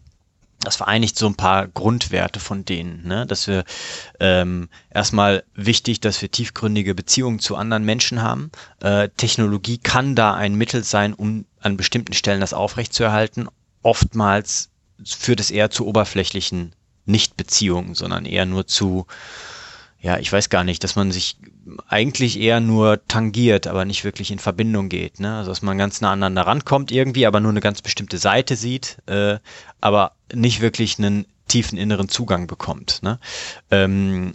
das 0.65 0.77
vereinigt 0.77 1.19
so 1.19 1.27
ein 1.27 1.35
paar 1.35 1.69
Grundwerte 1.69 2.41
von 2.41 2.65
denen, 2.65 3.07
ne? 3.07 3.27
dass 3.27 3.47
wir 3.47 3.65
ähm, 4.21 4.69
erstmal 4.91 5.45
wichtig, 5.55 6.01
dass 6.01 6.21
wir 6.23 6.31
tiefgründige 6.31 6.95
Beziehungen 6.95 7.39
zu 7.39 7.57
anderen 7.57 7.85
Menschen 7.85 8.23
haben. 8.23 8.51
Äh, 8.81 9.11
Technologie 9.17 9.79
kann 9.79 10.15
da 10.15 10.35
ein 10.35 10.55
Mittel 10.55 10.83
sein, 10.83 11.13
um 11.15 11.45
an 11.65 11.77
bestimmten 11.77 12.13
Stellen 12.13 12.41
das 12.41 12.53
aufrechtzuerhalten. 12.53 13.49
Oftmals 13.83 14.71
führt 15.05 15.41
es 15.41 15.51
eher 15.51 15.71
zu 15.71 15.87
oberflächlichen 15.87 16.75
Nicht-Beziehungen, 17.07 17.95
sondern 17.95 18.25
eher 18.27 18.47
nur 18.47 18.67
zu 18.67 19.07
ja, 20.05 20.19
ich 20.19 20.31
weiß 20.31 20.51
gar 20.51 20.65
nicht, 20.65 20.85
dass 20.85 20.97
man 20.97 21.13
sich 21.13 21.39
eigentlich 21.89 22.39
eher 22.39 22.61
nur 22.61 23.01
tangiert, 23.09 23.67
aber 23.67 23.87
nicht 23.87 24.05
wirklich 24.05 24.31
in 24.31 24.39
Verbindung 24.39 24.91
geht. 24.91 25.19
Ne? 25.19 25.39
Also 25.39 25.51
dass 25.51 25.63
man 25.63 25.79
ganz 25.79 26.03
nah 26.03 26.13
aneinander 26.13 26.43
rankommt 26.43 26.93
irgendwie, 26.93 27.25
aber 27.25 27.41
nur 27.41 27.51
eine 27.51 27.63
ganz 27.63 27.81
bestimmte 27.81 28.19
Seite 28.19 28.55
sieht, 28.55 28.99
äh, 29.07 29.39
aber 29.81 30.13
nicht 30.31 30.61
wirklich 30.61 30.99
einen 30.99 31.25
tiefen 31.49 31.79
inneren 31.79 32.11
Zugang 32.11 32.47
bekommt. 32.47 33.03
Ne? 33.03 33.19
Ähm, 33.71 34.35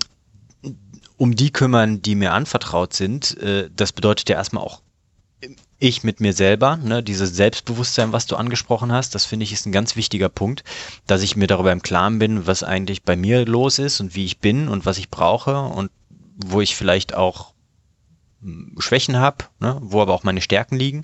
um 1.18 1.36
die 1.36 1.52
kümmern, 1.52 2.02
die 2.02 2.16
mir 2.16 2.34
anvertraut 2.34 2.94
sind, 2.94 3.38
äh, 3.38 3.70
das 3.72 3.94
bedeutet 3.94 4.28
ja 4.28 4.38
erstmal 4.38 4.64
auch 4.64 4.82
ich 5.80 6.04
mit 6.04 6.20
mir 6.20 6.34
selber, 6.34 6.78
ne, 6.78 7.02
dieses 7.02 7.36
Selbstbewusstsein, 7.36 8.12
was 8.12 8.26
du 8.26 8.36
angesprochen 8.36 8.92
hast, 8.92 9.16
das 9.16 9.26
finde 9.26 9.46
ich 9.46 9.54
ist 9.54 9.66
ein 9.66 9.72
ganz 9.72 9.96
wichtiger 9.96 10.30
Punkt, 10.30 10.64
dass 11.08 11.22
ich 11.22 11.38
mir 11.38 11.48
darüber 11.48 11.72
im 11.72 11.82
Klaren 11.82 12.20
bin, 12.20 12.46
was 12.46 12.64
eigentlich 12.64 13.04
bei 13.04 13.16
mir 13.16 13.46
los 13.46 13.80
ist 13.80 14.02
und 14.02 14.14
wie 14.14 14.26
ich 14.26 14.40
bin 14.40 14.68
und 14.68 14.86
was 14.86 14.98
ich 14.98 15.10
brauche 15.10 15.58
und 15.58 15.90
wo 16.36 16.60
ich 16.60 16.76
vielleicht 16.76 17.16
auch 17.16 17.54
hm, 18.42 18.76
Schwächen 18.80 19.18
habe, 19.18 19.46
ne, 19.60 19.78
wo 19.82 20.02
aber 20.02 20.14
auch 20.14 20.24
meine 20.24 20.42
Stärken 20.42 20.76
liegen. 20.76 21.04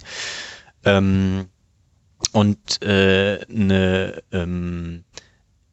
Ähm, 0.83 1.47
und 2.33 2.81
äh, 2.81 3.45
eine 3.49 4.23
ähm, 4.31 5.05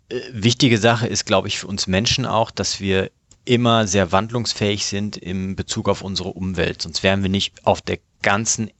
äh, 0.08 0.20
wichtige 0.32 0.78
Sache 0.78 1.08
ist, 1.08 1.24
glaube 1.24 1.48
ich, 1.48 1.58
für 1.58 1.66
uns 1.66 1.88
Menschen 1.88 2.24
auch, 2.24 2.52
dass 2.52 2.80
wir 2.80 3.10
immer 3.44 3.88
sehr 3.88 4.12
wandlungsfähig 4.12 4.86
sind 4.86 5.16
im 5.16 5.56
Bezug 5.56 5.88
auf 5.88 6.02
unsere 6.02 6.28
Umwelt. 6.28 6.82
Sonst 6.82 7.02
wären 7.02 7.22
wir 7.22 7.30
nicht 7.30 7.66
auf 7.66 7.82
der 7.82 7.98
ganzen 8.22 8.70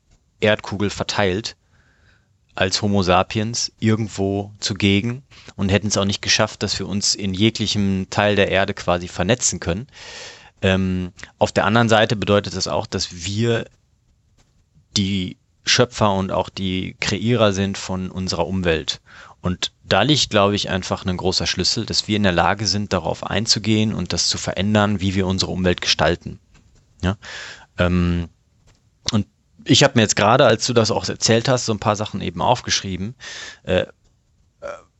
Erdkugel 0.43 0.90
verteilt 0.90 1.57
als 2.55 2.82
Homo 2.82 3.03
sapiens 3.03 3.72
irgendwo 3.78 4.53
zugegen 4.59 5.22
und 5.57 5.70
hätten 5.70 5.88
es 5.88 5.97
auch 5.97 6.05
nicht 6.05 6.20
geschafft, 6.20 6.62
dass 6.62 6.78
wir 6.78 6.86
uns 6.86 7.14
in 7.14 7.32
jeglichem 7.32 8.09
Teil 8.11 8.36
der 8.36 8.51
Erde 8.51 8.74
quasi 8.74 9.09
vernetzen 9.09 9.59
können. 9.59 9.86
Ähm, 10.61 11.12
auf 11.38 11.53
der 11.53 11.64
anderen 11.64 11.88
Seite 11.88 12.14
bedeutet 12.14 12.55
das 12.55 12.68
auch, 12.68 12.86
dass 12.86 13.24
wir 13.24 13.66
die 14.97 15.38
Schöpfer 15.64 16.12
und 16.12 16.30
auch 16.30 16.49
die 16.49 16.97
Kreierer 17.01 17.53
sind 17.53 17.78
von 17.78 18.11
unserer 18.11 18.47
Umwelt. 18.47 19.01
Und 19.40 19.72
da 19.84 20.03
liegt, 20.03 20.30
glaube 20.30 20.55
ich, 20.55 20.70
einfach 20.70 21.05
ein 21.05 21.16
großer 21.16 21.47
Schlüssel, 21.47 21.86
dass 21.86 22.07
wir 22.07 22.16
in 22.16 22.22
der 22.22 22.32
Lage 22.32 22.66
sind, 22.66 22.93
darauf 22.93 23.24
einzugehen 23.24 23.95
und 23.95 24.12
das 24.12 24.28
zu 24.28 24.38
verändern, 24.38 25.01
wie 25.01 25.14
wir 25.14 25.26
unsere 25.26 25.51
Umwelt 25.51 25.80
gestalten. 25.80 26.38
Ja? 27.03 27.16
Ähm, 27.78 28.28
und 29.11 29.26
ich 29.64 29.82
habe 29.82 29.94
mir 29.96 30.02
jetzt 30.02 30.16
gerade, 30.16 30.46
als 30.46 30.66
du 30.66 30.72
das 30.72 30.90
auch 30.90 31.08
erzählt 31.08 31.48
hast, 31.48 31.66
so 31.66 31.72
ein 31.72 31.78
paar 31.78 31.96
Sachen 31.96 32.20
eben 32.20 32.42
aufgeschrieben. 32.42 33.14
Äh, 33.64 33.86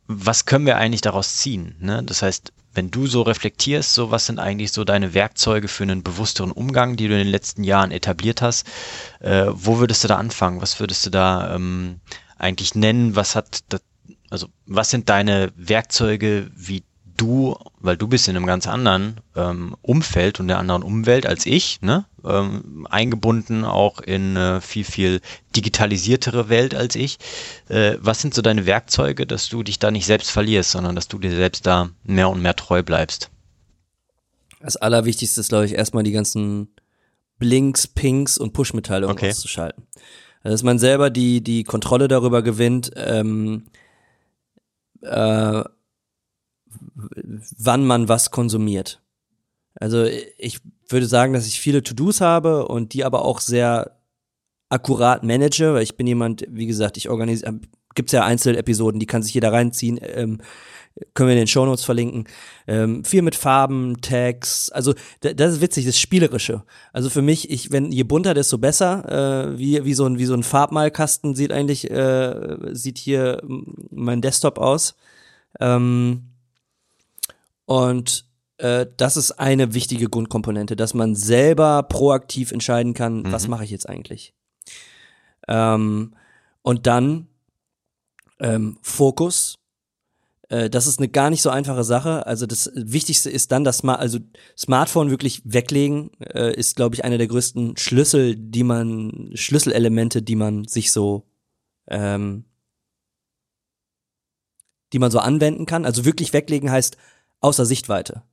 was 0.07 0.45
können 0.45 0.65
wir 0.65 0.77
eigentlich 0.77 1.01
daraus 1.01 1.37
ziehen? 1.37 1.75
Ne? 1.79 2.03
Das 2.03 2.21
heißt, 2.21 2.51
wenn 2.73 2.91
du 2.91 3.07
so 3.07 3.21
reflektierst, 3.21 3.93
so 3.93 4.11
was 4.11 4.25
sind 4.25 4.39
eigentlich 4.39 4.71
so 4.71 4.83
deine 4.83 5.13
Werkzeuge 5.13 5.67
für 5.67 5.83
einen 5.83 6.03
bewussteren 6.03 6.51
Umgang, 6.51 6.95
die 6.95 7.07
du 7.07 7.13
in 7.13 7.19
den 7.19 7.27
letzten 7.27 7.63
Jahren 7.63 7.91
etabliert 7.91 8.41
hast, 8.41 8.67
äh, 9.19 9.45
wo 9.49 9.79
würdest 9.79 10.03
du 10.03 10.07
da 10.07 10.17
anfangen? 10.17 10.61
Was 10.61 10.79
würdest 10.79 11.05
du 11.05 11.09
da 11.09 11.55
ähm, 11.55 11.99
eigentlich 12.37 12.75
nennen? 12.75 13.15
Was 13.15 13.35
hat, 13.35 13.59
das, 13.69 13.81
also 14.29 14.47
was 14.65 14.89
sind 14.89 15.09
deine 15.09 15.51
Werkzeuge, 15.55 16.49
wie 16.55 16.83
du, 17.17 17.55
weil 17.79 17.97
du 17.97 18.07
bist 18.07 18.27
in 18.27 18.35
einem 18.35 18.45
ganz 18.45 18.67
anderen 18.67 19.19
ähm, 19.35 19.75
Umfeld 19.81 20.39
und 20.39 20.47
der 20.47 20.59
anderen 20.59 20.83
Umwelt 20.83 21.25
als 21.25 21.45
ich, 21.45 21.81
ne? 21.81 22.05
Ähm, 22.25 22.87
eingebunden 22.89 23.65
auch 23.65 23.99
in 23.99 24.37
eine 24.37 24.61
viel, 24.61 24.85
viel 24.85 25.21
digitalisiertere 25.55 26.49
Welt 26.49 26.73
als 26.73 26.95
ich. 26.95 27.17
Äh, 27.67 27.97
was 27.99 28.21
sind 28.21 28.33
so 28.33 28.41
deine 28.41 28.65
Werkzeuge, 28.65 29.27
dass 29.27 29.49
du 29.49 29.63
dich 29.63 29.79
da 29.79 29.91
nicht 29.91 30.05
selbst 30.05 30.31
verlierst, 30.31 30.71
sondern 30.71 30.95
dass 30.95 31.07
du 31.07 31.19
dir 31.19 31.31
selbst 31.31 31.65
da 31.65 31.89
mehr 32.03 32.29
und 32.29 32.41
mehr 32.41 32.55
treu 32.55 32.81
bleibst? 32.81 33.29
Das 34.61 34.77
Allerwichtigste 34.77 35.41
ist, 35.41 35.49
glaube 35.49 35.65
ich, 35.65 35.73
erstmal 35.73 36.03
die 36.03 36.13
ganzen 36.13 36.69
Blinks, 37.37 37.87
Pings 37.87 38.37
und 38.37 38.53
Push-Mitteilungen 38.53 39.17
okay. 39.17 39.31
auszuschalten. 39.31 39.85
Also, 40.43 40.53
dass 40.53 40.63
man 40.63 40.79
selber 40.79 41.09
die, 41.09 41.41
die 41.41 41.63
Kontrolle 41.65 42.07
darüber 42.07 42.41
gewinnt, 42.41 42.91
ähm, 42.95 43.65
äh, 45.01 45.63
wann 46.95 47.85
man 47.85 48.07
was 48.09 48.31
konsumiert. 48.31 49.01
Also 49.75 50.05
ich 50.37 50.59
würde 50.87 51.07
sagen, 51.07 51.33
dass 51.33 51.47
ich 51.47 51.59
viele 51.59 51.83
To-Dos 51.83 52.21
habe 52.21 52.67
und 52.67 52.93
die 52.93 53.03
aber 53.03 53.25
auch 53.25 53.39
sehr 53.39 53.97
akkurat 54.69 55.23
manage, 55.23 55.73
weil 55.73 55.83
ich 55.83 55.97
bin 55.97 56.07
jemand, 56.07 56.45
wie 56.49 56.67
gesagt, 56.67 56.97
ich 56.97 57.09
organisiere, 57.09 57.59
gibt's 57.95 58.11
ja 58.11 58.23
Einzelepisoden, 58.23 58.99
die 58.99 59.05
kann 59.05 59.23
sich 59.23 59.33
jeder 59.33 59.51
reinziehen, 59.51 59.99
ähm, 60.01 60.41
können 61.13 61.29
wir 61.29 61.33
in 61.33 61.41
den 61.41 61.47
Shownotes 61.47 61.83
verlinken. 61.83 62.25
Ähm, 62.67 63.03
viel 63.03 63.23
mit 63.23 63.35
Farben, 63.35 64.01
Tags, 64.01 64.69
also 64.69 64.93
das 65.21 65.53
ist 65.53 65.61
witzig, 65.61 65.85
das 65.85 65.99
Spielerische. 65.99 66.63
Also 66.91 67.09
für 67.09 67.21
mich, 67.21 67.49
ich, 67.49 67.71
wenn 67.71 67.91
je 67.91 68.03
bunter, 68.03 68.33
desto 68.33 68.57
besser. 68.57 69.53
Äh, 69.53 69.57
wie, 69.57 69.83
wie 69.85 69.93
so 69.95 70.05
ein 70.05 70.19
wie 70.19 70.25
so 70.25 70.35
ein 70.35 70.43
Farbmalkasten 70.43 71.33
sieht 71.35 71.51
eigentlich 71.51 71.89
äh, 71.89 72.57
sieht 72.73 72.99
hier 72.99 73.41
mein 73.89 74.21
Desktop 74.21 74.59
aus. 74.59 74.95
Ähm, 75.59 76.32
und 77.73 78.25
äh, 78.57 78.85
das 78.97 79.17
ist 79.17 79.31
eine 79.31 79.73
wichtige 79.73 80.07
Grundkomponente, 80.07 80.75
dass 80.75 80.93
man 80.93 81.15
selber 81.15 81.81
proaktiv 81.81 82.51
entscheiden 82.51 82.93
kann, 82.93 83.23
mhm. 83.23 83.31
was 83.31 83.47
mache 83.47 83.63
ich 83.63 83.71
jetzt 83.71 83.89
eigentlich. 83.89 84.35
Ähm, 85.47 86.13
und 86.61 86.85
dann 86.85 87.29
ähm, 88.39 88.77
Fokus. 88.83 89.57
Äh, 90.49 90.69
das 90.69 90.85
ist 90.85 90.99
eine 90.99 91.09
gar 91.09 91.31
nicht 91.31 91.41
so 91.41 91.49
einfache 91.49 91.83
Sache. 91.83 92.27
Also 92.27 92.45
das 92.45 92.71
Wichtigste 92.75 93.31
ist 93.31 93.51
dann, 93.51 93.63
dass 93.63 93.81
man 93.81 93.95
also 93.95 94.19
Smartphone 94.55 95.09
wirklich 95.09 95.41
weglegen 95.43 96.11
äh, 96.19 96.53
ist, 96.53 96.75
glaube 96.75 96.93
ich, 96.93 97.03
einer 97.03 97.17
der 97.17 97.27
größten 97.27 97.75
Schlüssel, 97.77 98.35
die 98.35 98.63
man 98.63 99.31
Schlüsselelemente, 99.33 100.21
die 100.21 100.35
man 100.35 100.65
sich 100.65 100.91
so 100.91 101.25
ähm, 101.87 102.45
die 104.93 104.99
man 104.99 105.11
so 105.11 105.19
anwenden 105.19 105.65
kann. 105.65 105.85
Also 105.85 106.05
wirklich 106.05 106.33
weglegen 106.33 106.71
heißt 106.71 106.97
außer 107.43 107.65
Sichtweite. 107.65 108.23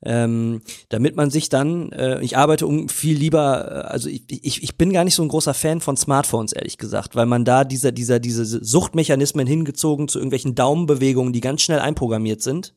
Ähm, 0.00 0.62
damit 0.90 1.16
man 1.16 1.28
sich 1.30 1.48
dann, 1.48 1.90
äh, 1.90 2.22
ich 2.22 2.36
arbeite 2.36 2.68
um 2.68 2.88
viel 2.88 3.18
lieber, 3.18 3.68
äh, 3.68 3.88
also 3.88 4.08
ich, 4.08 4.22
ich, 4.28 4.62
ich 4.62 4.76
bin 4.76 4.92
gar 4.92 5.02
nicht 5.02 5.16
so 5.16 5.24
ein 5.24 5.28
großer 5.28 5.54
Fan 5.54 5.80
von 5.80 5.96
Smartphones, 5.96 6.52
ehrlich 6.52 6.78
gesagt, 6.78 7.16
weil 7.16 7.26
man 7.26 7.44
da 7.44 7.64
dieser, 7.64 7.90
dieser, 7.90 8.20
diese 8.20 8.44
Suchtmechanismen 8.44 9.48
hingezogen 9.48 10.06
zu 10.06 10.20
irgendwelchen 10.20 10.54
Daumenbewegungen, 10.54 11.32
die 11.32 11.40
ganz 11.40 11.62
schnell 11.62 11.80
einprogrammiert 11.80 12.42
sind, 12.42 12.74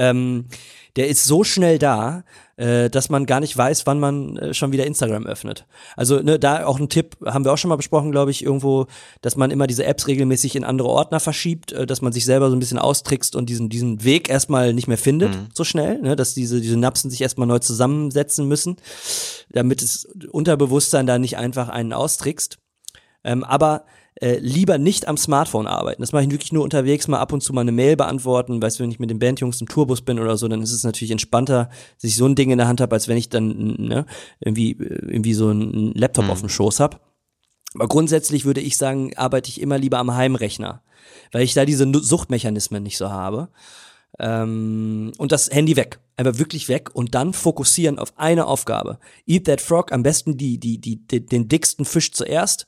ähm, 0.00 0.46
der 0.96 1.08
ist 1.08 1.24
so 1.24 1.44
schnell 1.44 1.78
da, 1.78 2.24
äh, 2.56 2.88
dass 2.90 3.10
man 3.10 3.26
gar 3.26 3.40
nicht 3.40 3.56
weiß, 3.56 3.86
wann 3.86 4.00
man 4.00 4.36
äh, 4.38 4.54
schon 4.54 4.72
wieder 4.72 4.86
Instagram 4.86 5.26
öffnet. 5.26 5.66
Also 5.94 6.20
ne, 6.20 6.38
da 6.38 6.64
auch 6.64 6.80
ein 6.80 6.88
Tipp, 6.88 7.16
haben 7.24 7.44
wir 7.44 7.52
auch 7.52 7.58
schon 7.58 7.68
mal 7.68 7.76
besprochen, 7.76 8.10
glaube 8.10 8.30
ich, 8.30 8.42
irgendwo, 8.42 8.86
dass 9.20 9.36
man 9.36 9.50
immer 9.50 9.66
diese 9.66 9.84
Apps 9.84 10.08
regelmäßig 10.08 10.56
in 10.56 10.64
andere 10.64 10.88
Ordner 10.88 11.20
verschiebt, 11.20 11.72
äh, 11.72 11.86
dass 11.86 12.00
man 12.00 12.12
sich 12.12 12.24
selber 12.24 12.48
so 12.48 12.56
ein 12.56 12.60
bisschen 12.60 12.78
austrickst 12.78 13.36
und 13.36 13.50
diesen, 13.50 13.68
diesen 13.68 14.02
Weg 14.02 14.30
erstmal 14.30 14.72
nicht 14.72 14.88
mehr 14.88 14.98
findet, 14.98 15.34
mhm. 15.34 15.48
so 15.54 15.64
schnell, 15.64 16.00
ne, 16.00 16.16
dass 16.16 16.34
diese, 16.34 16.60
diese 16.60 16.78
Napsen 16.78 17.10
sich 17.10 17.20
erstmal 17.20 17.46
neu 17.46 17.58
zusammensetzen 17.58 18.48
müssen, 18.48 18.76
damit 19.50 19.82
das 19.82 20.08
Unterbewusstsein 20.30 21.06
da 21.06 21.18
nicht 21.18 21.36
einfach 21.36 21.68
einen 21.68 21.92
austrickst. 21.92 22.58
Ähm, 23.22 23.44
aber 23.44 23.84
äh, 24.16 24.38
lieber 24.38 24.78
nicht 24.78 25.08
am 25.08 25.16
Smartphone 25.16 25.66
arbeiten. 25.66 26.02
Das 26.02 26.12
mache 26.12 26.24
ich 26.24 26.30
wirklich 26.30 26.52
nur 26.52 26.64
unterwegs, 26.64 27.08
mal 27.08 27.18
ab 27.18 27.32
und 27.32 27.42
zu 27.42 27.52
mal 27.52 27.62
eine 27.62 27.72
Mail 27.72 27.96
beantworten. 27.96 28.60
Weißt 28.60 28.78
du, 28.78 28.82
wenn 28.82 28.90
ich 28.90 28.98
mit 28.98 29.10
den 29.10 29.18
Bandjungs 29.18 29.60
im 29.60 29.68
Tourbus 29.68 30.02
bin 30.02 30.18
oder 30.18 30.36
so, 30.36 30.48
dann 30.48 30.62
ist 30.62 30.72
es 30.72 30.84
natürlich 30.84 31.10
entspannter, 31.12 31.70
dass 31.96 32.04
ich 32.04 32.16
so 32.16 32.26
ein 32.26 32.34
Ding 32.34 32.50
in 32.50 32.58
der 32.58 32.68
Hand 32.68 32.80
habe, 32.80 32.94
als 32.94 33.08
wenn 33.08 33.16
ich 33.16 33.28
dann 33.28 33.76
ne, 33.78 34.06
irgendwie, 34.40 34.72
irgendwie 34.78 35.34
so 35.34 35.48
einen 35.48 35.94
Laptop 35.94 36.26
mhm. 36.26 36.30
auf 36.30 36.40
dem 36.40 36.48
Schoß 36.48 36.80
habe. 36.80 36.98
Aber 37.74 37.88
grundsätzlich 37.88 38.44
würde 38.44 38.60
ich 38.60 38.76
sagen, 38.76 39.16
arbeite 39.16 39.48
ich 39.48 39.60
immer 39.60 39.78
lieber 39.78 39.98
am 39.98 40.14
Heimrechner, 40.14 40.82
weil 41.32 41.42
ich 41.42 41.54
da 41.54 41.64
diese 41.64 41.90
Suchtmechanismen 41.92 42.82
nicht 42.82 42.98
so 42.98 43.10
habe. 43.10 43.48
Ähm, 44.18 45.12
und 45.18 45.32
das 45.32 45.50
Handy 45.50 45.76
weg. 45.76 46.00
Einfach 46.16 46.38
wirklich 46.38 46.68
weg 46.68 46.90
und 46.92 47.14
dann 47.14 47.32
fokussieren 47.32 47.98
auf 47.98 48.12
eine 48.18 48.46
Aufgabe. 48.46 48.98
Eat 49.26 49.46
that 49.46 49.60
frog, 49.60 49.92
am 49.92 50.02
besten 50.02 50.36
die, 50.36 50.58
die, 50.58 50.78
die, 50.78 50.96
die 50.96 51.24
den 51.24 51.48
dicksten 51.48 51.84
Fisch 51.84 52.12
zuerst 52.12 52.66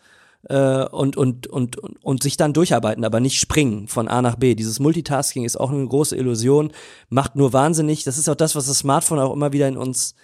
äh, 0.48 0.84
und, 0.86 1.16
und, 1.16 1.46
und, 1.46 1.76
und 1.76 2.22
sich 2.22 2.36
dann 2.36 2.52
durcharbeiten, 2.52 3.04
aber 3.04 3.20
nicht 3.20 3.38
springen 3.38 3.88
von 3.88 4.08
A 4.08 4.22
nach 4.22 4.36
B. 4.36 4.54
Dieses 4.54 4.80
Multitasking 4.80 5.44
ist 5.44 5.58
auch 5.58 5.70
eine 5.70 5.86
große 5.86 6.16
Illusion, 6.16 6.72
macht 7.08 7.36
nur 7.36 7.52
wahnsinnig. 7.52 8.04
Das 8.04 8.18
ist 8.18 8.28
auch 8.28 8.34
das, 8.34 8.56
was 8.56 8.66
das 8.66 8.78
Smartphone 8.78 9.18
auch 9.18 9.32
immer 9.32 9.52
wieder 9.52 9.68
in 9.68 9.76
uns 9.76 10.14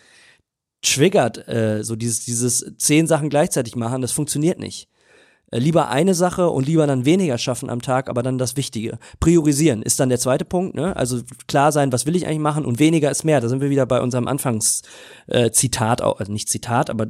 triggert, 0.83 1.49
äh, 1.49 1.83
so 1.83 1.97
dieses, 1.97 2.25
dieses 2.25 2.73
zehn 2.79 3.07
Sachen 3.07 3.31
gleichzeitig 3.31 3.75
machen, 3.75 4.03
das 4.03 4.13
funktioniert 4.13 4.59
nicht. 4.59 4.89
Äh, 5.51 5.59
lieber 5.59 5.89
eine 5.89 6.15
Sache 6.15 6.51
und 6.51 6.67
lieber 6.67 6.87
dann 6.87 7.05
weniger 7.05 7.37
schaffen 7.39 7.71
am 7.71 7.83
Tag, 7.83 8.09
aber 8.09 8.23
dann 8.23 8.39
das 8.39 8.57
Wichtige. 8.57 8.99
Priorisieren 9.19 9.83
ist 9.83 9.99
dann 9.99 10.09
der 10.09 10.21
zweite 10.21 10.45
Punkt, 10.45 10.77
ne? 10.77 10.95
Also 10.95 11.21
klar 11.49 11.73
sein, 11.73 11.93
was 11.93 12.07
will 12.07 12.15
ich 12.15 12.27
eigentlich 12.27 12.39
machen 12.39 12.65
und 12.65 12.79
weniger 12.79 13.11
ist 13.11 13.25
mehr. 13.25 13.41
Da 13.41 13.49
sind 13.49 13.61
wir 13.61 13.71
wieder 13.71 13.87
bei 13.87 14.01
unserem 14.01 14.29
Anfangszitat, 14.29 16.01
äh, 16.01 16.05
also 16.05 16.33
nicht 16.33 16.49
Zitat, 16.49 16.91
aber 16.91 17.07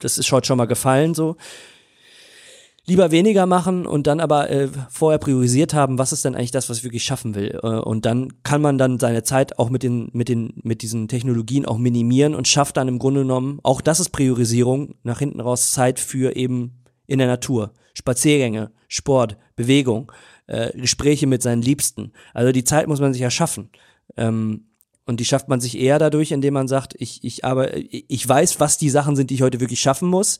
das 0.00 0.18
ist 0.18 0.32
heute 0.32 0.46
schon 0.46 0.58
mal 0.58 0.66
gefallen 0.66 1.14
so 1.14 1.36
lieber 2.86 3.10
weniger 3.10 3.46
machen 3.46 3.86
und 3.86 4.06
dann 4.06 4.20
aber 4.20 4.50
äh, 4.50 4.68
vorher 4.90 5.18
priorisiert 5.18 5.72
haben, 5.72 5.98
was 5.98 6.12
ist 6.12 6.24
denn 6.24 6.34
eigentlich 6.34 6.50
das, 6.50 6.68
was 6.68 6.78
ich 6.78 6.84
wirklich 6.84 7.04
schaffen 7.04 7.34
will. 7.34 7.58
Äh, 7.62 7.66
und 7.66 8.04
dann 8.04 8.42
kann 8.42 8.60
man 8.60 8.78
dann 8.78 8.98
seine 8.98 9.22
Zeit 9.22 9.58
auch 9.58 9.70
mit 9.70 9.82
den, 9.82 10.10
mit 10.12 10.28
den, 10.28 10.60
mit 10.62 10.82
diesen 10.82 11.08
Technologien 11.08 11.64
auch 11.64 11.78
minimieren 11.78 12.34
und 12.34 12.48
schafft 12.48 12.76
dann 12.76 12.88
im 12.88 12.98
Grunde 12.98 13.22
genommen, 13.22 13.58
auch 13.62 13.80
das 13.80 14.00
ist 14.00 14.10
Priorisierung, 14.10 14.96
nach 15.02 15.18
hinten 15.18 15.40
raus 15.40 15.72
Zeit 15.72 15.98
für 15.98 16.36
eben 16.36 16.82
in 17.06 17.18
der 17.18 17.28
Natur. 17.28 17.72
Spaziergänge, 17.94 18.72
Sport, 18.88 19.36
Bewegung, 19.56 20.12
äh, 20.46 20.76
Gespräche 20.78 21.26
mit 21.26 21.42
seinen 21.42 21.62
Liebsten. 21.62 22.12
Also 22.34 22.52
die 22.52 22.64
Zeit 22.64 22.86
muss 22.86 23.00
man 23.00 23.12
sich 23.12 23.22
erschaffen. 23.22 23.70
Ähm, 24.16 24.66
und 25.06 25.20
die 25.20 25.24
schafft 25.24 25.48
man 25.48 25.60
sich 25.60 25.78
eher 25.78 25.98
dadurch, 25.98 26.32
indem 26.32 26.54
man 26.54 26.68
sagt, 26.68 26.94
ich, 26.98 27.22
ich 27.24 27.44
aber, 27.44 27.76
ich 27.76 28.28
weiß, 28.28 28.58
was 28.58 28.78
die 28.78 28.90
Sachen 28.90 29.16
sind, 29.16 29.30
die 29.30 29.34
ich 29.34 29.42
heute 29.42 29.60
wirklich 29.60 29.80
schaffen 29.80 30.08
muss 30.08 30.38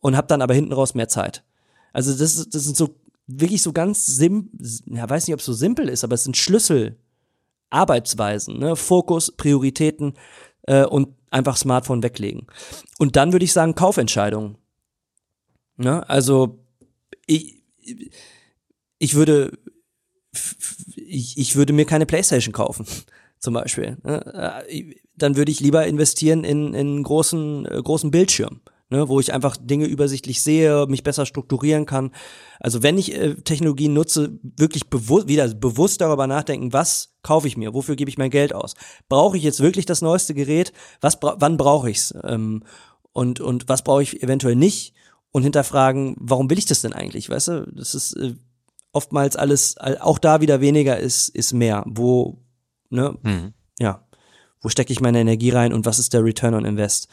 und 0.00 0.16
habe 0.16 0.26
dann 0.26 0.42
aber 0.42 0.54
hinten 0.54 0.72
raus 0.72 0.94
mehr 0.94 1.08
Zeit. 1.08 1.44
Also 1.92 2.16
das, 2.16 2.48
das 2.48 2.64
sind 2.64 2.76
so 2.76 2.96
wirklich 3.26 3.62
so 3.62 3.72
ganz 3.72 4.06
sim, 4.06 4.50
ja, 4.86 5.08
weiß 5.08 5.26
nicht, 5.26 5.34
ob 5.34 5.40
es 5.40 5.46
so 5.46 5.52
simpel 5.52 5.88
ist, 5.88 6.04
aber 6.04 6.14
es 6.14 6.24
sind 6.24 6.36
Schlüssel, 6.36 6.96
Arbeitsweisen, 7.70 8.58
ne? 8.58 8.74
Fokus, 8.74 9.30
Prioritäten 9.30 10.14
äh, 10.62 10.84
und 10.84 11.14
einfach 11.30 11.56
Smartphone 11.56 12.02
weglegen. 12.02 12.46
Und 12.98 13.16
dann 13.16 13.32
würde 13.32 13.44
ich 13.44 13.52
sagen, 13.52 13.74
Kaufentscheidungen. 13.74 14.58
Ne? 15.76 16.08
Also 16.08 16.58
ich, 17.26 17.62
ich 18.98 19.14
würde 19.14 19.56
ich, 20.96 21.38
ich 21.38 21.56
würde 21.56 21.72
mir 21.72 21.86
keine 21.86 22.06
Playstation 22.06 22.52
kaufen, 22.52 22.86
zum 23.38 23.54
Beispiel. 23.54 23.96
Ne? 24.02 24.64
Äh, 24.68 24.94
dann 25.16 25.36
würde 25.36 25.52
ich 25.52 25.60
lieber 25.60 25.86
investieren 25.86 26.44
in, 26.44 26.74
in 26.74 27.02
großen, 27.02 27.66
äh, 27.66 27.80
großen 27.82 28.10
Bildschirm 28.10 28.60
ne, 28.90 29.08
wo 29.08 29.20
ich 29.20 29.32
einfach 29.32 29.56
Dinge 29.56 29.86
übersichtlich 29.86 30.42
sehe, 30.42 30.86
mich 30.86 31.02
besser 31.02 31.24
strukturieren 31.24 31.86
kann. 31.86 32.10
Also 32.58 32.82
wenn 32.82 32.98
ich 32.98 33.14
äh, 33.14 33.36
Technologien 33.36 33.94
nutze, 33.94 34.38
wirklich 34.42 34.90
bewusst, 34.90 35.28
wieder 35.28 35.48
bewusst 35.54 36.00
darüber 36.00 36.26
nachdenken, 36.26 36.72
was 36.72 37.14
kaufe 37.22 37.46
ich 37.46 37.56
mir, 37.56 37.72
wofür 37.72 37.96
gebe 37.96 38.10
ich 38.10 38.18
mein 38.18 38.30
Geld 38.30 38.54
aus? 38.54 38.74
Brauche 39.08 39.36
ich 39.36 39.42
jetzt 39.42 39.60
wirklich 39.60 39.86
das 39.86 40.02
neueste 40.02 40.34
Gerät? 40.34 40.72
Was, 41.00 41.20
bra 41.20 41.36
wann 41.38 41.56
brauche 41.56 41.88
ich's? 41.90 42.12
Ähm, 42.24 42.64
und, 43.12 43.40
und 43.40 43.68
was 43.68 43.82
brauche 43.82 44.02
ich 44.02 44.22
eventuell 44.22 44.56
nicht? 44.56 44.94
Und 45.32 45.44
hinterfragen, 45.44 46.16
warum 46.18 46.50
will 46.50 46.58
ich 46.58 46.66
das 46.66 46.82
denn 46.82 46.92
eigentlich? 46.92 47.30
Weißt 47.30 47.48
du, 47.48 47.72
das 47.72 47.94
ist 47.94 48.14
äh, 48.14 48.34
oftmals 48.92 49.36
alles, 49.36 49.76
auch 49.78 50.18
da 50.18 50.40
wieder 50.40 50.60
weniger 50.60 50.98
ist, 50.98 51.28
ist 51.28 51.52
mehr. 51.52 51.84
Wo, 51.86 52.42
ne, 52.88 53.16
mhm. 53.22 53.52
ja, 53.78 54.04
wo 54.60 54.68
stecke 54.68 54.92
ich 54.92 55.00
meine 55.00 55.20
Energie 55.20 55.50
rein 55.50 55.72
und 55.72 55.86
was 55.86 56.00
ist 56.00 56.12
der 56.12 56.24
Return 56.24 56.54
on 56.54 56.64
Invest? 56.64 57.08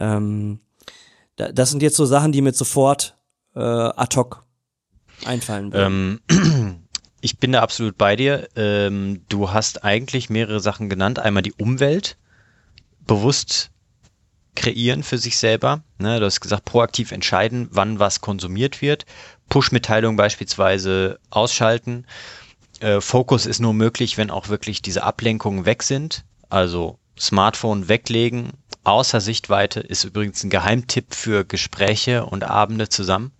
Ähm, 0.00 0.60
das 1.36 1.70
sind 1.70 1.82
jetzt 1.82 1.96
so 1.96 2.04
Sachen, 2.04 2.32
die 2.32 2.42
mir 2.42 2.52
sofort 2.52 3.16
äh, 3.54 3.60
ad 3.60 4.16
hoc 4.16 4.44
einfallen 5.24 5.72
würden. 5.72 6.20
Ähm, 6.28 6.84
ich 7.20 7.38
bin 7.38 7.52
da 7.52 7.62
absolut 7.62 7.96
bei 7.96 8.16
dir. 8.16 8.48
Ähm, 8.56 9.22
du 9.28 9.50
hast 9.50 9.84
eigentlich 9.84 10.30
mehrere 10.30 10.60
Sachen 10.60 10.88
genannt. 10.88 11.18
Einmal 11.18 11.42
die 11.42 11.52
Umwelt 11.52 12.16
bewusst 13.06 13.70
kreieren 14.54 15.02
für 15.02 15.18
sich 15.18 15.38
selber. 15.38 15.82
Ne, 15.98 16.20
du 16.20 16.26
hast 16.26 16.40
gesagt, 16.40 16.64
proaktiv 16.64 17.12
entscheiden, 17.12 17.68
wann 17.70 17.98
was 17.98 18.20
konsumiert 18.20 18.82
wird. 18.82 19.06
Push-Mitteilungen 19.48 20.16
beispielsweise 20.16 21.18
ausschalten. 21.30 22.06
Äh, 22.80 23.00
Fokus 23.00 23.46
ist 23.46 23.60
nur 23.60 23.74
möglich, 23.74 24.18
wenn 24.18 24.30
auch 24.30 24.48
wirklich 24.48 24.82
diese 24.82 25.04
Ablenkungen 25.04 25.64
weg 25.64 25.82
sind. 25.82 26.24
Also 26.48 26.98
Smartphone 27.18 27.88
weglegen, 27.88 28.52
außer 28.84 29.20
Sichtweite 29.20 29.80
ist 29.80 30.04
übrigens 30.04 30.42
ein 30.42 30.50
Geheimtipp 30.50 31.14
für 31.14 31.44
Gespräche 31.44 32.26
und 32.26 32.44
Abende 32.44 32.88
zusammen. 32.88 33.32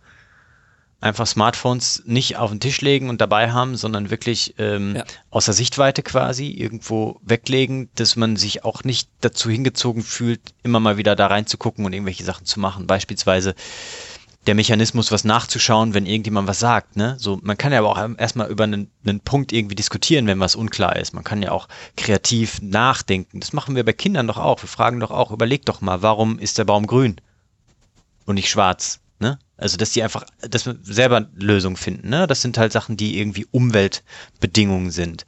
Einfach 1.00 1.26
Smartphones 1.26 2.04
nicht 2.06 2.36
auf 2.36 2.50
den 2.50 2.60
Tisch 2.60 2.80
legen 2.80 3.08
und 3.08 3.20
dabei 3.20 3.50
haben, 3.50 3.76
sondern 3.76 4.10
wirklich 4.10 4.54
ähm, 4.58 4.94
ja. 4.94 5.04
außer 5.30 5.52
Sichtweite 5.52 6.04
quasi 6.04 6.50
irgendwo 6.50 7.18
weglegen, 7.24 7.90
dass 7.96 8.14
man 8.14 8.36
sich 8.36 8.64
auch 8.64 8.84
nicht 8.84 9.08
dazu 9.20 9.50
hingezogen 9.50 10.04
fühlt, 10.04 10.54
immer 10.62 10.78
mal 10.78 10.98
wieder 10.98 11.16
da 11.16 11.26
reinzugucken 11.26 11.84
und 11.84 11.92
irgendwelche 11.92 12.22
Sachen 12.22 12.46
zu 12.46 12.60
machen. 12.60 12.86
Beispielsweise 12.86 13.56
der 14.46 14.54
Mechanismus, 14.54 15.12
was 15.12 15.24
nachzuschauen, 15.24 15.94
wenn 15.94 16.06
irgendjemand 16.06 16.48
was 16.48 16.58
sagt. 16.58 16.96
Ne? 16.96 17.16
So, 17.18 17.38
man 17.42 17.56
kann 17.56 17.72
ja 17.72 17.78
aber 17.78 17.90
auch 17.90 18.18
erstmal 18.18 18.50
über 18.50 18.64
einen, 18.64 18.90
einen 19.06 19.20
Punkt 19.20 19.52
irgendwie 19.52 19.76
diskutieren, 19.76 20.26
wenn 20.26 20.40
was 20.40 20.56
unklar 20.56 20.96
ist. 20.96 21.14
Man 21.14 21.22
kann 21.22 21.42
ja 21.42 21.52
auch 21.52 21.68
kreativ 21.96 22.60
nachdenken. 22.60 23.38
Das 23.40 23.52
machen 23.52 23.76
wir 23.76 23.84
bei 23.84 23.92
Kindern 23.92 24.26
doch 24.26 24.38
auch. 24.38 24.60
Wir 24.62 24.68
fragen 24.68 24.98
doch 24.98 25.12
auch, 25.12 25.30
überleg 25.30 25.64
doch 25.64 25.80
mal, 25.80 26.02
warum 26.02 26.38
ist 26.38 26.58
der 26.58 26.64
Baum 26.64 26.86
grün 26.86 27.16
und 28.26 28.34
nicht 28.34 28.50
schwarz? 28.50 28.98
Ne? 29.20 29.38
Also, 29.56 29.76
dass 29.76 29.92
die 29.92 30.02
einfach, 30.02 30.24
dass 30.40 30.66
wir 30.66 30.76
selber 30.82 31.28
Lösungen 31.36 31.76
finden. 31.76 32.08
Ne? 32.08 32.26
Das 32.26 32.42
sind 32.42 32.58
halt 32.58 32.72
Sachen, 32.72 32.96
die 32.96 33.18
irgendwie 33.20 33.46
Umweltbedingungen 33.52 34.90
sind. 34.90 35.24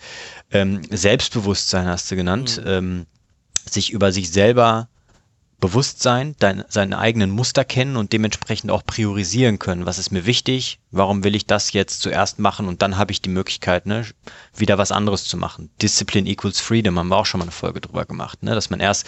Ähm, 0.50 0.82
Selbstbewusstsein 0.90 1.86
hast 1.86 2.10
du 2.10 2.16
genannt. 2.16 2.60
Mhm. 2.64 2.70
Ähm, 2.70 3.06
sich 3.70 3.92
über 3.92 4.12
sich 4.12 4.30
selber 4.30 4.88
Bewusstsein, 5.64 6.36
dein, 6.40 6.62
seine 6.68 6.98
eigenen 6.98 7.30
Muster 7.30 7.64
kennen 7.64 7.96
und 7.96 8.12
dementsprechend 8.12 8.70
auch 8.70 8.84
priorisieren 8.84 9.58
können. 9.58 9.86
Was 9.86 9.96
ist 9.98 10.10
mir 10.10 10.26
wichtig? 10.26 10.78
Warum 10.90 11.24
will 11.24 11.34
ich 11.34 11.46
das 11.46 11.72
jetzt 11.72 12.02
zuerst 12.02 12.38
machen? 12.38 12.68
Und 12.68 12.82
dann 12.82 12.98
habe 12.98 13.12
ich 13.12 13.22
die 13.22 13.30
Möglichkeit, 13.30 13.86
ne, 13.86 14.04
wieder 14.54 14.76
was 14.76 14.92
anderes 14.92 15.24
zu 15.24 15.38
machen. 15.38 15.70
Discipline 15.80 16.28
equals 16.28 16.60
Freedom 16.60 16.98
haben 16.98 17.08
wir 17.08 17.16
auch 17.16 17.24
schon 17.24 17.38
mal 17.38 17.44
eine 17.46 17.50
Folge 17.50 17.80
drüber 17.80 18.04
gemacht, 18.04 18.42
ne, 18.42 18.54
dass 18.54 18.68
man 18.68 18.78
erst 18.78 19.06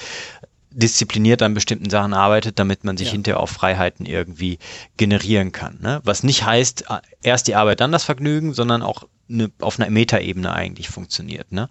diszipliniert 0.71 1.43
an 1.43 1.53
bestimmten 1.53 1.91
Sachen 1.91 2.15
arbeitet, 2.15 2.59
damit 2.59 2.85
man 2.85 2.97
sich 2.97 3.09
ja. 3.09 3.13
hinterher 3.13 3.41
auch 3.41 3.51
Freiheiten 3.51 4.07
irgendwie 4.07 4.59
generieren 4.97 5.53
kann. 5.53 5.79
Ne? 5.83 6.01
Was 6.05 6.23
nicht 6.23 6.47
heißt, 6.47 6.87
erst 7.21 7.49
die 7.49 7.55
Arbeit, 7.55 7.81
dann 7.81 7.93
das 7.93 8.05
Vergnügen, 8.05 8.55
sondern 8.55 8.83
auch 8.83 9.05
eine, 9.29 9.51
auf 9.61 9.79
einer 9.79 9.91
Metaebene 9.91 10.53
eigentlich 10.53 10.89
funktioniert. 10.89 11.53
Ne? 11.53 11.69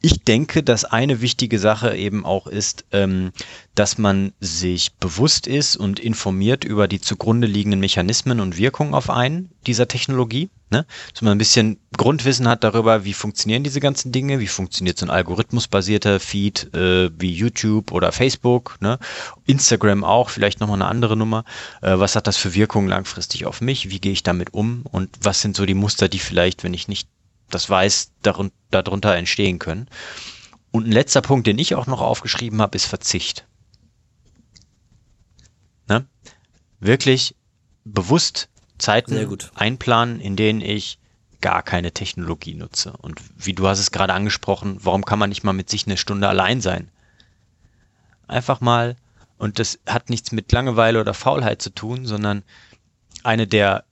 Ich 0.00 0.24
denke, 0.24 0.62
dass 0.62 0.84
eine 0.84 1.20
wichtige 1.20 1.58
Sache 1.58 1.96
eben 1.96 2.24
auch 2.24 2.46
ist, 2.46 2.84
ähm, 2.92 3.32
dass 3.74 3.98
man 3.98 4.32
sich 4.40 4.94
bewusst 4.94 5.46
ist 5.46 5.76
und 5.76 6.00
informiert 6.00 6.64
über 6.64 6.88
die 6.88 7.00
zugrunde 7.00 7.46
liegenden 7.46 7.80
Mechanismen 7.80 8.40
und 8.40 8.56
Wirkungen 8.56 8.94
auf 8.94 9.10
einen 9.10 9.50
dieser 9.66 9.88
Technologie. 9.88 10.50
Ne? 10.70 10.84
Dass 11.12 11.22
man 11.22 11.32
ein 11.32 11.38
bisschen 11.38 11.80
Grundwissen 11.96 12.46
hat 12.46 12.62
darüber, 12.62 13.04
wie 13.04 13.14
funktionieren 13.14 13.64
diese 13.64 13.80
ganzen 13.80 14.12
Dinge, 14.12 14.38
wie 14.38 14.46
funktioniert 14.46 14.98
so 14.98 15.06
ein 15.06 15.10
algorithmusbasierter 15.10 16.20
Feed 16.20 16.74
äh, 16.74 17.10
wie 17.18 17.32
YouTube 17.32 17.90
oder 17.90 18.12
Facebook, 18.12 18.76
ne? 18.80 18.98
Instagram 19.46 20.04
auch, 20.04 20.28
vielleicht 20.28 20.60
nochmal 20.60 20.76
eine 20.76 20.90
andere 20.90 21.16
Nummer. 21.16 21.44
Äh, 21.80 21.98
was 21.98 22.16
hat 22.16 22.26
das 22.26 22.36
für 22.36 22.52
Wirkungen 22.52 22.86
langfristig 22.86 23.46
auf 23.46 23.62
mich? 23.62 23.88
Wie 23.88 23.98
gehe 23.98 24.12
ich 24.12 24.22
damit 24.22 24.52
um? 24.52 24.82
Und 24.82 25.08
was 25.22 25.40
sind 25.40 25.56
so 25.56 25.64
die 25.64 25.74
Muster, 25.74 26.10
die 26.10 26.18
vielleicht, 26.18 26.64
wenn 26.64 26.74
ich 26.74 26.86
nicht 26.86 27.08
das 27.48 27.70
weiß, 27.70 28.12
darunter 28.20 29.14
entstehen 29.14 29.58
können? 29.58 29.88
Und 30.70 30.86
ein 30.86 30.92
letzter 30.92 31.22
Punkt, 31.22 31.46
den 31.46 31.58
ich 31.58 31.74
auch 31.76 31.86
noch 31.86 32.02
aufgeschrieben 32.02 32.60
habe, 32.60 32.76
ist 32.76 32.84
Verzicht. 32.84 33.46
Ne? 35.88 36.06
Wirklich 36.78 37.34
bewusst 37.84 38.50
Zeiten 38.78 39.38
einplanen, 39.54 40.20
in 40.20 40.36
denen 40.36 40.60
ich 40.60 40.98
gar 41.40 41.62
keine 41.62 41.92
Technologie 41.92 42.54
nutze. 42.54 42.92
Und 42.96 43.20
wie 43.36 43.52
du 43.52 43.68
hast 43.68 43.78
es 43.78 43.92
gerade 43.92 44.12
angesprochen, 44.12 44.78
warum 44.82 45.04
kann 45.04 45.18
man 45.18 45.28
nicht 45.28 45.44
mal 45.44 45.52
mit 45.52 45.70
sich 45.70 45.86
eine 45.86 45.96
Stunde 45.96 46.28
allein 46.28 46.60
sein? 46.60 46.90
Einfach 48.26 48.60
mal, 48.60 48.96
und 49.38 49.58
das 49.58 49.78
hat 49.86 50.10
nichts 50.10 50.32
mit 50.32 50.50
Langeweile 50.52 51.00
oder 51.00 51.14
Faulheit 51.14 51.62
zu 51.62 51.70
tun, 51.70 52.06
sondern 52.06 52.42
eine 53.22 53.46
der, 53.46 53.84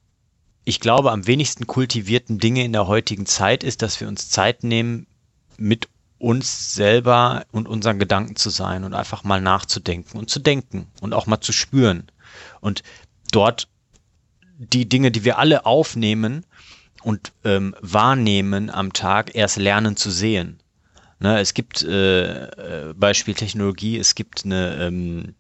ich 0.65 0.81
glaube, 0.81 1.13
am 1.13 1.27
wenigsten 1.27 1.67
kultivierten 1.67 2.39
Dinge 2.39 2.65
in 2.65 2.73
der 2.73 2.87
heutigen 2.87 3.27
Zeit 3.27 3.63
ist, 3.63 3.83
dass 3.83 4.01
wir 4.01 4.09
uns 4.09 4.29
Zeit 4.29 4.65
nehmen, 4.65 5.07
mit 5.57 5.89
uns 6.19 6.75
selber 6.75 7.45
und 7.53 7.69
unseren 7.69 7.99
Gedanken 7.99 8.37
zu 8.37 8.51
sein 8.51 8.85
und 8.85 8.95
einfach 8.95 9.23
mal 9.23 9.41
nachzudenken 9.41 10.19
und 10.19 10.31
zu 10.31 10.41
denken 10.41 10.89
und 11.01 11.15
auch 11.15 11.27
mal 11.27 11.41
zu 11.41 11.53
spüren. 11.53 12.11
Und 12.61 12.83
dort 13.31 13.69
die 14.59 14.89
Dinge, 14.89 15.11
die 15.11 15.25
wir 15.25 15.39
alle 15.39 15.67
aufnehmen 15.67 16.45
und 17.03 17.33
ähm, 17.45 17.75
wahrnehmen 17.81 18.71
am 18.71 18.93
Tag, 18.93 19.35
erst 19.35 19.57
lernen 19.59 19.97
zu 19.97 20.11
sehen. 20.11 20.61
Ne, 21.19 21.41
es 21.41 21.55
gibt 21.55 21.83
äh, 21.83 22.91
äh, 22.91 22.95
Beispiel 22.95 23.35
Technologie, 23.35 23.99
es 23.99 24.15
gibt 24.15 24.45
eine 24.45 24.77
ähm, 24.77 25.35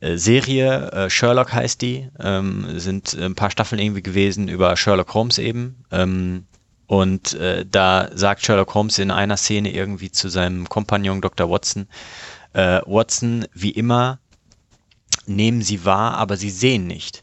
äh, 0.00 0.16
Serie, 0.16 0.90
äh, 0.90 1.10
Sherlock 1.10 1.52
heißt 1.52 1.80
die, 1.80 2.08
ähm, 2.18 2.78
sind 2.80 3.14
ein 3.14 3.36
paar 3.36 3.52
Staffeln 3.52 3.80
irgendwie 3.80 4.02
gewesen 4.02 4.48
über 4.48 4.76
Sherlock 4.76 5.14
Holmes 5.14 5.38
eben. 5.38 5.84
Ähm, 5.92 6.46
und 6.86 7.34
äh, 7.34 7.64
da 7.64 8.10
sagt 8.12 8.44
Sherlock 8.44 8.74
Holmes 8.74 8.98
in 8.98 9.12
einer 9.12 9.36
Szene 9.36 9.72
irgendwie 9.72 10.10
zu 10.10 10.28
seinem 10.28 10.68
Kompagnon 10.68 11.20
Dr. 11.20 11.48
Watson, 11.48 11.86
äh, 12.52 12.80
Watson, 12.84 13.46
wie 13.54 13.70
immer, 13.70 14.18
nehmen 15.26 15.62
Sie 15.62 15.84
wahr, 15.84 16.16
aber 16.16 16.36
Sie 16.36 16.50
sehen 16.50 16.88
nicht. 16.88 17.21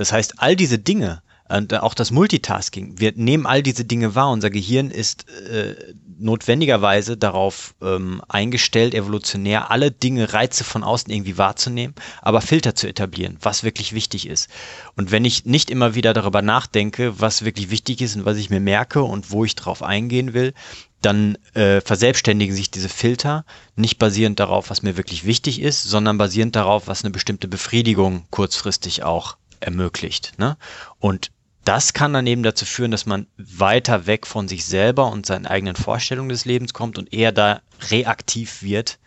Das 0.00 0.12
heißt, 0.12 0.36
all 0.38 0.56
diese 0.56 0.78
Dinge, 0.78 1.20
und 1.50 1.74
auch 1.74 1.92
das 1.92 2.10
Multitasking. 2.10 2.94
Wir 2.98 3.12
nehmen 3.16 3.44
all 3.44 3.62
diese 3.62 3.84
Dinge 3.84 4.14
wahr. 4.14 4.30
Unser 4.30 4.48
Gehirn 4.48 4.90
ist 4.90 5.28
äh, 5.28 5.74
notwendigerweise 6.18 7.18
darauf 7.18 7.74
ähm, 7.82 8.22
eingestellt, 8.28 8.94
evolutionär 8.94 9.70
alle 9.70 9.90
Dinge, 9.90 10.32
Reize 10.32 10.64
von 10.64 10.84
außen 10.84 11.12
irgendwie 11.12 11.36
wahrzunehmen, 11.36 11.94
aber 12.22 12.40
Filter 12.40 12.74
zu 12.74 12.88
etablieren, 12.88 13.36
was 13.42 13.62
wirklich 13.62 13.92
wichtig 13.92 14.26
ist. 14.26 14.48
Und 14.96 15.10
wenn 15.10 15.26
ich 15.26 15.44
nicht 15.44 15.70
immer 15.70 15.94
wieder 15.94 16.14
darüber 16.14 16.40
nachdenke, 16.40 17.20
was 17.20 17.44
wirklich 17.44 17.68
wichtig 17.70 18.00
ist 18.00 18.16
und 18.16 18.24
was 18.24 18.38
ich 18.38 18.48
mir 18.48 18.60
merke 18.60 19.02
und 19.02 19.30
wo 19.30 19.44
ich 19.44 19.54
drauf 19.54 19.82
eingehen 19.82 20.32
will, 20.32 20.54
dann 21.02 21.36
äh, 21.54 21.80
verselbstständigen 21.80 22.54
sich 22.54 22.70
diese 22.70 22.88
Filter 22.88 23.44
nicht 23.76 23.98
basierend 23.98 24.38
darauf, 24.40 24.70
was 24.70 24.82
mir 24.82 24.96
wirklich 24.96 25.26
wichtig 25.26 25.60
ist, 25.60 25.82
sondern 25.82 26.16
basierend 26.16 26.56
darauf, 26.56 26.86
was 26.86 27.04
eine 27.04 27.10
bestimmte 27.10 27.48
Befriedigung 27.48 28.24
kurzfristig 28.30 29.02
auch 29.02 29.36
ermöglicht. 29.60 30.38
Ne? 30.38 30.56
Und 30.98 31.30
das 31.64 31.92
kann 31.92 32.12
dann 32.12 32.26
eben 32.26 32.42
dazu 32.42 32.64
führen, 32.64 32.90
dass 32.90 33.06
man 33.06 33.26
weiter 33.36 34.06
weg 34.06 34.26
von 34.26 34.48
sich 34.48 34.64
selber 34.64 35.10
und 35.10 35.26
seinen 35.26 35.46
eigenen 35.46 35.76
Vorstellungen 35.76 36.30
des 36.30 36.44
Lebens 36.44 36.72
kommt 36.72 36.98
und 36.98 37.12
eher 37.12 37.32
da 37.32 37.60
reaktiv 37.90 38.62
wird 38.62 38.98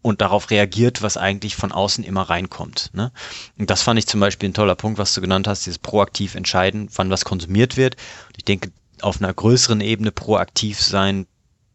und 0.00 0.20
darauf 0.20 0.50
reagiert, 0.50 1.02
was 1.02 1.16
eigentlich 1.16 1.56
von 1.56 1.72
außen 1.72 2.04
immer 2.04 2.22
reinkommt. 2.22 2.90
Ne? 2.94 3.12
Und 3.58 3.70
das 3.70 3.82
fand 3.82 3.98
ich 3.98 4.06
zum 4.06 4.20
Beispiel 4.20 4.48
ein 4.48 4.54
toller 4.54 4.74
Punkt, 4.74 4.98
was 4.98 5.14
du 5.14 5.20
genannt 5.20 5.46
hast, 5.46 5.66
dieses 5.66 5.78
proaktiv 5.78 6.34
entscheiden, 6.34 6.88
wann 6.94 7.10
was 7.10 7.24
konsumiert 7.24 7.76
wird. 7.76 7.96
Und 8.26 8.38
ich 8.38 8.44
denke, 8.44 8.70
auf 9.00 9.20
einer 9.20 9.32
größeren 9.32 9.80
Ebene 9.80 10.12
proaktiv 10.12 10.80
sein, 10.80 11.26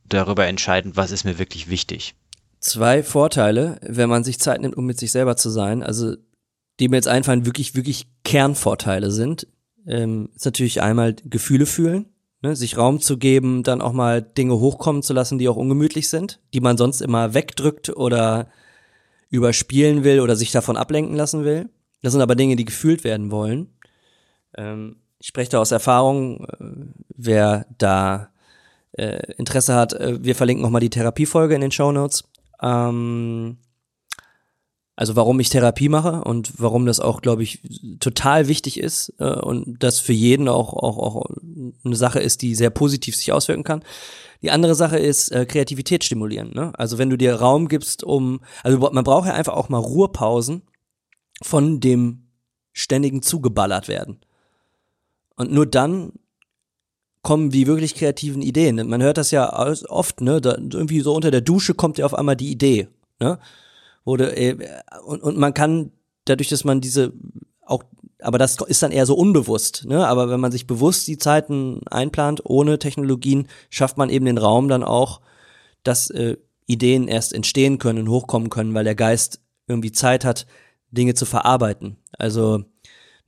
darüber 0.08 0.48
entscheiden, 0.48 0.96
was 0.96 1.12
ist 1.12 1.24
mir 1.24 1.40
wirklich 1.40 1.70
wichtig. 1.70 2.16
Zwei 2.60 3.04
Vorteile, 3.04 3.80
wenn 3.82 4.10
man 4.10 4.24
sich 4.24 4.40
Zeit 4.40 4.62
nimmt, 4.62 4.76
um 4.76 4.86
mit 4.86 5.00
sich 5.00 5.12
selber 5.12 5.38
zu 5.38 5.50
sein. 5.50 5.82
Also 5.82 6.16
die 6.80 6.88
mir 6.88 6.98
jetzt 6.98 7.08
einfallen, 7.08 7.46
wirklich, 7.46 7.76
wirklich 7.76 8.08
Kernvorteile 8.24 9.12
sind, 9.12 9.48
ähm, 9.88 10.30
ist 10.36 10.46
natürlich 10.46 10.82
einmal 10.82 11.16
Gefühle 11.26 11.66
fühlen, 11.66 12.06
ne, 12.42 12.56
sich 12.56 12.78
Raum 12.78 13.02
zu 13.02 13.18
geben, 13.18 13.64
dann 13.64 13.82
auch 13.82 13.94
mal 13.94 14.22
Dinge 14.22 14.60
hochkommen 14.60 15.04
zu 15.04 15.14
lassen, 15.14 15.40
die 15.40 15.50
auch 15.50 15.56
ungemütlich 15.58 16.10
sind, 16.10 16.40
die 16.54 16.62
man 16.62 16.78
sonst 16.78 17.02
immer 17.02 17.34
wegdrückt 17.34 17.90
oder 17.96 18.48
überspielen 19.30 20.04
will 20.04 20.22
oder 20.22 20.36
sich 20.36 20.52
davon 20.52 20.78
ablenken 20.78 21.16
lassen 21.16 21.44
will. 21.44 21.70
Das 22.02 22.14
sind 22.14 22.22
aber 22.22 22.36
Dinge, 22.36 22.56
die 22.56 22.66
gefühlt 22.66 23.04
werden 23.04 23.32
wollen. 23.32 23.70
Ähm, 24.56 24.98
ich 25.20 25.28
spreche 25.28 25.52
da 25.52 25.60
aus 25.60 25.72
Erfahrung, 25.72 26.46
äh, 26.46 26.66
wer 27.16 27.66
da 27.78 28.30
äh, 28.94 29.34
Interesse 29.34 29.76
hat, 29.76 29.94
äh, 29.94 30.24
wir 30.24 30.36
verlinken 30.36 30.64
nochmal 30.64 30.82
die 30.82 30.90
Therapiefolge 30.90 31.56
in 31.56 31.62
den 31.62 31.72
Show 31.72 31.92
Notes. 31.92 32.24
Ähm, 32.62 33.58
also 35.00 35.16
warum 35.16 35.40
ich 35.40 35.48
Therapie 35.48 35.88
mache 35.88 36.26
und 36.26 36.52
warum 36.58 36.86
das 36.86 37.00
auch, 37.00 37.22
glaube 37.22 37.42
ich, 37.42 37.62
total 38.02 38.50
wichtig 38.50 38.78
ist 38.78 39.14
äh, 39.18 39.32
und 39.32 39.82
das 39.82 40.02
für 40.02 40.12
jeden 40.12 40.50
auch, 40.50 40.74
auch, 40.74 40.98
auch 40.98 41.26
eine 41.86 41.96
Sache 41.96 42.20
ist, 42.20 42.42
die 42.42 42.54
sehr 42.54 42.70
positiv 42.70 43.16
sich 43.16 43.32
auswirken 43.32 43.64
kann. 43.64 43.82
Die 44.42 44.52
andere 44.52 44.76
Sache 44.76 45.00
ist 45.00 45.30
äh, 45.32 45.46
Kreativität 45.46 46.04
stimulieren. 46.04 46.52
Ne? 46.54 46.74
Also 46.78 46.98
wenn 46.98 47.10
du 47.10 47.18
dir 47.18 47.36
Raum 47.36 47.70
gibst, 47.70 48.04
um, 48.04 48.42
also 48.62 48.78
man 48.78 49.06
braucht 49.06 49.28
ja 49.28 49.34
einfach 49.34 49.54
auch 49.54 49.70
mal 49.70 49.78
Ruhepausen 49.78 50.64
von 51.42 51.80
dem 51.80 52.28
ständigen 52.74 53.22
zugeballert 53.22 53.88
werden. 53.88 54.20
Und 55.38 55.50
nur 55.50 55.66
dann 55.66 56.12
kommen 57.22 57.52
die 57.52 57.68
wirklich 57.68 57.96
kreativen 57.96 58.42
Ideen. 58.42 58.86
Man 58.90 59.02
hört 59.02 59.18
das 59.18 59.32
ja 59.32 59.50
oft, 59.88 60.20
ne? 60.20 60.42
Da, 60.42 60.56
irgendwie 60.58 61.00
so 61.00 61.16
unter 61.16 61.32
der 61.32 61.40
Dusche 61.40 61.74
kommt 61.74 62.00
ja 62.00 62.06
auf 62.06 62.14
einmal 62.14 62.36
die 62.36 62.52
Idee, 62.52 62.90
ne? 63.22 63.40
Oder 64.04 64.38
äh, 64.38 64.58
und, 65.06 65.22
und 65.22 65.38
man 65.38 65.54
kann 65.54 65.92
dadurch, 66.26 66.50
dass 66.50 66.64
man 66.64 66.82
diese 66.82 67.14
auch, 67.66 67.84
aber 68.22 68.38
das 68.38 68.58
ist 68.68 68.84
dann 68.84 68.92
eher 68.92 69.06
so 69.06 69.16
unbewusst, 69.16 69.86
ne? 69.86 70.08
Aber 70.08 70.30
wenn 70.30 70.40
man 70.40 70.52
sich 70.52 70.68
bewusst 70.68 71.08
die 71.08 71.18
Zeiten 71.18 71.82
einplant 71.90 72.42
ohne 72.44 72.80
Technologien, 72.80 73.48
schafft 73.70 73.98
man 73.98 74.10
eben 74.10 74.26
den 74.26 74.38
Raum 74.38 74.68
dann 74.68 74.84
auch, 74.84 75.22
dass 75.84 76.10
äh, 76.10 76.38
Ideen 76.66 77.08
erst 77.08 77.34
entstehen 77.34 77.78
können, 77.78 78.10
hochkommen 78.10 78.50
können, 78.50 78.74
weil 78.74 78.84
der 78.84 78.96
Geist 78.96 79.42
irgendwie 79.68 79.92
Zeit 79.92 80.26
hat, 80.26 80.48
Dinge 80.92 81.14
zu 81.14 81.26
verarbeiten. 81.26 81.98
Also 82.18 82.64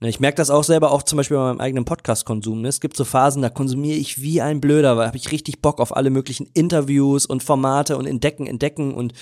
Ne, 0.02 0.10
ich 0.10 0.20
merke 0.20 0.38
das 0.38 0.50
auch 0.50 0.64
selber, 0.64 0.92
auch 0.92 1.04
zum 1.04 1.18
Beispiel 1.18 1.38
bei 1.38 1.44
meinem 1.44 1.62
eigenen 1.62 1.86
Podcast-Konsum. 1.86 2.62
Ne? 2.62 2.68
Es 2.68 2.82
gibt 2.82 2.98
so 2.98 3.06
Phasen, 3.06 3.44
da 3.44 3.50
konsumiere 3.50 3.98
ich 3.98 4.20
wie 4.20 4.42
ein 4.42 4.60
Blöder, 4.60 4.98
weil 4.98 5.06
habe 5.06 5.18
ich 5.18 5.32
richtig 5.32 5.62
Bock 5.62 5.80
auf 5.80 5.96
alle 5.96 6.10
möglichen 6.10 6.48
Interviews 6.56 7.28
und 7.28 7.44
Formate 7.44 7.96
und 7.98 8.08
entdecken, 8.08 8.48
entdecken. 8.48 8.96
Und 8.96 9.14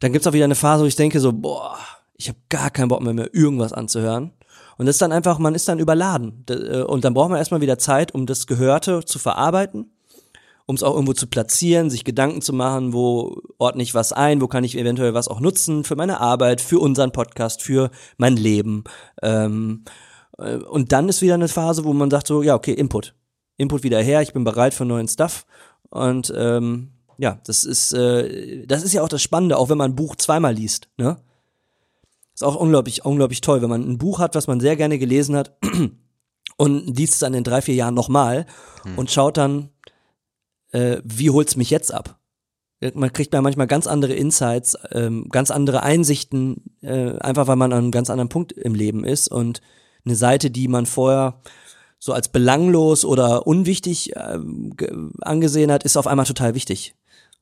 dann 0.00 0.12
gibt's 0.12 0.26
auch 0.26 0.32
wieder 0.32 0.44
eine 0.44 0.54
Phase, 0.54 0.82
wo 0.82 0.86
ich 0.86 0.96
denke 0.96 1.20
so, 1.20 1.32
boah, 1.32 1.78
ich 2.14 2.28
habe 2.28 2.38
gar 2.48 2.70
keinen 2.70 2.88
Bock 2.88 3.02
mehr, 3.02 3.14
mehr 3.14 3.34
irgendwas 3.34 3.72
anzuhören. 3.72 4.32
Und 4.78 4.86
das 4.86 4.96
ist 4.96 5.02
dann 5.02 5.12
einfach, 5.12 5.38
man 5.38 5.54
ist 5.54 5.68
dann 5.68 5.78
überladen. 5.78 6.44
Äh, 6.50 6.82
und 6.82 7.04
dann 7.04 7.14
braucht 7.14 7.30
man 7.30 7.38
erstmal 7.38 7.60
wieder 7.60 7.78
Zeit, 7.78 8.14
um 8.14 8.26
das 8.26 8.46
Gehörte 8.46 9.04
zu 9.04 9.18
verarbeiten 9.18 9.90
um 10.66 10.74
es 10.74 10.82
auch 10.82 10.94
irgendwo 10.94 11.12
zu 11.12 11.28
platzieren, 11.28 11.90
sich 11.90 12.04
Gedanken 12.04 12.42
zu 12.42 12.52
machen, 12.52 12.92
wo 12.92 13.40
ordne 13.58 13.82
ich 13.82 13.94
was 13.94 14.12
ein, 14.12 14.40
wo 14.40 14.48
kann 14.48 14.64
ich 14.64 14.76
eventuell 14.76 15.14
was 15.14 15.28
auch 15.28 15.40
nutzen 15.40 15.84
für 15.84 15.94
meine 15.94 16.20
Arbeit, 16.20 16.60
für 16.60 16.80
unseren 16.80 17.12
Podcast, 17.12 17.62
für 17.62 17.90
mein 18.16 18.36
Leben. 18.36 18.82
Ähm, 19.22 19.84
äh, 20.38 20.56
und 20.56 20.90
dann 20.90 21.08
ist 21.08 21.22
wieder 21.22 21.34
eine 21.34 21.48
Phase, 21.48 21.84
wo 21.84 21.92
man 21.92 22.10
sagt 22.10 22.26
so, 22.26 22.42
ja, 22.42 22.56
okay, 22.56 22.72
Input. 22.72 23.14
Input 23.56 23.84
wieder 23.84 24.02
her, 24.02 24.22
ich 24.22 24.32
bin 24.32 24.44
bereit 24.44 24.74
für 24.74 24.84
neuen 24.84 25.08
Stuff. 25.08 25.46
Und 25.88 26.32
ähm, 26.36 26.90
ja, 27.18 27.40
das 27.44 27.64
ist, 27.64 27.92
äh, 27.92 28.66
das 28.66 28.82
ist 28.82 28.92
ja 28.92 29.02
auch 29.02 29.08
das 29.08 29.22
Spannende, 29.22 29.56
auch 29.56 29.68
wenn 29.68 29.78
man 29.78 29.92
ein 29.92 29.96
Buch 29.96 30.16
zweimal 30.16 30.54
liest, 30.54 30.88
ne? 30.96 31.18
Ist 32.34 32.44
auch 32.44 32.56
unglaublich, 32.56 33.04
unglaublich 33.04 33.40
toll, 33.40 33.62
wenn 33.62 33.70
man 33.70 33.88
ein 33.88 33.96
Buch 33.96 34.18
hat, 34.18 34.34
was 34.34 34.46
man 34.46 34.60
sehr 34.60 34.76
gerne 34.76 34.98
gelesen 34.98 35.36
hat 35.36 35.56
und 36.58 36.96
liest 36.96 37.14
es 37.14 37.18
dann 37.20 37.32
in 37.32 37.44
drei, 37.44 37.62
vier 37.62 37.74
Jahren 37.74 37.94
nochmal 37.94 38.44
hm. 38.82 38.98
und 38.98 39.10
schaut 39.10 39.38
dann, 39.38 39.70
äh, 40.72 40.98
wie 41.02 41.30
holt's 41.30 41.56
mich 41.56 41.70
jetzt 41.70 41.94
ab? 41.94 42.18
Man 42.92 43.10
kriegt 43.10 43.32
ja 43.32 43.40
manchmal 43.40 43.66
ganz 43.66 43.86
andere 43.86 44.12
Insights, 44.12 44.76
ähm, 44.92 45.30
ganz 45.30 45.50
andere 45.50 45.82
Einsichten, 45.82 46.76
äh, 46.82 47.16
einfach 47.20 47.46
weil 47.46 47.56
man 47.56 47.72
an 47.72 47.78
einem 47.78 47.90
ganz 47.90 48.10
anderen 48.10 48.28
Punkt 48.28 48.52
im 48.52 48.74
Leben 48.74 49.02
ist 49.02 49.28
und 49.28 49.62
eine 50.04 50.14
Seite, 50.14 50.50
die 50.50 50.68
man 50.68 50.84
vorher 50.84 51.40
so 51.98 52.12
als 52.12 52.28
belanglos 52.28 53.06
oder 53.06 53.46
unwichtig 53.46 54.14
äh, 54.14 54.38
angesehen 55.22 55.72
hat, 55.72 55.84
ist 55.84 55.96
auf 55.96 56.06
einmal 56.06 56.26
total 56.26 56.54
wichtig. 56.54 56.94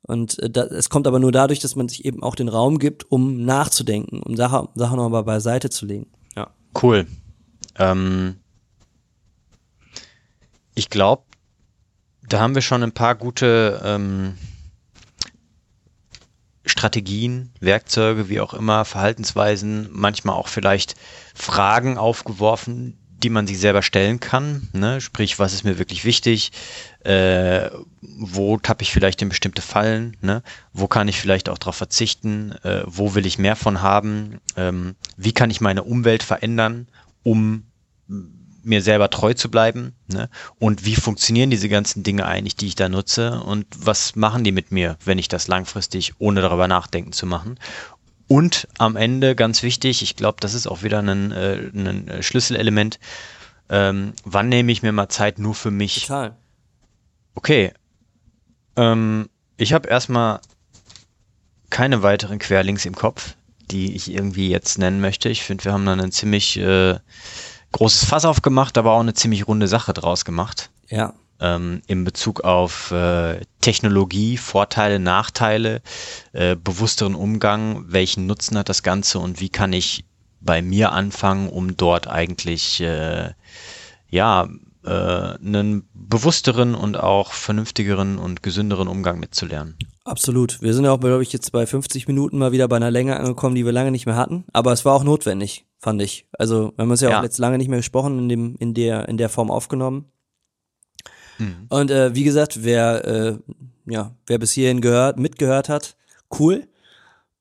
Und 0.07 0.39
äh, 0.39 0.51
das, 0.51 0.71
es 0.71 0.91
kommt 0.91 1.07
aber 1.07 1.19
nur 1.19 1.33
dadurch, 1.33 1.61
dass 1.61 1.77
man 1.77 1.89
sich 1.89 2.05
eben 2.05 2.23
auch 2.23 2.35
den 2.35 2.49
Raum 2.49 2.79
gibt, 2.79 3.11
um 3.11 3.45
nachzudenken, 3.45 4.23
um 4.23 4.37
Sachen 4.37 4.69
Sache 4.75 4.97
nochmal 4.97 5.25
beiseite 5.25 5.71
zu 5.71 5.87
legen. 5.87 6.07
Ja. 6.37 6.51
Cool. 6.81 7.07
Ähm, 7.77 8.37
ich 10.75 10.91
glaube, 10.91 11.23
da 12.29 12.41
haben 12.41 12.55
wir 12.55 12.63
schon 12.63 12.83
ein 12.83 12.93
paar 12.93 13.15
gute 13.15 13.81
ähm, 13.85 14.35
Strategien, 16.67 17.53
Werkzeuge, 17.61 18.29
wie 18.29 18.41
auch 18.41 18.55
immer, 18.55 18.85
Verhaltensweisen, 18.85 19.89
manchmal 19.93 20.37
auch 20.37 20.49
vielleicht 20.49 20.97
Fragen 21.35 21.99
aufgeworfen, 21.99 22.99
die 23.25 23.31
man 23.31 23.47
sich 23.47 23.59
selber 23.59 23.83
stellen 23.83 24.21
kann. 24.21 24.69
Ne? 24.75 25.01
Sprich, 25.01 25.39
was 25.39 25.55
ist 25.55 25.65
mir 25.65 25.79
wirklich 25.79 26.05
wichtig? 26.05 26.53
Äh, 27.03 27.71
wo 28.01 28.59
tappe 28.59 28.83
ich 28.83 28.93
vielleicht 28.93 29.23
in 29.23 29.31
bestimmte 29.31 29.63
Fallen? 29.63 30.17
Ne? 30.21 30.43
Wo 30.73 30.87
kann 30.87 31.09
ich 31.09 31.19
vielleicht 31.19 31.49
auch 31.49 31.59
darauf 31.59 31.77
verzichten? 31.77 32.53
Äh, 32.63 32.83
wo 32.85 33.15
will 33.15 33.25
ich 33.25 33.39
mehr 33.39 33.57
von 33.57 33.81
haben? 33.81 34.41
Ähm, 34.57 34.95
wie 35.17 35.33
kann 35.33 35.51
ich 35.51 35.63
meine 35.63 35.83
Umwelt 35.83 36.23
verändern, 36.23 36.87
um 37.23 37.65
mir 38.63 38.83
selber 38.83 39.11
treu 39.11 39.35
zu 39.35 39.51
bleiben 39.51 39.95
ne? 40.09 40.29
und 40.59 40.85
wie 40.85 40.97
funktionieren 40.97 41.51
diese 41.51 41.69
ganzen 41.69 42.03
Dinge 42.03 42.27
eigentlich, 42.27 42.57
die 42.57 42.67
ich 42.67 42.75
da 42.75 42.89
nutze 42.89 43.41
und 43.41 43.67
was 43.77 44.17
machen 44.17 44.45
die 44.45 44.53
mit 44.53 44.73
mir, 44.73 44.97
wenn 45.05 45.19
ich 45.19 45.29
das 45.29 45.49
langfristig 45.49 46.15
ohne 46.19 46.41
darüber 46.41 46.69
nachdenken 46.69 47.13
zu 47.13 47.27
machen. 47.27 47.59
Und 48.27 48.69
am 48.79 48.97
Ende, 48.97 49.35
ganz 49.35 49.63
wichtig, 49.63 50.03
ich 50.03 50.17
glaube, 50.17 50.39
das 50.41 50.55
ist 50.55 50.67
auch 50.67 50.83
wieder 50.83 51.01
ein, 51.01 51.33
äh, 51.33 51.71
ein 51.75 52.23
Schlüsselelement, 52.23 52.99
ähm, 53.69 54.13
wann 54.25 54.49
nehme 54.49 54.73
ich 54.73 54.83
mir 54.83 54.93
mal 54.93 55.09
Zeit 55.09 55.39
nur 55.39 55.55
für 55.55 55.71
mich? 55.71 56.03
Total. 56.07 56.37
Okay. 57.35 57.73
Ähm, 58.77 59.29
ich 59.57 59.73
habe 59.73 59.89
erstmal 59.89 60.41
keine 61.71 62.03
weiteren 62.03 62.39
Querlinks 62.39 62.85
im 62.85 62.95
Kopf, 62.95 63.35
die 63.71 63.95
ich 63.95 64.13
irgendwie 64.13 64.49
jetzt 64.49 64.79
nennen 64.79 65.01
möchte. 65.01 65.29
Ich 65.29 65.43
finde, 65.43 65.65
wir 65.65 65.73
haben 65.73 65.87
dann 65.87 66.01
einen 66.01 66.13
ziemlich 66.13 66.57
äh, 66.59 66.99
großes 67.73 68.05
Fass 68.05 68.25
aufgemacht, 68.25 68.79
aber 68.79 68.93
auch 68.93 69.01
eine 69.01 69.15
ziemlich 69.15 69.49
runde 69.49 69.69
Sache 69.69 69.93
draus 69.93 70.25
gemacht. 70.25 70.71
Ja. 70.89 71.15
Ähm, 71.41 71.83
in 71.87 72.05
Bezug 72.05 72.43
auf 72.43 72.91
äh, 72.93 73.41
Technologie, 73.61 74.37
Vorteile, 74.37 74.99
Nachteile, 74.99 75.83
äh, 76.33 76.55
bewussteren 76.55 77.15
Umgang, 77.15 77.85
welchen 77.89 78.27
Nutzen 78.27 78.57
hat 78.57 78.69
das 78.69 78.83
Ganze 78.83 79.19
und 79.19 79.41
wie 79.41 79.49
kann 79.49 79.73
ich 79.73 80.05
bei 80.41 80.63
mir 80.63 80.93
anfangen, 80.93 81.49
um 81.49 81.77
dort 81.77 82.07
eigentlich 82.07 82.81
äh, 82.81 83.31
ja 84.09 84.49
äh, 84.85 84.91
einen 84.91 85.89
bewussteren 85.95 86.75
und 86.75 86.99
auch 86.99 87.33
vernünftigeren 87.33 88.19
und 88.19 88.43
gesünderen 88.43 88.89
Umgang 88.89 89.19
mitzulernen. 89.19 89.77
Absolut. 90.05 90.61
Wir 90.61 90.75
sind 90.75 90.85
ja 90.85 90.93
auch, 90.93 91.01
glaube 91.01 91.23
ich, 91.23 91.33
jetzt 91.33 91.51
bei 91.51 91.67
50 91.67 92.07
Minuten 92.07 92.37
mal 92.37 92.53
wieder 92.53 92.69
bei 92.69 92.77
einer 92.77 92.91
Länge 92.91 93.19
angekommen, 93.19 93.55
die 93.55 93.65
wir 93.65 93.73
lange 93.73 93.91
nicht 93.91 94.05
mehr 94.05 94.17
hatten. 94.17 94.45
Aber 94.53 94.73
es 94.73 94.85
war 94.85 94.95
auch 94.95 95.05
notwendig, 95.05 95.65
fand 95.79 96.03
ich. 96.03 96.27
Also, 96.39 96.73
wir 96.77 96.83
haben 96.83 96.91
uns 96.91 97.01
ja, 97.01 97.11
ja. 97.11 97.19
auch 97.19 97.23
jetzt 97.23 97.39
lange 97.39 97.57
nicht 97.57 97.69
mehr 97.69 97.79
gesprochen, 97.79 98.19
in 98.19 98.29
dem, 98.29 98.57
in 98.57 98.75
der, 98.75 99.09
in 99.09 99.17
der 99.17 99.31
Form 99.31 99.51
aufgenommen. 99.51 100.13
Mhm. 101.39 101.67
Und 101.69 101.91
äh, 101.91 102.15
wie 102.15 102.25
gesagt, 102.25 102.65
wer, 102.65 103.05
äh, 103.05 103.39
ja, 103.87 104.15
wer 104.27 104.39
bis 104.39 104.53
hierhin 104.53 104.81
gehört, 104.81 105.19
mitgehört 105.19 105.69
hat, 105.69 105.97
cool. 106.39 106.67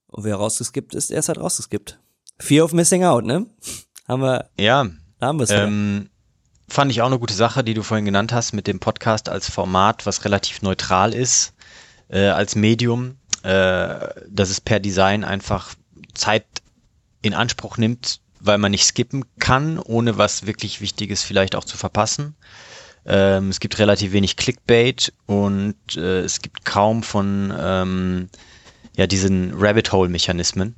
Und 0.08 0.24
wer 0.24 0.36
rausgeskippt 0.36 0.94
ist, 0.96 1.12
er 1.12 1.20
ist 1.20 1.28
halt 1.28 1.40
rausgeskippt. 1.40 2.00
Fear 2.40 2.66
of 2.66 2.74
Missing 2.74 3.04
Out, 3.04 3.26
ne? 3.26 3.46
haben 4.08 4.22
wir. 4.22 4.50
Ja. 4.60 4.88
Haben 5.22 5.40
wir 5.40 5.44
es. 5.44 5.52
Ähm, 5.52 6.10
fand 6.68 6.92
ich 6.92 7.02
auch 7.02 7.08
eine 7.08 7.20
gute 7.20 7.34
Sache, 7.34 7.64
die 7.64 7.74
du 7.74 7.84
vorhin 7.84 8.06
genannt 8.06 8.34
hast, 8.34 8.54
mit 8.54 8.68
dem 8.68 8.80
Podcast 8.80 9.30
als 9.30 9.50
Format, 9.50 10.06
was 10.06 10.26
relativ 10.26 10.62
neutral 10.62 11.14
ist 11.14 11.54
äh, 12.14 12.28
als 12.28 12.56
Medium, 12.56 13.18
äh, 13.44 14.08
dass 14.30 14.50
es 14.50 14.62
per 14.62 14.80
Design 14.80 15.24
einfach 15.24 15.74
Zeit 16.14 16.46
in 17.22 17.34
Anspruch 17.34 17.78
nimmt, 17.78 18.22
weil 18.40 18.58
man 18.58 18.72
nicht 18.72 18.86
skippen 18.86 19.26
kann, 19.40 19.80
ohne 19.80 20.18
was 20.18 20.46
wirklich 20.46 20.80
Wichtiges 20.82 21.24
vielleicht 21.24 21.56
auch 21.56 21.64
zu 21.64 21.78
verpassen. 21.78 22.36
Ähm, 23.06 23.50
es 23.50 23.60
gibt 23.60 23.80
relativ 23.80 24.14
wenig 24.14 24.38
Clickbait 24.38 25.14
und 25.26 25.76
äh, 25.96 26.22
es 26.22 26.42
gibt 26.42 26.64
kaum 26.64 27.04
von 27.04 27.54
ähm, 27.58 28.30
ja, 28.96 29.08
diesen 29.08 29.54
Rabbit 29.56 29.92
Hole-Mechanismen, 29.92 30.76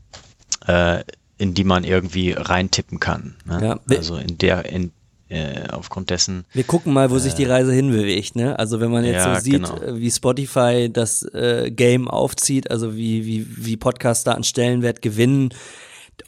äh, 0.68 1.04
in 1.38 1.54
die 1.54 1.64
man 1.64 1.84
irgendwie 1.84 2.32
reintippen 2.32 3.00
kann. 3.00 3.36
Ne? 3.46 3.80
Ja. 3.90 3.98
Also 3.98 4.16
in 4.16 4.38
der, 4.38 4.66
in, 4.66 4.92
äh, 5.30 5.68
aufgrund 5.72 6.10
dessen. 6.10 6.46
Wir 6.54 6.64
gucken 6.64 6.94
mal, 6.94 7.12
wo 7.12 7.18
äh, 7.18 7.20
sich 7.20 7.34
die 7.34 7.46
Reise 7.46 7.74
hinbewegt, 7.74 8.36
ne? 8.36 8.58
Also 8.58 8.80
wenn 8.80 8.92
man 8.92 9.04
jetzt 9.04 9.26
ja, 9.26 9.36
so 9.36 9.42
sieht, 9.42 9.54
genau. 9.54 9.78
Äh, 9.82 10.00
wie 10.00 10.12
Spotify 10.12 10.90
das 10.92 11.24
äh, 11.34 11.72
Game 11.72 12.08
aufzieht, 12.08 12.72
also 12.72 12.96
wie, 12.96 13.26
wie, 13.26 13.46
wie 13.50 13.78
Podcasts 13.78 14.24
da 14.24 14.34
einen 14.34 14.44
Stellenwert 14.44 15.02
gewinnen. 15.02 15.50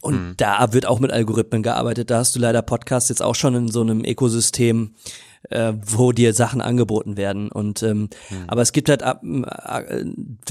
Und 0.02 0.16
mhm. 0.16 0.34
da 0.38 0.74
wird 0.74 0.86
auch 0.86 1.00
mit 1.00 1.12
Algorithmen 1.12 1.64
gearbeitet. 1.64 2.10
Da 2.10 2.18
hast 2.18 2.36
du 2.36 2.40
leider 2.40 2.62
Podcasts 2.62 3.10
jetzt 3.10 3.22
auch 3.22 3.36
schon 3.36 3.56
in 3.56 3.70
so 3.70 3.82
einem 3.82 4.04
Ökosystem, 4.04 4.96
äh, 5.50 5.74
wo 5.86 6.12
dir 6.12 6.34
Sachen 6.34 6.62
angeboten 6.62 7.18
werden. 7.18 7.50
Und 7.52 7.84
ähm, 7.84 8.10
hm. 8.28 8.44
aber 8.48 8.62
es 8.62 8.72
gibt 8.72 8.90
halt, 8.90 9.02
äh, 9.02 9.16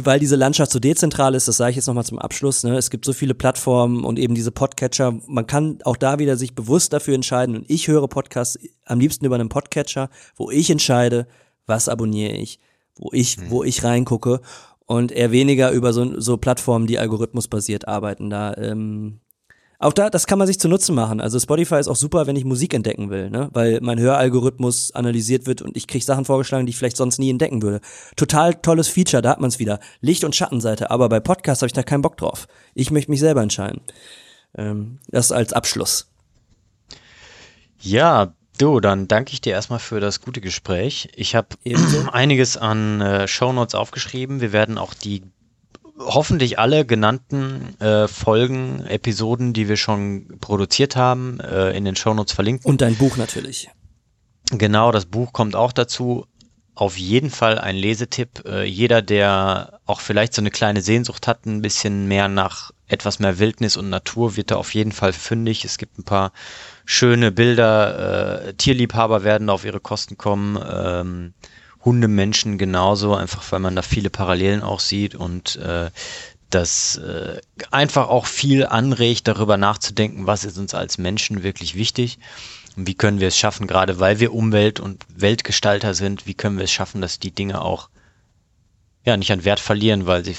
weil 0.02 0.20
diese 0.20 0.36
Landschaft 0.36 0.72
so 0.72 0.78
dezentral 0.78 1.34
ist, 1.34 1.48
das 1.48 1.56
sage 1.56 1.70
ich 1.70 1.76
jetzt 1.76 1.86
nochmal 1.86 2.04
zum 2.04 2.18
Abschluss, 2.18 2.62
ne, 2.62 2.76
es 2.76 2.90
gibt 2.90 3.04
so 3.04 3.12
viele 3.12 3.34
Plattformen 3.34 4.04
und 4.04 4.18
eben 4.18 4.34
diese 4.34 4.52
Podcatcher, 4.52 5.18
man 5.26 5.46
kann 5.46 5.78
auch 5.84 5.96
da 5.96 6.18
wieder 6.18 6.36
sich 6.36 6.54
bewusst 6.54 6.92
dafür 6.92 7.14
entscheiden. 7.14 7.56
Und 7.56 7.70
ich 7.70 7.88
höre 7.88 8.08
Podcasts 8.08 8.58
am 8.84 9.00
liebsten 9.00 9.24
über 9.24 9.36
einen 9.36 9.48
Podcatcher, 9.48 10.10
wo 10.36 10.50
ich 10.50 10.70
entscheide, 10.70 11.26
was 11.66 11.88
abonniere 11.88 12.32
ich, 12.32 12.60
wo 12.96 13.10
ich, 13.12 13.36
hm. 13.36 13.50
wo 13.50 13.64
ich 13.64 13.84
reingucke 13.84 14.40
und 14.86 15.10
eher 15.12 15.32
weniger 15.32 15.72
über 15.72 15.92
so, 15.92 16.18
so 16.20 16.36
Plattformen, 16.36 16.86
die 16.86 16.98
algorithmusbasiert 16.98 17.88
arbeiten. 17.88 18.30
Da 18.30 18.54
ähm, 18.54 19.20
auch 19.78 19.92
da, 19.92 20.08
das 20.08 20.26
kann 20.26 20.38
man 20.38 20.46
sich 20.46 20.58
zu 20.58 20.68
Nutzen 20.68 20.94
machen. 20.94 21.20
Also 21.20 21.38
Spotify 21.38 21.76
ist 21.76 21.88
auch 21.88 21.96
super, 21.96 22.26
wenn 22.26 22.36
ich 22.36 22.44
Musik 22.44 22.72
entdecken 22.72 23.10
will, 23.10 23.30
ne? 23.30 23.50
weil 23.52 23.80
mein 23.82 23.98
Höralgorithmus 23.98 24.92
analysiert 24.92 25.46
wird 25.46 25.62
und 25.62 25.76
ich 25.76 25.86
krieg 25.86 26.02
Sachen 26.02 26.24
vorgeschlagen, 26.24 26.66
die 26.66 26.70
ich 26.70 26.78
vielleicht 26.78 26.96
sonst 26.96 27.18
nie 27.18 27.30
entdecken 27.30 27.62
würde. 27.62 27.80
Total 28.16 28.54
tolles 28.54 28.88
Feature, 28.88 29.22
da 29.22 29.30
hat 29.30 29.40
man 29.40 29.48
es 29.48 29.58
wieder. 29.58 29.80
Licht- 30.00 30.24
und 30.24 30.34
Schattenseite, 30.34 30.90
aber 30.90 31.08
bei 31.08 31.20
Podcasts 31.20 31.62
habe 31.62 31.68
ich 31.68 31.74
da 31.74 31.82
keinen 31.82 32.02
Bock 32.02 32.16
drauf. 32.16 32.46
Ich 32.74 32.90
möchte 32.90 33.10
mich 33.10 33.20
selber 33.20 33.42
entscheiden. 33.42 33.82
Ähm, 34.56 34.98
das 35.08 35.32
als 35.32 35.52
Abschluss. 35.52 36.10
Ja, 37.80 38.32
du, 38.58 38.80
dann 38.80 39.08
danke 39.08 39.34
ich 39.34 39.42
dir 39.42 39.52
erstmal 39.52 39.78
für 39.78 40.00
das 40.00 40.22
gute 40.22 40.40
Gespräch. 40.40 41.10
Ich 41.14 41.34
habe 41.34 41.48
einiges 42.12 42.56
an 42.56 43.02
äh, 43.02 43.28
Shownotes 43.28 43.74
aufgeschrieben. 43.74 44.40
Wir 44.40 44.52
werden 44.52 44.78
auch 44.78 44.94
die 44.94 45.22
hoffentlich 45.98 46.58
alle 46.58 46.84
genannten 46.84 47.80
äh, 47.80 48.08
Folgen, 48.08 48.84
Episoden, 48.86 49.52
die 49.52 49.68
wir 49.68 49.76
schon 49.76 50.38
produziert 50.40 50.96
haben, 50.96 51.40
äh, 51.40 51.70
in 51.76 51.84
den 51.84 51.96
Shownotes 51.96 52.34
verlinken. 52.34 52.68
Und 52.68 52.80
dein 52.80 52.96
Buch 52.96 53.16
natürlich. 53.16 53.70
Genau, 54.50 54.92
das 54.92 55.06
Buch 55.06 55.32
kommt 55.32 55.56
auch 55.56 55.72
dazu. 55.72 56.26
Auf 56.74 56.98
jeden 56.98 57.30
Fall 57.30 57.58
ein 57.58 57.74
Lesetipp. 57.74 58.44
Äh, 58.44 58.64
jeder, 58.64 59.00
der 59.00 59.80
auch 59.86 60.00
vielleicht 60.00 60.34
so 60.34 60.42
eine 60.42 60.50
kleine 60.50 60.82
Sehnsucht 60.82 61.26
hat, 61.26 61.46
ein 61.46 61.62
bisschen 61.62 62.06
mehr 62.06 62.28
nach 62.28 62.70
etwas 62.86 63.18
mehr 63.18 63.38
Wildnis 63.38 63.76
und 63.76 63.88
Natur, 63.88 64.36
wird 64.36 64.50
da 64.50 64.56
auf 64.56 64.74
jeden 64.74 64.92
Fall 64.92 65.12
fündig. 65.12 65.64
Es 65.64 65.78
gibt 65.78 65.98
ein 65.98 66.04
paar 66.04 66.32
schöne 66.84 67.32
Bilder. 67.32 68.48
Äh, 68.48 68.54
Tierliebhaber 68.54 69.24
werden 69.24 69.48
auf 69.48 69.64
ihre 69.64 69.80
Kosten 69.80 70.18
kommen. 70.18 70.58
Ähm, 70.70 71.34
Hundemenschen 71.86 72.58
genauso, 72.58 73.14
einfach 73.14 73.50
weil 73.52 73.60
man 73.60 73.76
da 73.76 73.80
viele 73.80 74.10
Parallelen 74.10 74.62
auch 74.62 74.80
sieht 74.80 75.14
und 75.14 75.56
äh, 75.56 75.90
das 76.50 76.96
äh, 76.96 77.40
einfach 77.70 78.08
auch 78.08 78.26
viel 78.26 78.66
anregt, 78.66 79.28
darüber 79.28 79.56
nachzudenken, 79.56 80.26
was 80.26 80.44
ist 80.44 80.58
uns 80.58 80.74
als 80.74 80.98
Menschen 80.98 81.44
wirklich 81.44 81.76
wichtig 81.76 82.18
und 82.76 82.86
wie 82.88 82.94
können 82.94 83.20
wir 83.20 83.28
es 83.28 83.38
schaffen, 83.38 83.68
gerade 83.68 84.00
weil 84.00 84.20
wir 84.20 84.34
Umwelt- 84.34 84.80
und 84.80 85.06
Weltgestalter 85.14 85.94
sind, 85.94 86.26
wie 86.26 86.34
können 86.34 86.58
wir 86.58 86.64
es 86.64 86.72
schaffen, 86.72 87.00
dass 87.00 87.20
die 87.20 87.30
Dinge 87.30 87.62
auch 87.62 87.88
ja 89.04 89.16
nicht 89.16 89.30
an 89.30 89.44
Wert 89.44 89.60
verlieren, 89.60 90.06
weil 90.06 90.24
sie 90.24 90.36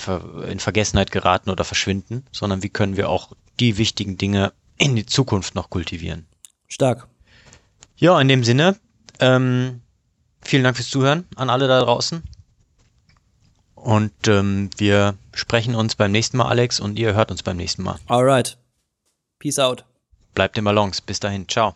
in 0.50 0.60
Vergessenheit 0.60 1.12
geraten 1.12 1.50
oder 1.50 1.64
verschwinden, 1.64 2.26
sondern 2.34 2.62
wie 2.62 2.70
können 2.70 2.98
wir 2.98 3.10
auch 3.10 3.32
die 3.62 3.78
wichtigen 3.78 4.18
Dinge 4.18 4.52
in 4.78 4.98
die 4.98 5.06
Zukunft 5.06 5.56
noch 5.56 5.70
kultivieren. 5.70 6.28
Stark. 6.68 7.08
Ja, 7.96 8.20
in 8.20 8.28
dem 8.28 8.44
Sinne, 8.44 8.76
ähm, 9.20 9.82
Vielen 10.48 10.64
Dank 10.64 10.78
fürs 10.78 10.90
Zuhören 10.90 11.26
an 11.36 11.50
alle 11.50 11.68
da 11.68 11.82
draußen. 11.82 12.24
Und 13.76 14.14
ähm, 14.30 14.70
wir 14.78 15.16
sprechen 15.34 15.76
uns 15.76 15.96
beim 15.96 16.14
nächsten 16.14 16.38
Mal, 16.38 16.48
Alex, 16.48 16.80
und 16.80 16.98
ihr 16.98 17.14
hört 17.14 17.32
uns 17.32 17.44
beim 17.44 17.58
nächsten 17.58 17.84
Mal. 17.84 18.00
Alright. 18.08 18.58
Peace 19.40 19.60
out. 19.60 19.84
Bleibt 20.36 20.58
im 20.58 20.64
Ballons. 20.64 21.02
Bis 21.02 21.20
dahin. 21.20 21.50
Ciao. 21.50 21.76